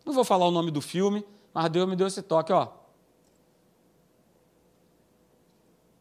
Não 0.03 0.11
vou 0.11 0.23
falar 0.23 0.47
o 0.47 0.51
nome 0.51 0.71
do 0.71 0.81
filme, 0.81 1.23
mas 1.53 1.69
Deus 1.69 1.87
me 1.87 1.95
deu 1.95 2.07
esse 2.07 2.19
toque, 2.23 2.51
ó. 2.51 2.69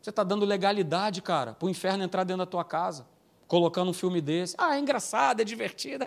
Você 0.01 0.09
está 0.09 0.25
dando 0.25 0.47
legalidade, 0.47 1.21
cara, 1.21 1.53
para 1.53 1.67
o 1.67 1.69
inferno 1.69 2.03
entrar 2.03 2.25
dentro 2.25 2.39
da 2.39 2.47
tua 2.47 2.65
casa, 2.65 3.07
colocando 3.47 3.91
um 3.91 3.93
filme 3.93 4.23
desse. 4.23 4.55
Ah, 4.57 4.77
é 4.77 4.79
engraçado, 4.79 5.43
é 5.43 5.45
divertido. 5.45 6.07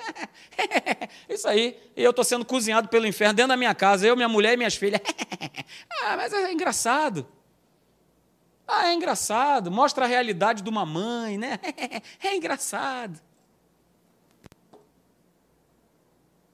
Isso 1.29 1.47
aí. 1.47 1.79
E 1.95 2.03
eu 2.03 2.09
estou 2.09 2.25
sendo 2.25 2.43
cozinhado 2.43 2.87
pelo 2.87 3.05
inferno 3.05 3.35
dentro 3.35 3.49
da 3.49 3.57
minha 3.57 3.75
casa, 3.75 4.07
eu, 4.07 4.15
minha 4.15 4.27
mulher 4.27 4.55
e 4.55 4.57
minhas 4.57 4.73
filhas. 4.73 4.99
ah, 6.01 6.17
mas 6.17 6.33
é 6.33 6.51
engraçado. 6.51 7.27
Ah, 8.67 8.87
é 8.87 8.95
engraçado, 8.95 9.69
mostra 9.69 10.05
a 10.05 10.07
realidade 10.07 10.63
de 10.63 10.69
uma 10.71 10.87
mãe, 10.87 11.37
né? 11.37 11.59
É 12.19 12.35
engraçado. 12.35 13.21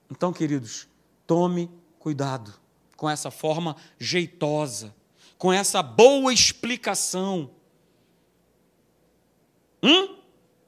Então, 0.09 0.33
queridos, 0.33 0.87
tome 1.27 1.69
cuidado 1.99 2.53
com 2.97 3.09
essa 3.09 3.29
forma 3.31 3.75
jeitosa, 3.97 4.93
com 5.37 5.53
essa 5.53 5.81
boa 5.81 6.33
explicação. 6.33 7.51
Hum? 9.81 10.17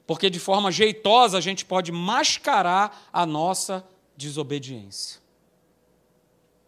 Porque 0.06 0.30
de 0.30 0.38
forma 0.38 0.70
jeitosa 0.70 1.38
a 1.38 1.40
gente 1.40 1.64
pode 1.64 1.92
mascarar 1.92 3.08
a 3.12 3.26
nossa 3.26 3.86
desobediência. 4.16 5.20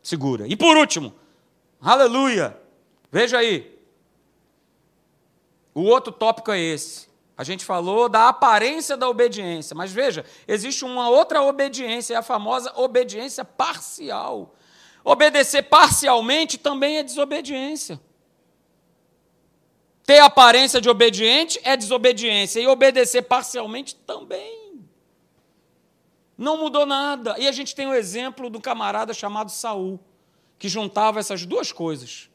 Segura. 0.03 0.47
E 0.47 0.55
por 0.57 0.77
último, 0.77 1.15
aleluia. 1.81 2.61
Veja 3.11 3.39
aí, 3.39 3.75
o 5.75 5.83
outro 5.83 6.13
tópico 6.13 6.51
é 6.51 6.61
esse. 6.61 7.09
A 7.37 7.43
gente 7.43 7.65
falou 7.65 8.09
da 8.09 8.29
aparência 8.29 8.97
da 8.97 9.09
obediência, 9.09 9.75
mas 9.75 9.91
veja, 9.91 10.25
existe 10.47 10.85
uma 10.85 11.09
outra 11.09 11.43
obediência, 11.43 12.15
é 12.15 12.17
a 12.17 12.23
famosa 12.23 12.73
obediência 12.77 13.45
parcial. 13.45 14.55
Obedecer 15.05 15.63
parcialmente 15.63 16.57
também 16.57 16.99
é 16.99 17.03
desobediência. 17.03 18.01
Ter 20.07 20.21
aparência 20.21 20.81
de 20.81 20.89
obediente 20.89 21.59
é 21.65 21.77
desobediência, 21.77 22.61
e 22.61 22.67
obedecer 22.69 23.23
parcialmente 23.23 23.97
também. 23.97 24.85
Não 26.39 26.57
mudou 26.57 26.87
nada. 26.87 27.37
E 27.39 27.49
a 27.49 27.53
gente 27.53 27.75
tem 27.75 27.87
o 27.87 27.95
exemplo 27.95 28.49
do 28.49 28.61
camarada 28.61 29.13
chamado 29.13 29.51
Saul, 29.51 29.99
que 30.59 30.69
juntava 30.69 31.19
essas 31.19 31.45
duas 31.45 31.73
coisas. 31.73 32.29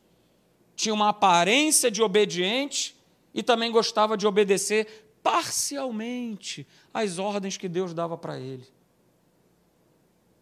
Tinha 0.76 0.94
uma 0.94 1.10
aparência 1.10 1.90
de 1.90 2.02
obediente 2.02 2.99
e 3.34 3.44
também 3.44 3.72
gostava 3.72 4.18
de 4.18 4.26
obedecer 4.26 5.10
parcialmente 5.22 6.66
às 6.94 7.20
ordens 7.20 7.58
que 7.58 7.68
Deus 7.68 7.94
dava 7.94 8.18
para 8.18 8.40
ele. 8.40 8.68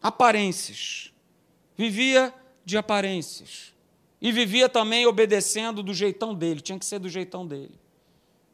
Aparências. 0.02 1.14
Vivia 1.76 2.34
de 2.64 2.78
aparências. 2.78 3.74
E 4.22 4.32
vivia 4.32 4.68
também 4.68 5.06
obedecendo 5.06 5.84
do 5.84 5.94
jeitão 5.94 6.34
dele, 6.34 6.62
tinha 6.62 6.80
que 6.80 6.86
ser 6.86 7.00
do 7.00 7.10
jeitão 7.10 7.46
dele. 7.46 7.80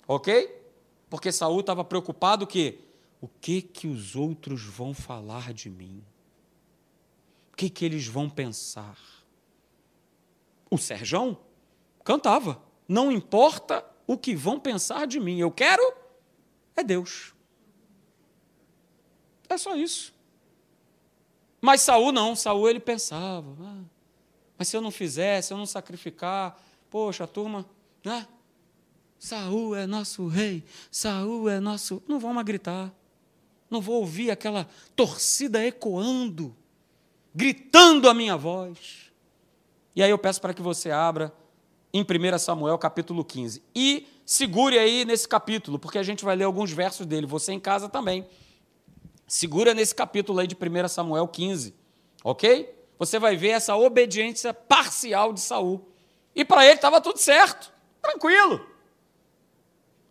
OK? 0.07 0.61
Porque 1.09 1.31
Saul 1.31 1.61
estava 1.61 1.83
preocupado 1.83 2.45
que 2.45 2.79
o 3.21 3.27
que 3.27 3.61
que 3.61 3.87
os 3.87 4.15
outros 4.15 4.63
vão 4.63 4.93
falar 4.93 5.53
de 5.53 5.69
mim? 5.69 6.03
O 7.53 7.55
que 7.55 7.69
que 7.69 7.85
eles 7.85 8.07
vão 8.07 8.29
pensar? 8.29 8.97
O 10.69 10.77
Serjão 10.77 11.37
cantava, 12.03 12.61
não 12.87 13.11
importa 13.11 13.85
o 14.05 14.17
que 14.17 14.35
vão 14.35 14.59
pensar 14.59 15.07
de 15.07 15.19
mim. 15.19 15.39
Eu 15.39 15.51
quero 15.51 15.93
é 16.75 16.83
Deus. 16.83 17.33
É 19.47 19.57
só 19.57 19.75
isso. 19.75 20.13
Mas 21.61 21.81
Saul 21.81 22.11
não, 22.11 22.35
Saul 22.35 22.69
ele 22.69 22.79
pensava, 22.79 23.55
ah, 23.61 23.83
mas 24.57 24.67
se 24.67 24.75
eu 24.75 24.81
não 24.81 24.91
fizer, 24.91 25.41
se 25.41 25.53
eu 25.53 25.57
não 25.57 25.65
sacrificar, 25.65 26.59
poxa, 26.89 27.25
turma, 27.25 27.65
né? 28.03 28.27
Saul 29.17 29.75
é 29.75 29.87
nosso 29.87 30.27
rei, 30.27 30.63
Saul 30.91 31.47
é 31.49 31.59
nosso. 31.59 32.03
Não 32.07 32.19
vão 32.19 32.33
mais 32.33 32.45
gritar. 32.45 32.93
Não 33.69 33.79
vou 33.79 34.01
ouvir 34.01 34.29
aquela 34.29 34.67
torcida 34.95 35.65
ecoando, 35.65 36.55
gritando 37.33 38.09
a 38.09 38.13
minha 38.13 38.35
voz. 38.35 39.11
E 39.95 40.03
aí 40.03 40.09
eu 40.09 40.17
peço 40.17 40.41
para 40.41 40.53
que 40.53 40.61
você 40.61 40.91
abra 40.91 41.33
em 41.93 42.01
1 42.01 42.39
Samuel 42.39 42.77
capítulo 42.79 43.23
15. 43.23 43.61
E 43.75 44.07
segure 44.25 44.79
aí 44.79 45.05
nesse 45.05 45.27
capítulo, 45.27 45.77
porque 45.77 45.99
a 45.99 46.03
gente 46.03 46.25
vai 46.25 46.35
ler 46.35 46.45
alguns 46.45 46.71
versos 46.71 47.05
dele, 47.05 47.27
você 47.27 47.53
em 47.53 47.59
casa 47.59 47.87
também. 47.87 48.27
Segura 49.27 49.73
nesse 49.73 49.93
capítulo 49.93 50.39
aí 50.39 50.47
de 50.47 50.55
1 50.55 50.87
Samuel 50.87 51.27
15, 51.27 51.75
ok? 52.23 52.73
Você 52.97 53.19
vai 53.19 53.35
ver 53.35 53.49
essa 53.49 53.75
obediência 53.75 54.53
parcial 54.53 55.31
de 55.31 55.39
Saul. 55.39 55.87
E 56.35 56.43
para 56.43 56.65
ele 56.65 56.75
estava 56.75 56.99
tudo 56.99 57.19
certo, 57.19 57.71
tranquilo. 58.01 58.65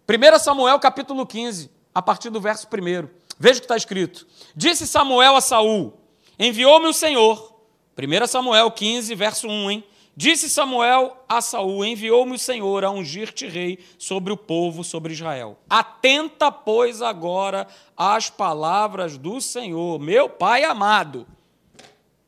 1 0.08 0.38
Samuel 0.38 0.78
capítulo 0.78 1.26
15, 1.26 1.68
a 1.92 2.00
partir 2.00 2.30
do 2.30 2.40
verso 2.40 2.66
1. 2.66 3.08
Veja 3.38 3.58
o 3.58 3.60
que 3.60 3.64
está 3.64 3.76
escrito. 3.76 4.26
Disse 4.54 4.86
Samuel 4.86 5.34
a 5.34 5.40
Saul: 5.40 5.94
Enviou-me 6.38 6.86
o 6.86 6.92
Senhor. 6.92 7.52
1 7.98 8.26
Samuel 8.26 8.70
15, 8.70 9.14
verso 9.14 9.48
1, 9.48 9.70
hein? 9.70 9.84
Disse 10.14 10.50
Samuel 10.50 11.16
a 11.28 11.40
Saul: 11.40 11.84
Enviou-me 11.84 12.34
o 12.34 12.38
Senhor 12.38 12.84
a 12.84 12.90
ungir-te 12.90 13.46
rei 13.46 13.78
sobre 13.98 14.32
o 14.32 14.36
povo, 14.36 14.84
sobre 14.84 15.12
Israel. 15.12 15.58
Atenta, 15.68 16.52
pois, 16.52 17.00
agora 17.00 17.66
às 17.96 18.28
palavras 18.28 19.16
do 19.16 19.40
Senhor, 19.40 19.98
meu 19.98 20.28
pai 20.28 20.64
amado. 20.64 21.26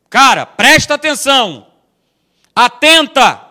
Cara, 0.09 0.47
presta 0.47 0.95
atenção. 0.95 1.67
Atenta. 2.55 3.43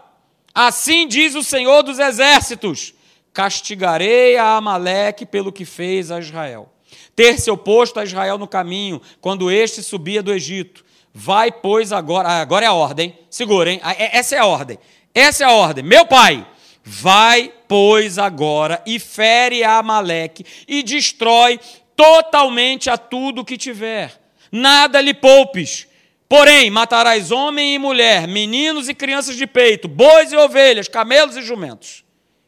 Assim 0.55 1.07
diz 1.07 1.36
o 1.36 1.43
Senhor 1.43 1.84
dos 1.84 1.99
exércitos: 1.99 2.93
castigarei 3.31 4.38
a 4.38 4.55
Amaleque 4.57 5.25
pelo 5.25 5.51
que 5.51 5.65
fez 5.65 6.09
a 6.09 6.19
Israel. 6.19 6.71
Ter 7.15 7.39
se 7.39 7.51
oposto 7.51 7.99
a 7.99 8.03
Israel 8.03 8.38
no 8.39 8.47
caminho, 8.47 9.01
quando 9.21 9.51
este 9.51 9.84
subia 9.84 10.23
do 10.23 10.34
Egito. 10.34 10.84
Vai, 11.14 11.51
pois, 11.51 11.91
agora. 11.91 12.28
Ah, 12.28 12.41
agora 12.41 12.66
é 12.66 12.68
a 12.68 12.74
ordem. 12.74 13.18
Segurem. 13.30 13.80
Ah, 13.84 13.93
é, 13.93 14.18
essa 14.18 14.36
é 14.36 14.39
a 14.39 14.45
ordem. 14.45 14.80
Essa 15.14 15.43
é 15.43 15.47
a 15.47 15.51
ordem. 15.51 15.84
Meu 15.84 16.05
pai, 16.05 16.45
vai, 16.84 17.53
pois, 17.68 18.18
agora 18.18 18.82
e 18.86 18.99
fere 18.99 19.64
a 19.64 19.78
Amaleque 19.78 20.43
e 20.68 20.82
destrói 20.82 21.59
totalmente 21.95 22.89
a 22.89 22.97
tudo 22.97 23.45
que 23.45 23.57
tiver. 23.57 24.20
Nada 24.51 24.99
lhe 24.99 25.14
poupes. 25.14 25.88
Porém, 26.28 26.72
matarás 26.72 27.32
homem 27.32 27.76
e 27.76 27.80
mulher, 27.80 28.28
meninos 28.28 28.89
e 28.89 28.95
crianças 28.95 29.36
de 29.36 29.45
peito, 29.45 29.88
bois 29.88 30.32
e 30.32 30.36
ovelhas, 30.36 30.88
camelos 30.88 31.38
e 31.38 31.43
jumentos. 31.43 32.03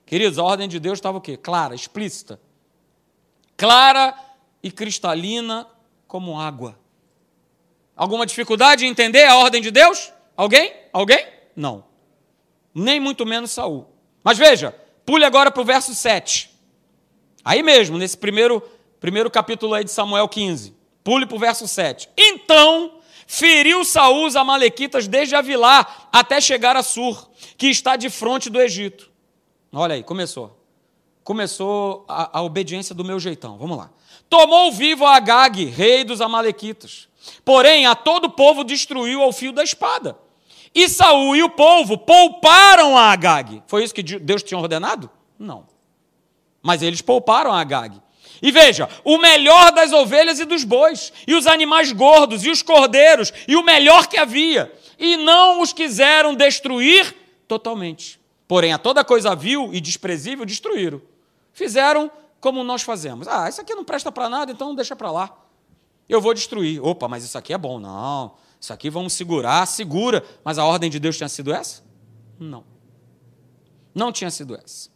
Queridos, 0.07 0.39
a 0.39 0.43
ordem 0.43 0.68
de 0.68 0.80
Deus 0.80 0.97
estava 0.97 1.20
o 1.20 1.22
quê? 1.22 1.38
Clara, 1.38 1.76
explícita. 1.76 2.39
Clara 3.55 4.16
e 4.63 4.72
cristalina 4.72 5.68
como 6.07 6.39
água. 6.39 6.80
Alguma 7.96 8.26
dificuldade 8.26 8.86
em 8.86 8.89
entender 8.89 9.24
a 9.24 9.38
ordem 9.38 9.62
de 9.62 9.72
Deus? 9.72 10.12
Alguém? 10.36 10.74
Alguém? 10.91 11.26
Não. 11.56 11.86
Nem 12.74 13.00
muito 13.00 13.26
menos 13.26 13.52
Saul. 13.52 13.88
Mas 14.22 14.38
veja, 14.38 14.76
pule 15.06 15.24
agora 15.24 15.50
para 15.50 15.62
o 15.62 15.66
verso 15.66 15.96
7. 15.96 16.52
Aí 17.43 17.64
mesmo, 17.64 17.98
nesse 17.98 18.18
primeiro, 18.18 18.62
primeiro 19.00 19.32
capítulo 19.32 19.74
aí 19.74 19.84
de 19.86 19.91
Samuel 19.91 20.28
15. 20.28 20.76
Pule 21.04 21.26
para 21.26 21.38
o 21.38 21.39
verso 21.39 21.68
7. 21.68 22.10
Então 22.18 23.00
feriu 23.26 23.86
Saul 23.86 24.26
os 24.26 24.36
amalequitas 24.36 25.08
desde 25.08 25.36
Avilá 25.36 26.10
até 26.12 26.41
chegar 26.41 26.76
a 26.76 26.84
Sur, 26.84 27.30
que 27.58 27.68
está 27.68 27.96
de 27.96 28.10
frente 28.10 28.50
do 28.50 28.60
Egito. 28.60 29.10
Olha 29.72 29.96
aí, 29.96 30.04
começou. 30.04 30.62
Começou 31.24 32.04
a, 32.10 32.39
a 32.39 32.41
obediência 32.41 32.93
do 32.93 33.06
meu 33.06 33.20
jeitão. 33.20 33.58
Vamos 33.58 33.78
lá. 33.78 33.89
Tomou 34.30 34.72
vivo 34.72 35.06
a 35.06 35.16
Agag, 35.16 35.64
rei 35.66 36.04
dos 36.04 36.20
amalequitas 36.20 37.08
Porém, 37.43 37.86
a 37.86 37.95
todo 37.95 38.26
o 38.26 38.30
povo 38.30 38.63
destruiu 38.63 39.21
ao 39.21 39.32
fio 39.32 39.51
da 39.51 39.63
espada. 39.63 40.17
E 40.73 40.89
Saul 40.89 41.36
e 41.36 41.43
o 41.43 41.49
povo 41.49 41.97
pouparam 41.97 42.97
a 42.97 43.11
Agag. 43.11 43.63
Foi 43.67 43.84
isso 43.84 43.93
que 43.93 44.03
Deus 44.03 44.43
tinha 44.43 44.59
ordenado? 44.59 45.09
Não. 45.39 45.65
Mas 46.61 46.82
eles 46.82 47.01
pouparam 47.01 47.53
a 47.53 47.61
Agag. 47.61 48.01
E 48.41 48.51
veja, 48.51 48.89
o 49.03 49.17
melhor 49.17 49.71
das 49.71 49.93
ovelhas 49.93 50.39
e 50.39 50.45
dos 50.45 50.65
bois, 50.65 51.13
e 51.26 51.34
os 51.34 51.47
animais 51.47 51.93
gordos, 51.93 52.43
e 52.43 52.49
os 52.49 52.61
cordeiros, 52.61 53.32
e 53.47 53.55
o 53.55 53.63
melhor 53.63 54.07
que 54.07 54.17
havia, 54.17 54.71
e 54.99 55.15
não 55.15 55.61
os 55.61 55.71
quiseram 55.71 56.36
destruir 56.36 57.15
totalmente. 57.47 58.19
Porém, 58.45 58.73
a 58.73 58.78
toda 58.78 59.05
coisa 59.05 59.34
vil 59.34 59.69
e 59.71 59.80
desprezível 59.80 60.45
destruíram. 60.45 61.01
Fizeram 61.53 62.11
como 62.41 62.63
nós 62.63 62.82
fazemos. 62.82 63.28
Ah, 63.28 63.47
isso 63.47 63.61
aqui 63.61 63.73
não 63.73 63.86
presta 63.86 64.11
para 64.11 64.28
nada, 64.28 64.51
então 64.51 64.76
deixa 64.76 64.95
para 64.95 65.09
lá 65.09 65.45
eu 66.08 66.22
vou 66.22 66.34
destruir. 66.34 66.84
Opa, 66.84 67.08
mas 67.08 67.24
isso 67.24 67.38
aqui 67.38 67.53
é 67.53 67.58
bom. 67.58 67.80
Não, 67.80 68.36
isso 68.60 68.72
aqui 68.72 68.89
vamos 68.89 69.14
segurar, 69.14 69.66
segura. 69.66 70.24
Mas 70.43 70.58
a 70.58 70.66
ordem 70.66 70.89
de 70.89 70.99
Deus 70.99 71.18
tinha 71.18 71.30
sido 71.30 71.53
essa? 71.53 71.84
Não. 72.39 72.64
Não 73.93 74.12
tinha 74.12 74.30
sido 74.30 74.56
essa. 74.56 74.89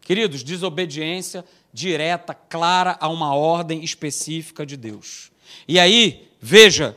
Queridos, 0.00 0.42
desobediência 0.42 1.44
direta, 1.72 2.32
clara 2.32 2.96
a 3.00 3.08
uma 3.08 3.34
ordem 3.34 3.82
específica 3.82 4.64
de 4.64 4.76
Deus. 4.76 5.32
E 5.66 5.78
aí, 5.78 6.30
veja, 6.40 6.96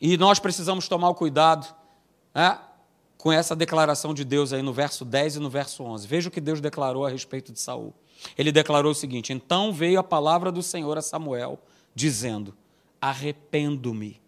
e 0.00 0.16
nós 0.16 0.38
precisamos 0.38 0.88
tomar 0.88 1.10
o 1.10 1.14
cuidado 1.14 1.66
né, 2.34 2.58
com 3.16 3.30
essa 3.30 3.54
declaração 3.54 4.12
de 4.12 4.24
Deus 4.24 4.52
aí 4.52 4.62
no 4.62 4.72
verso 4.72 5.04
10 5.04 5.36
e 5.36 5.38
no 5.38 5.48
verso 5.48 5.82
11. 5.82 6.06
Veja 6.06 6.28
o 6.28 6.32
que 6.32 6.40
Deus 6.40 6.60
declarou 6.60 7.06
a 7.06 7.10
respeito 7.10 7.52
de 7.52 7.60
Saul. 7.60 7.94
Ele 8.36 8.50
declarou 8.50 8.92
o 8.92 8.94
seguinte: 8.94 9.32
Então 9.32 9.72
veio 9.72 9.98
a 9.98 10.02
palavra 10.02 10.50
do 10.50 10.62
Senhor 10.62 10.98
a 10.98 11.02
Samuel, 11.02 11.58
dizendo: 11.94 12.56
arrependo-me. 13.04 14.18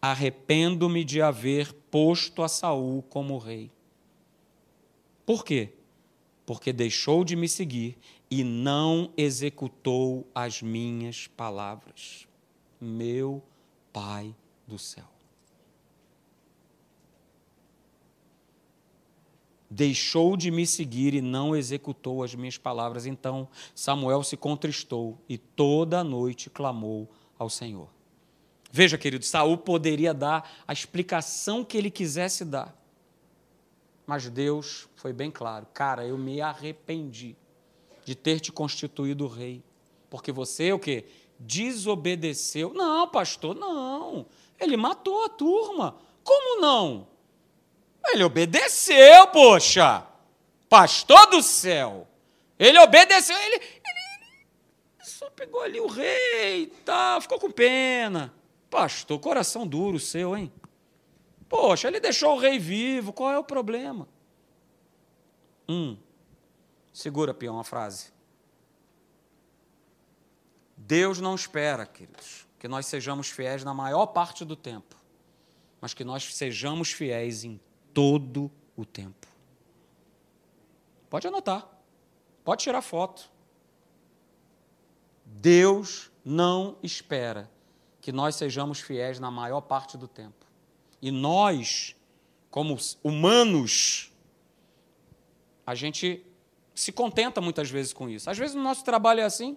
Arrependo-me 0.00 1.02
de 1.02 1.20
haver 1.20 1.72
posto 1.90 2.44
a 2.44 2.48
Saul 2.48 3.02
como 3.02 3.38
rei. 3.38 3.72
Por 5.26 5.44
quê? 5.44 5.72
Porque 6.46 6.72
deixou 6.72 7.24
de 7.24 7.34
me 7.34 7.48
seguir 7.48 7.98
e 8.30 8.44
não 8.44 9.12
executou 9.16 10.24
as 10.32 10.62
minhas 10.62 11.26
palavras. 11.26 12.28
Meu 12.80 13.42
Pai 13.92 14.32
do 14.64 14.78
céu. 14.78 15.15
Deixou 19.76 20.38
de 20.38 20.50
me 20.50 20.66
seguir 20.66 21.12
e 21.12 21.20
não 21.20 21.54
executou 21.54 22.22
as 22.22 22.34
minhas 22.34 22.56
palavras. 22.56 23.04
Então 23.04 23.46
Samuel 23.74 24.22
se 24.22 24.34
contristou 24.34 25.22
e 25.28 25.36
toda 25.36 26.00
a 26.00 26.04
noite 26.04 26.48
clamou 26.48 27.10
ao 27.38 27.50
Senhor. 27.50 27.90
Veja, 28.72 28.96
querido, 28.96 29.24
Saul 29.24 29.58
poderia 29.58 30.14
dar 30.14 30.50
a 30.66 30.72
explicação 30.72 31.62
que 31.62 31.76
ele 31.76 31.90
quisesse 31.90 32.42
dar. 32.42 32.74
Mas 34.06 34.28
Deus 34.30 34.88
foi 34.96 35.12
bem 35.12 35.30
claro: 35.30 35.66
"Cara, 35.74 36.06
eu 36.06 36.16
me 36.16 36.40
arrependi 36.40 37.36
de 38.02 38.14
ter 38.14 38.40
te 38.40 38.50
constituído 38.50 39.26
rei, 39.26 39.62
porque 40.08 40.32
você 40.32 40.72
o 40.72 40.78
quê? 40.78 41.04
Desobedeceu. 41.38 42.72
Não, 42.72 43.06
pastor, 43.08 43.54
não. 43.54 44.24
Ele 44.58 44.76
matou 44.76 45.24
a 45.24 45.28
turma. 45.28 45.96
Como 46.24 46.62
não? 46.62 47.06
Ele 48.08 48.24
obedeceu, 48.24 49.26
poxa. 49.28 50.06
Pastor 50.68 51.26
do 51.26 51.42
céu. 51.42 52.06
Ele 52.58 52.78
obedeceu. 52.78 53.36
Ele, 53.36 53.54
ele, 53.54 53.64
ele 54.98 55.04
só 55.04 55.30
pegou 55.30 55.62
ali 55.62 55.80
o 55.80 55.86
rei 55.86 56.62
e 56.62 56.66
tal, 56.84 57.20
ficou 57.20 57.38
com 57.38 57.50
pena. 57.50 58.32
Pastor, 58.70 59.18
coração 59.18 59.66
duro 59.66 59.98
seu, 59.98 60.36
hein? 60.36 60.52
Poxa, 61.48 61.88
ele 61.88 62.00
deixou 62.00 62.34
o 62.34 62.38
rei 62.38 62.58
vivo, 62.58 63.12
qual 63.12 63.30
é 63.30 63.38
o 63.38 63.44
problema? 63.44 64.08
Um, 65.68 65.96
segura, 66.92 67.32
peão, 67.32 67.58
a 67.58 67.64
frase. 67.64 68.12
Deus 70.76 71.20
não 71.20 71.34
espera, 71.34 71.86
queridos, 71.86 72.46
que 72.58 72.68
nós 72.68 72.86
sejamos 72.86 73.30
fiéis 73.30 73.64
na 73.64 73.72
maior 73.72 74.06
parte 74.06 74.44
do 74.44 74.54
tempo, 74.54 74.96
mas 75.80 75.94
que 75.94 76.04
nós 76.04 76.34
sejamos 76.34 76.92
fiéis 76.92 77.44
em 77.44 77.60
todo 77.96 78.52
o 78.76 78.84
tempo. 78.84 79.26
Pode 81.08 81.26
anotar, 81.26 81.66
pode 82.44 82.62
tirar 82.62 82.82
foto. 82.82 83.30
Deus 85.24 86.10
não 86.22 86.76
espera 86.82 87.50
que 88.02 88.12
nós 88.12 88.34
sejamos 88.36 88.80
fiéis 88.80 89.18
na 89.18 89.30
maior 89.30 89.62
parte 89.62 89.96
do 89.96 90.06
tempo. 90.06 90.44
E 91.00 91.10
nós, 91.10 91.96
como 92.50 92.76
humanos, 93.02 94.12
a 95.66 95.74
gente 95.74 96.22
se 96.74 96.92
contenta 96.92 97.40
muitas 97.40 97.70
vezes 97.70 97.94
com 97.94 98.10
isso. 98.10 98.28
Às 98.28 98.36
vezes 98.36 98.54
o 98.54 98.60
nosso 98.60 98.84
trabalho 98.84 99.20
é 99.20 99.24
assim. 99.24 99.56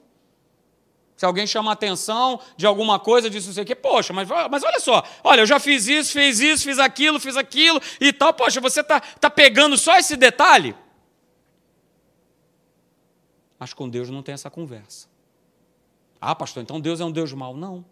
Se 1.19 1.25
alguém 1.25 1.45
chama 1.45 1.73
atenção 1.73 2.39
de 2.55 2.65
alguma 2.65 2.97
coisa, 2.97 3.29
diz 3.29 3.45
não 3.45 3.51
sei 3.51 3.63
o 3.63 3.65
quê, 3.65 3.75
poxa, 3.75 4.13
mas, 4.13 4.25
mas 4.49 4.63
olha 4.63 4.79
só, 4.79 5.03
olha, 5.21 5.41
eu 5.41 5.45
já 5.45 5.59
fiz 5.59 5.85
isso, 5.85 6.13
fiz 6.13 6.39
isso, 6.39 6.63
fiz 6.63 6.79
aquilo, 6.79 7.19
fiz 7.19 7.35
aquilo 7.35 7.77
e 7.99 8.13
tal, 8.13 8.33
poxa, 8.33 8.61
você 8.61 8.79
está 8.79 9.01
tá 9.01 9.29
pegando 9.29 9.77
só 9.77 9.97
esse 9.97 10.15
detalhe? 10.15 10.73
Mas 13.59 13.73
com 13.73 13.89
Deus 13.89 14.09
não 14.09 14.23
tem 14.23 14.31
essa 14.31 14.49
conversa. 14.49 15.09
Ah, 16.21 16.33
pastor, 16.33 16.63
então 16.63 16.79
Deus 16.79 17.01
é 17.01 17.03
um 17.03 17.11
Deus 17.11 17.33
mau. 17.33 17.53
Não. 17.53 17.83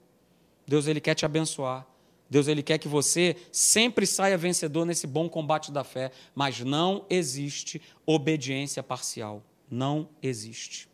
Deus 0.65 0.87
ele 0.87 1.01
quer 1.01 1.13
te 1.13 1.25
abençoar. 1.25 1.85
Deus 2.29 2.47
ele 2.47 2.63
quer 2.63 2.77
que 2.77 2.87
você 2.87 3.35
sempre 3.51 4.07
saia 4.07 4.37
vencedor 4.37 4.85
nesse 4.85 5.05
bom 5.05 5.27
combate 5.27 5.69
da 5.69 5.83
fé, 5.83 6.13
mas 6.33 6.61
não 6.61 7.05
existe 7.09 7.81
obediência 8.05 8.81
parcial. 8.81 9.43
Não 9.69 10.07
existe. 10.23 10.87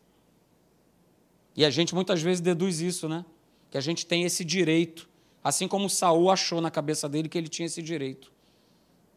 E 1.56 1.64
a 1.64 1.70
gente 1.70 1.94
muitas 1.94 2.22
vezes 2.22 2.42
deduz 2.42 2.82
isso, 2.82 3.08
né? 3.08 3.26
Que 3.70 3.78
a 3.78 3.82
gente 3.82 4.06
tem 4.06 4.24
esse 4.24 4.44
direito, 4.44 5.10
assim 5.44 5.68
como 5.68 5.90
Saul 5.90 6.32
achou 6.32 6.62
na 6.62 6.72
cabeça 6.72 7.08
dele 7.08 7.30
que 7.30 7.38
ele 7.38 7.48
tinha 7.48 7.66
esse 7.66 7.82
direito. 7.82 8.32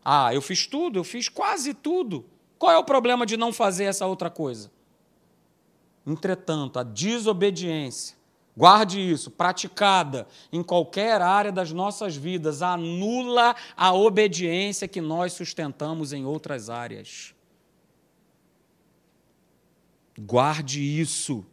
Ah, 0.04 0.32
eu 0.34 0.40
fiz 0.40 0.66
tudo, 0.66 0.98
eu 0.98 1.04
fiz 1.04 1.28
quase 1.28 1.74
tudo. 1.74 2.26
Qual 2.58 2.72
é 2.72 2.78
o 2.78 2.84
problema 2.84 3.26
de 3.26 3.36
não 3.36 3.52
fazer 3.52 3.84
essa 3.84 4.06
outra 4.06 4.30
coisa? 4.30 4.70
Entretanto, 6.06 6.78
a 6.78 6.82
desobediência, 6.82 8.16
guarde 8.56 9.00
isso, 9.00 9.30
praticada 9.30 10.26
em 10.52 10.62
qualquer 10.62 11.20
área 11.20 11.50
das 11.50 11.72
nossas 11.72 12.16
vidas, 12.16 12.62
anula 12.62 13.56
a 13.76 13.92
obediência 13.92 14.86
que 14.86 15.00
nós 15.00 15.32
sustentamos 15.32 16.12
em 16.12 16.24
outras 16.24 16.70
áreas. 16.70 17.34
Guarde 20.18 20.80
isso. 20.80 21.44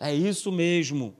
É 0.00 0.14
isso 0.14 0.50
mesmo. 0.50 1.14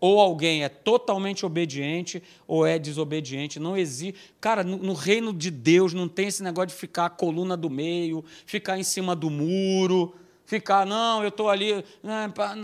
Ou 0.00 0.18
alguém 0.18 0.64
é 0.64 0.68
totalmente 0.68 1.46
obediente 1.46 2.20
ou 2.48 2.66
é 2.66 2.78
desobediente. 2.78 3.60
Não 3.60 3.76
existe. 3.76 4.18
Cara, 4.40 4.64
no, 4.64 4.78
no, 4.78 4.94
reino 4.94 5.32
de 5.32 5.50
Deus 5.50 5.92
não 5.92 6.08
tem 6.08 6.26
esse 6.26 6.42
negócio 6.42 6.68
de 6.68 6.74
ficar 6.74 7.06
a 7.06 7.10
coluna 7.10 7.56
do 7.56 7.70
meio, 7.70 8.24
ficar 8.44 8.76
em 8.78 8.82
cima 8.82 9.14
do 9.14 9.30
muro, 9.30 10.12
ficar, 10.44 10.84
não, 10.84 11.22
eu 11.22 11.28
estou 11.28 11.48
ali. 11.48 11.84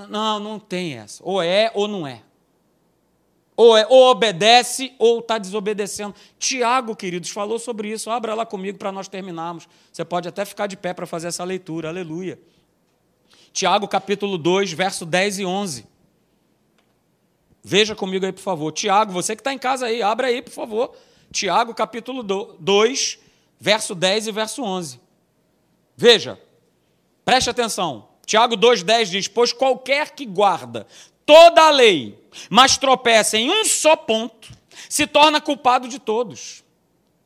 Não, 0.09 0.41
não 0.41 0.59
tem 0.59 0.95
essa. 0.95 1.23
Ou 1.23 1.41
é 1.41 1.71
ou 1.75 1.87
não 1.87 2.07
é. 2.07 2.23
Ou, 3.57 3.77
é, 3.77 3.87
ou 3.89 4.11
obedece 4.11 4.93
ou 4.99 5.19
está 5.21 5.37
desobedecendo. 5.37 6.15
Tiago, 6.39 6.97
queridos, 6.97 7.31
falou 7.31 7.59
sobre 7.59 7.89
isso. 7.91 8.11
Abra 8.11 8.35
lá 8.35 8.47
comigo 8.47 8.79
para 8.79 8.91
nós 8.91 9.07
terminarmos. 9.09 9.69
Você 9.93 10.05
pode 10.05 10.29
até 10.29 10.45
ficar 10.45 10.67
de 10.67 10.77
pé 10.77 10.95
para 10.95 11.07
fazer 11.07 11.29
essa 11.29 11.45
leitura. 11.45 11.89
Aleluia. 11.89 12.39
Tiago, 13.59 13.89
capítulo 13.89 14.39
2, 14.39 14.73
verso 14.73 15.05
10 15.05 15.41
e 15.41 15.45
11. 15.45 15.85
Veja 17.61 17.93
comigo 17.97 18.25
aí, 18.25 18.31
por 18.33 18.41
favor. 18.41 18.71
Tiago, 18.71 19.11
você 19.11 19.35
que 19.35 19.41
está 19.41 19.53
em 19.53 19.59
casa 19.59 19.87
aí, 19.87 20.01
abra 20.01 20.29
aí, 20.29 20.41
por 20.41 20.53
favor. 20.53 20.95
Tiago, 21.33 21.75
capítulo 21.75 22.23
2, 22.23 23.19
verso 23.59 23.97
10 23.97 24.29
e 24.29 24.31
verso 24.31 24.63
11. 24.63 25.01
Veja, 25.97 26.41
preste 27.25 27.51
atenção. 27.51 28.11
Tiago 28.25 28.57
2,10 28.57 29.05
diz: 29.07 29.27
Pois 29.27 29.53
qualquer 29.53 30.13
que 30.13 30.25
guarda 30.25 30.87
toda 31.27 31.61
a 31.61 31.71
lei, 31.71 32.17
mas 32.49 32.79
tropeça 32.79 33.37
em 33.39 33.51
um 33.51 33.65
só 33.65 33.97
ponto, 33.97 34.51
se 34.89 35.05
torna 35.05 35.41
culpado 35.41 35.89
de 35.89 35.99
todos. 35.99 36.63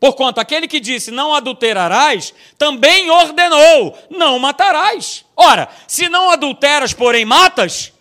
Porquanto 0.03 0.41
aquele 0.41 0.67
que 0.67 0.81
disse 0.81 1.13
não 1.13 1.33
adulterarás, 1.33 2.35
também 2.59 3.09
ordenou: 3.09 3.97
não 4.11 4.37
matarás. 4.37 5.25
Ora, 5.37 5.69
se 5.87 6.09
não 6.09 6.29
adulteras, 6.29 6.93
porém 6.93 7.25
matas, 7.25 7.93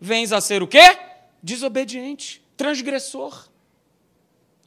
vens 0.00 0.32
a 0.32 0.40
ser 0.40 0.62
o 0.62 0.68
quê? 0.68 0.96
Desobediente, 1.42 2.40
transgressor. 2.56 3.48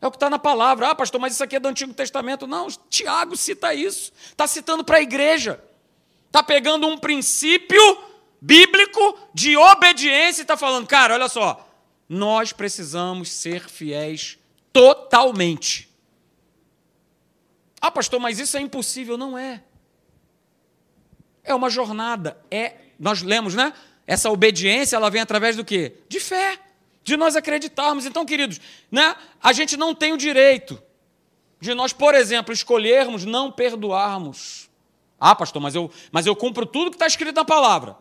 É 0.02 0.08
o 0.08 0.12
que 0.12 0.18
está 0.18 0.30
na 0.30 0.38
palavra. 0.38 0.90
Ah, 0.90 0.94
pastor, 0.94 1.22
mas 1.22 1.32
isso 1.34 1.42
aqui 1.42 1.56
é 1.56 1.62
do 1.62 1.70
Antigo 1.70 1.94
Testamento. 1.94 2.46
Não, 2.46 2.68
Tiago 2.90 3.38
cita 3.38 3.74
isso. 3.74 4.12
Está 4.26 4.46
citando 4.46 4.84
para 4.84 4.98
a 4.98 5.02
igreja. 5.02 5.64
Está 6.28 6.44
pegando 6.44 6.86
um 6.88 6.98
princípio 6.98 8.04
bíblico 8.42 9.18
de 9.34 9.56
obediência 9.56 10.42
e 10.42 10.44
está 10.44 10.58
falando, 10.58 10.88
cara, 10.88 11.14
olha 11.14 11.30
só, 11.30 11.66
nós 12.10 12.52
precisamos 12.52 13.32
ser 13.32 13.70
fiéis 13.70 14.38
totalmente. 14.74 15.91
Ah, 17.82 17.90
pastor, 17.90 18.20
mas 18.20 18.40
isso 18.40 18.56
é 18.56 18.62
impossível. 18.62 19.18
Não 19.18 19.38
é. 19.38 19.64
É 21.44 21.54
uma 21.56 21.70
jornada. 21.70 22.40
É, 22.52 22.76
nós 23.00 23.24
lemos, 23.24 23.56
né? 23.56 23.74
Essa 24.06 24.30
obediência, 24.30 24.96
ela 24.96 25.10
vem 25.10 25.22
através 25.22 25.56
do 25.56 25.66
quê? 25.66 25.96
De 26.08 26.20
fé. 26.20 26.60
De 27.04 27.18
nós 27.18 27.36
acreditarmos. 27.36 28.06
Então, 28.06 28.26
queridos, 28.26 28.62
né? 28.92 29.16
A 29.42 29.52
gente 29.52 29.76
não 29.76 29.96
tem 29.96 30.14
o 30.14 30.18
direito 30.18 30.82
de 31.60 31.76
nós, 31.76 31.94
por 31.94 32.16
exemplo, 32.16 32.52
escolhermos 32.52 33.24
não 33.24 33.52
perdoarmos. 33.52 34.68
Ah, 35.20 35.36
pastor, 35.36 35.62
mas 35.62 35.76
eu, 35.76 35.92
mas 36.12 36.26
eu 36.26 36.36
cumpro 36.36 36.66
tudo 36.66 36.90
que 36.90 36.96
está 36.96 37.06
escrito 37.06 37.36
na 37.36 37.46
palavra. 37.46 37.96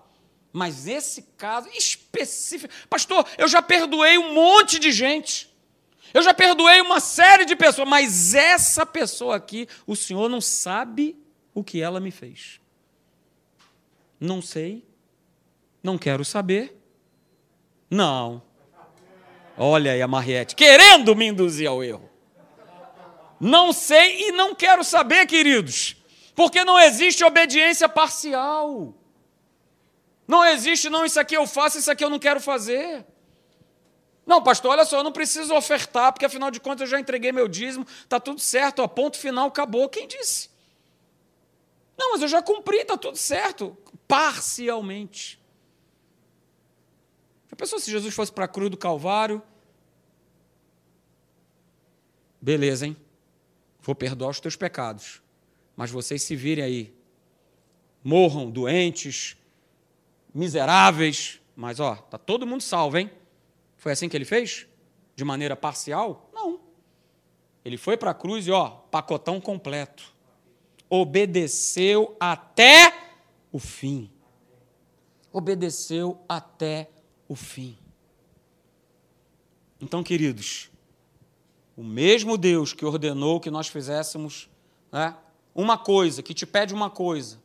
Mas 0.50 0.88
esse 0.88 1.22
caso 1.36 1.68
específico. 1.68 2.72
Pastor, 2.88 3.26
eu 3.36 3.46
já 3.46 3.60
perdoei 3.60 4.16
um 4.16 4.32
monte 4.32 4.78
de 4.78 4.90
gente. 4.90 5.49
Eu 6.12 6.22
já 6.22 6.34
perdoei 6.34 6.80
uma 6.80 7.00
série 7.00 7.44
de 7.44 7.54
pessoas, 7.54 7.88
mas 7.88 8.34
essa 8.34 8.84
pessoa 8.84 9.36
aqui, 9.36 9.68
o 9.86 9.94
Senhor 9.94 10.28
não 10.28 10.40
sabe 10.40 11.16
o 11.54 11.62
que 11.62 11.80
ela 11.80 12.00
me 12.00 12.11
fez. 12.11 12.61
Não 14.18 14.42
sei. 14.42 14.84
Não 15.82 15.96
quero 15.96 16.24
saber. 16.24 16.76
Não. 17.88 18.42
Olha 19.56 19.92
aí 19.92 20.02
a 20.02 20.08
Mariette, 20.08 20.54
querendo 20.54 21.14
me 21.14 21.26
induzir 21.26 21.68
ao 21.68 21.82
erro. 21.82 22.08
Não 23.38 23.72
sei 23.72 24.28
e 24.28 24.32
não 24.32 24.54
quero 24.54 24.84
saber, 24.84 25.26
queridos, 25.26 25.96
porque 26.34 26.62
não 26.64 26.78
existe 26.78 27.24
obediência 27.24 27.88
parcial. 27.88 28.94
Não 30.28 30.44
existe, 30.44 30.88
não, 30.88 31.04
isso 31.04 31.18
aqui 31.18 31.36
eu 31.36 31.46
faço, 31.46 31.78
isso 31.78 31.90
aqui 31.90 32.04
eu 32.04 32.11
não 32.11 32.18
quero 32.18 32.40
fazer. 32.40 33.04
Não, 34.26 34.42
pastor, 34.42 34.72
olha 34.72 34.84
só, 34.84 34.98
eu 34.98 35.04
não 35.04 35.12
preciso 35.12 35.54
ofertar, 35.54 36.12
porque 36.12 36.24
afinal 36.24 36.50
de 36.50 36.60
contas 36.60 36.82
eu 36.82 36.86
já 36.86 37.00
entreguei 37.00 37.32
meu 37.32 37.48
dízimo, 37.48 37.86
está 38.02 38.20
tudo 38.20 38.40
certo, 38.40 38.80
ó, 38.80 38.88
ponto 38.88 39.16
final, 39.16 39.48
acabou. 39.48 39.88
Quem 39.88 40.06
disse? 40.06 40.48
Não, 41.98 42.12
mas 42.12 42.22
eu 42.22 42.28
já 42.28 42.42
cumpri, 42.42 42.78
está 42.78 42.96
tudo 42.96 43.16
certo. 43.16 43.76
Parcialmente. 44.06 45.40
Já 47.50 47.56
pensou 47.56 47.78
se 47.78 47.90
Jesus 47.90 48.14
fosse 48.14 48.32
para 48.32 48.44
a 48.44 48.48
cruz 48.48 48.70
do 48.70 48.76
Calvário? 48.76 49.42
Beleza, 52.40 52.86
hein? 52.86 52.96
Vou 53.82 53.94
perdoar 53.94 54.30
os 54.30 54.40
teus 54.40 54.56
pecados. 54.56 55.20
Mas 55.76 55.90
vocês 55.90 56.22
se 56.22 56.34
virem 56.34 56.64
aí. 56.64 56.94
Morram 58.02 58.50
doentes, 58.50 59.36
miseráveis, 60.32 61.40
mas 61.54 61.80
ó, 61.80 61.96
tá 61.96 62.16
todo 62.16 62.46
mundo 62.46 62.62
salvo, 62.62 62.96
hein? 62.96 63.10
Foi 63.80 63.92
assim 63.92 64.10
que 64.10 64.16
ele 64.16 64.26
fez? 64.26 64.66
De 65.16 65.24
maneira 65.24 65.56
parcial? 65.56 66.30
Não. 66.34 66.60
Ele 67.64 67.78
foi 67.78 67.96
para 67.96 68.10
a 68.10 68.14
cruz 68.14 68.46
e 68.46 68.50
ó, 68.50 68.68
pacotão 68.68 69.40
completo. 69.40 70.12
Obedeceu 70.88 72.14
até 72.20 72.94
o 73.50 73.58
fim. 73.58 74.10
Obedeceu 75.32 76.22
até 76.28 76.90
o 77.26 77.34
fim. 77.34 77.78
Então, 79.80 80.02
queridos, 80.02 80.70
o 81.74 81.82
mesmo 81.82 82.36
Deus 82.36 82.74
que 82.74 82.84
ordenou 82.84 83.40
que 83.40 83.50
nós 83.50 83.68
fizéssemos 83.68 84.50
né, 84.92 85.16
uma 85.54 85.78
coisa, 85.78 86.22
que 86.22 86.34
te 86.34 86.44
pede 86.44 86.74
uma 86.74 86.90
coisa, 86.90 87.40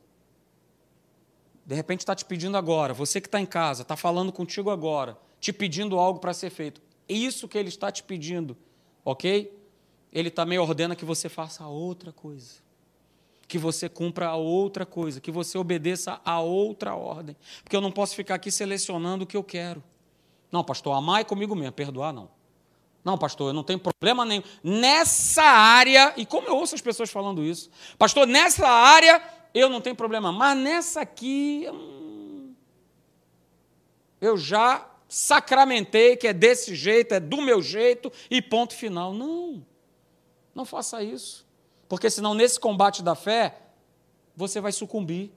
de 1.65 1.75
repente 1.75 2.01
está 2.01 2.13
te 2.13 2.25
pedindo 2.25 2.57
agora, 2.57 2.93
você 2.93 3.21
que 3.21 3.29
está 3.29 3.39
em 3.39 3.45
casa, 3.45 3.83
está 3.83 3.95
falando 3.95 4.33
contigo 4.33 4.69
agora, 4.69 5.17
te 5.46 5.54
pedindo 5.54 6.00
algo 6.00 6.20
para 6.20 6.34
ser 6.34 6.50
feito. 6.50 6.82
Isso 7.08 7.48
que 7.48 7.56
ele 7.56 7.70
está 7.70 7.91
te 7.91 8.02
pedindo, 8.02 8.58
ok? 9.04 9.56
Ele 10.12 10.32
também 10.32 10.58
ordena 10.58 10.96
que 10.96 11.06
você 11.06 11.30
faça 11.30 11.68
outra 11.68 12.12
coisa. 12.12 12.56
Que 13.48 13.60
você 13.60 13.88
cumpra 13.88 14.30
a 14.30 14.36
outra 14.36 14.88
coisa, 14.88 15.22
que 15.22 15.30
você 15.30 15.56
obedeça 15.56 16.20
a 16.26 16.39
outra 16.39 16.96
ordem. 16.96 17.38
Porque 17.64 17.76
eu 17.76 17.82
não 17.82 17.91
posso 17.91 18.16
ficar 18.16 18.34
aqui 18.34 18.50
selecionando 18.50 19.24
o 19.24 19.28
que 19.28 19.38
eu 19.38 19.43
quero. 19.43 19.84
Não, 20.52 20.64
pastor, 20.64 20.98
amar 20.98 21.22
é 21.22 21.24
comigo 21.24 21.56
mesmo, 21.56 21.74
perdoar 21.74 22.12
não. 22.12 22.28
Não, 23.04 23.16
pastor, 23.16 23.52
eu 23.52 23.54
não 23.54 23.64
tenho 23.64 23.78
problema 23.78 24.26
nenhum. 24.26 24.41
Nessa 24.64 25.43
área, 25.43 26.12
e 26.18 26.26
como 26.26 26.48
eu 26.48 26.56
ouço 26.56 26.74
as 26.74 26.82
pessoas 26.82 27.12
falando 27.12 27.43
isso, 27.43 27.70
pastor, 28.00 28.26
nessa 28.26 28.68
área 28.68 29.22
eu 29.54 29.70
não 29.70 29.80
tenho 29.80 29.96
problema. 29.96 30.32
Mas 30.32 30.58
nessa 30.58 31.02
aqui, 31.02 31.68
hum, 31.72 32.52
eu 34.20 34.36
já 34.36 34.95
sacramentei 35.08 36.16
que 36.16 36.28
é 36.28 36.34
desse 36.34 36.76
jeito, 36.76 37.14
é 37.14 37.20
do 37.20 37.41
meu 37.41 37.62
jeito 37.62 38.12
e 38.30 38.41
ponto 38.41 38.74
final. 38.74 39.14
Não, 39.14 39.66
não 40.53 40.66
faça 40.66 41.03
isso. 41.03 41.45
Porque 41.88 42.10
senão, 42.10 42.34
nesse 42.34 42.60
combate 42.60 43.03
da 43.03 43.16
fé, 43.16 43.58
você 44.36 44.60
vai 44.60 44.72
sucumbir. 44.72 45.32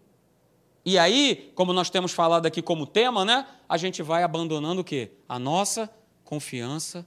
E 0.85 0.99
aí, 0.99 1.53
como 1.55 1.73
nós 1.73 1.91
temos 1.91 2.13
falado 2.13 2.47
aqui 2.47 2.63
como 2.63 2.87
tema, 2.87 3.25
né? 3.25 3.47
A 3.69 3.77
gente 3.77 4.03
vai 4.03 4.23
abandonando 4.23 4.81
o 4.81 4.85
quê? 4.85 5.11
A 5.29 5.39
nossa 5.39 5.91
confiança 6.25 7.07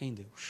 em 0.00 0.12
Deus. 0.12 0.40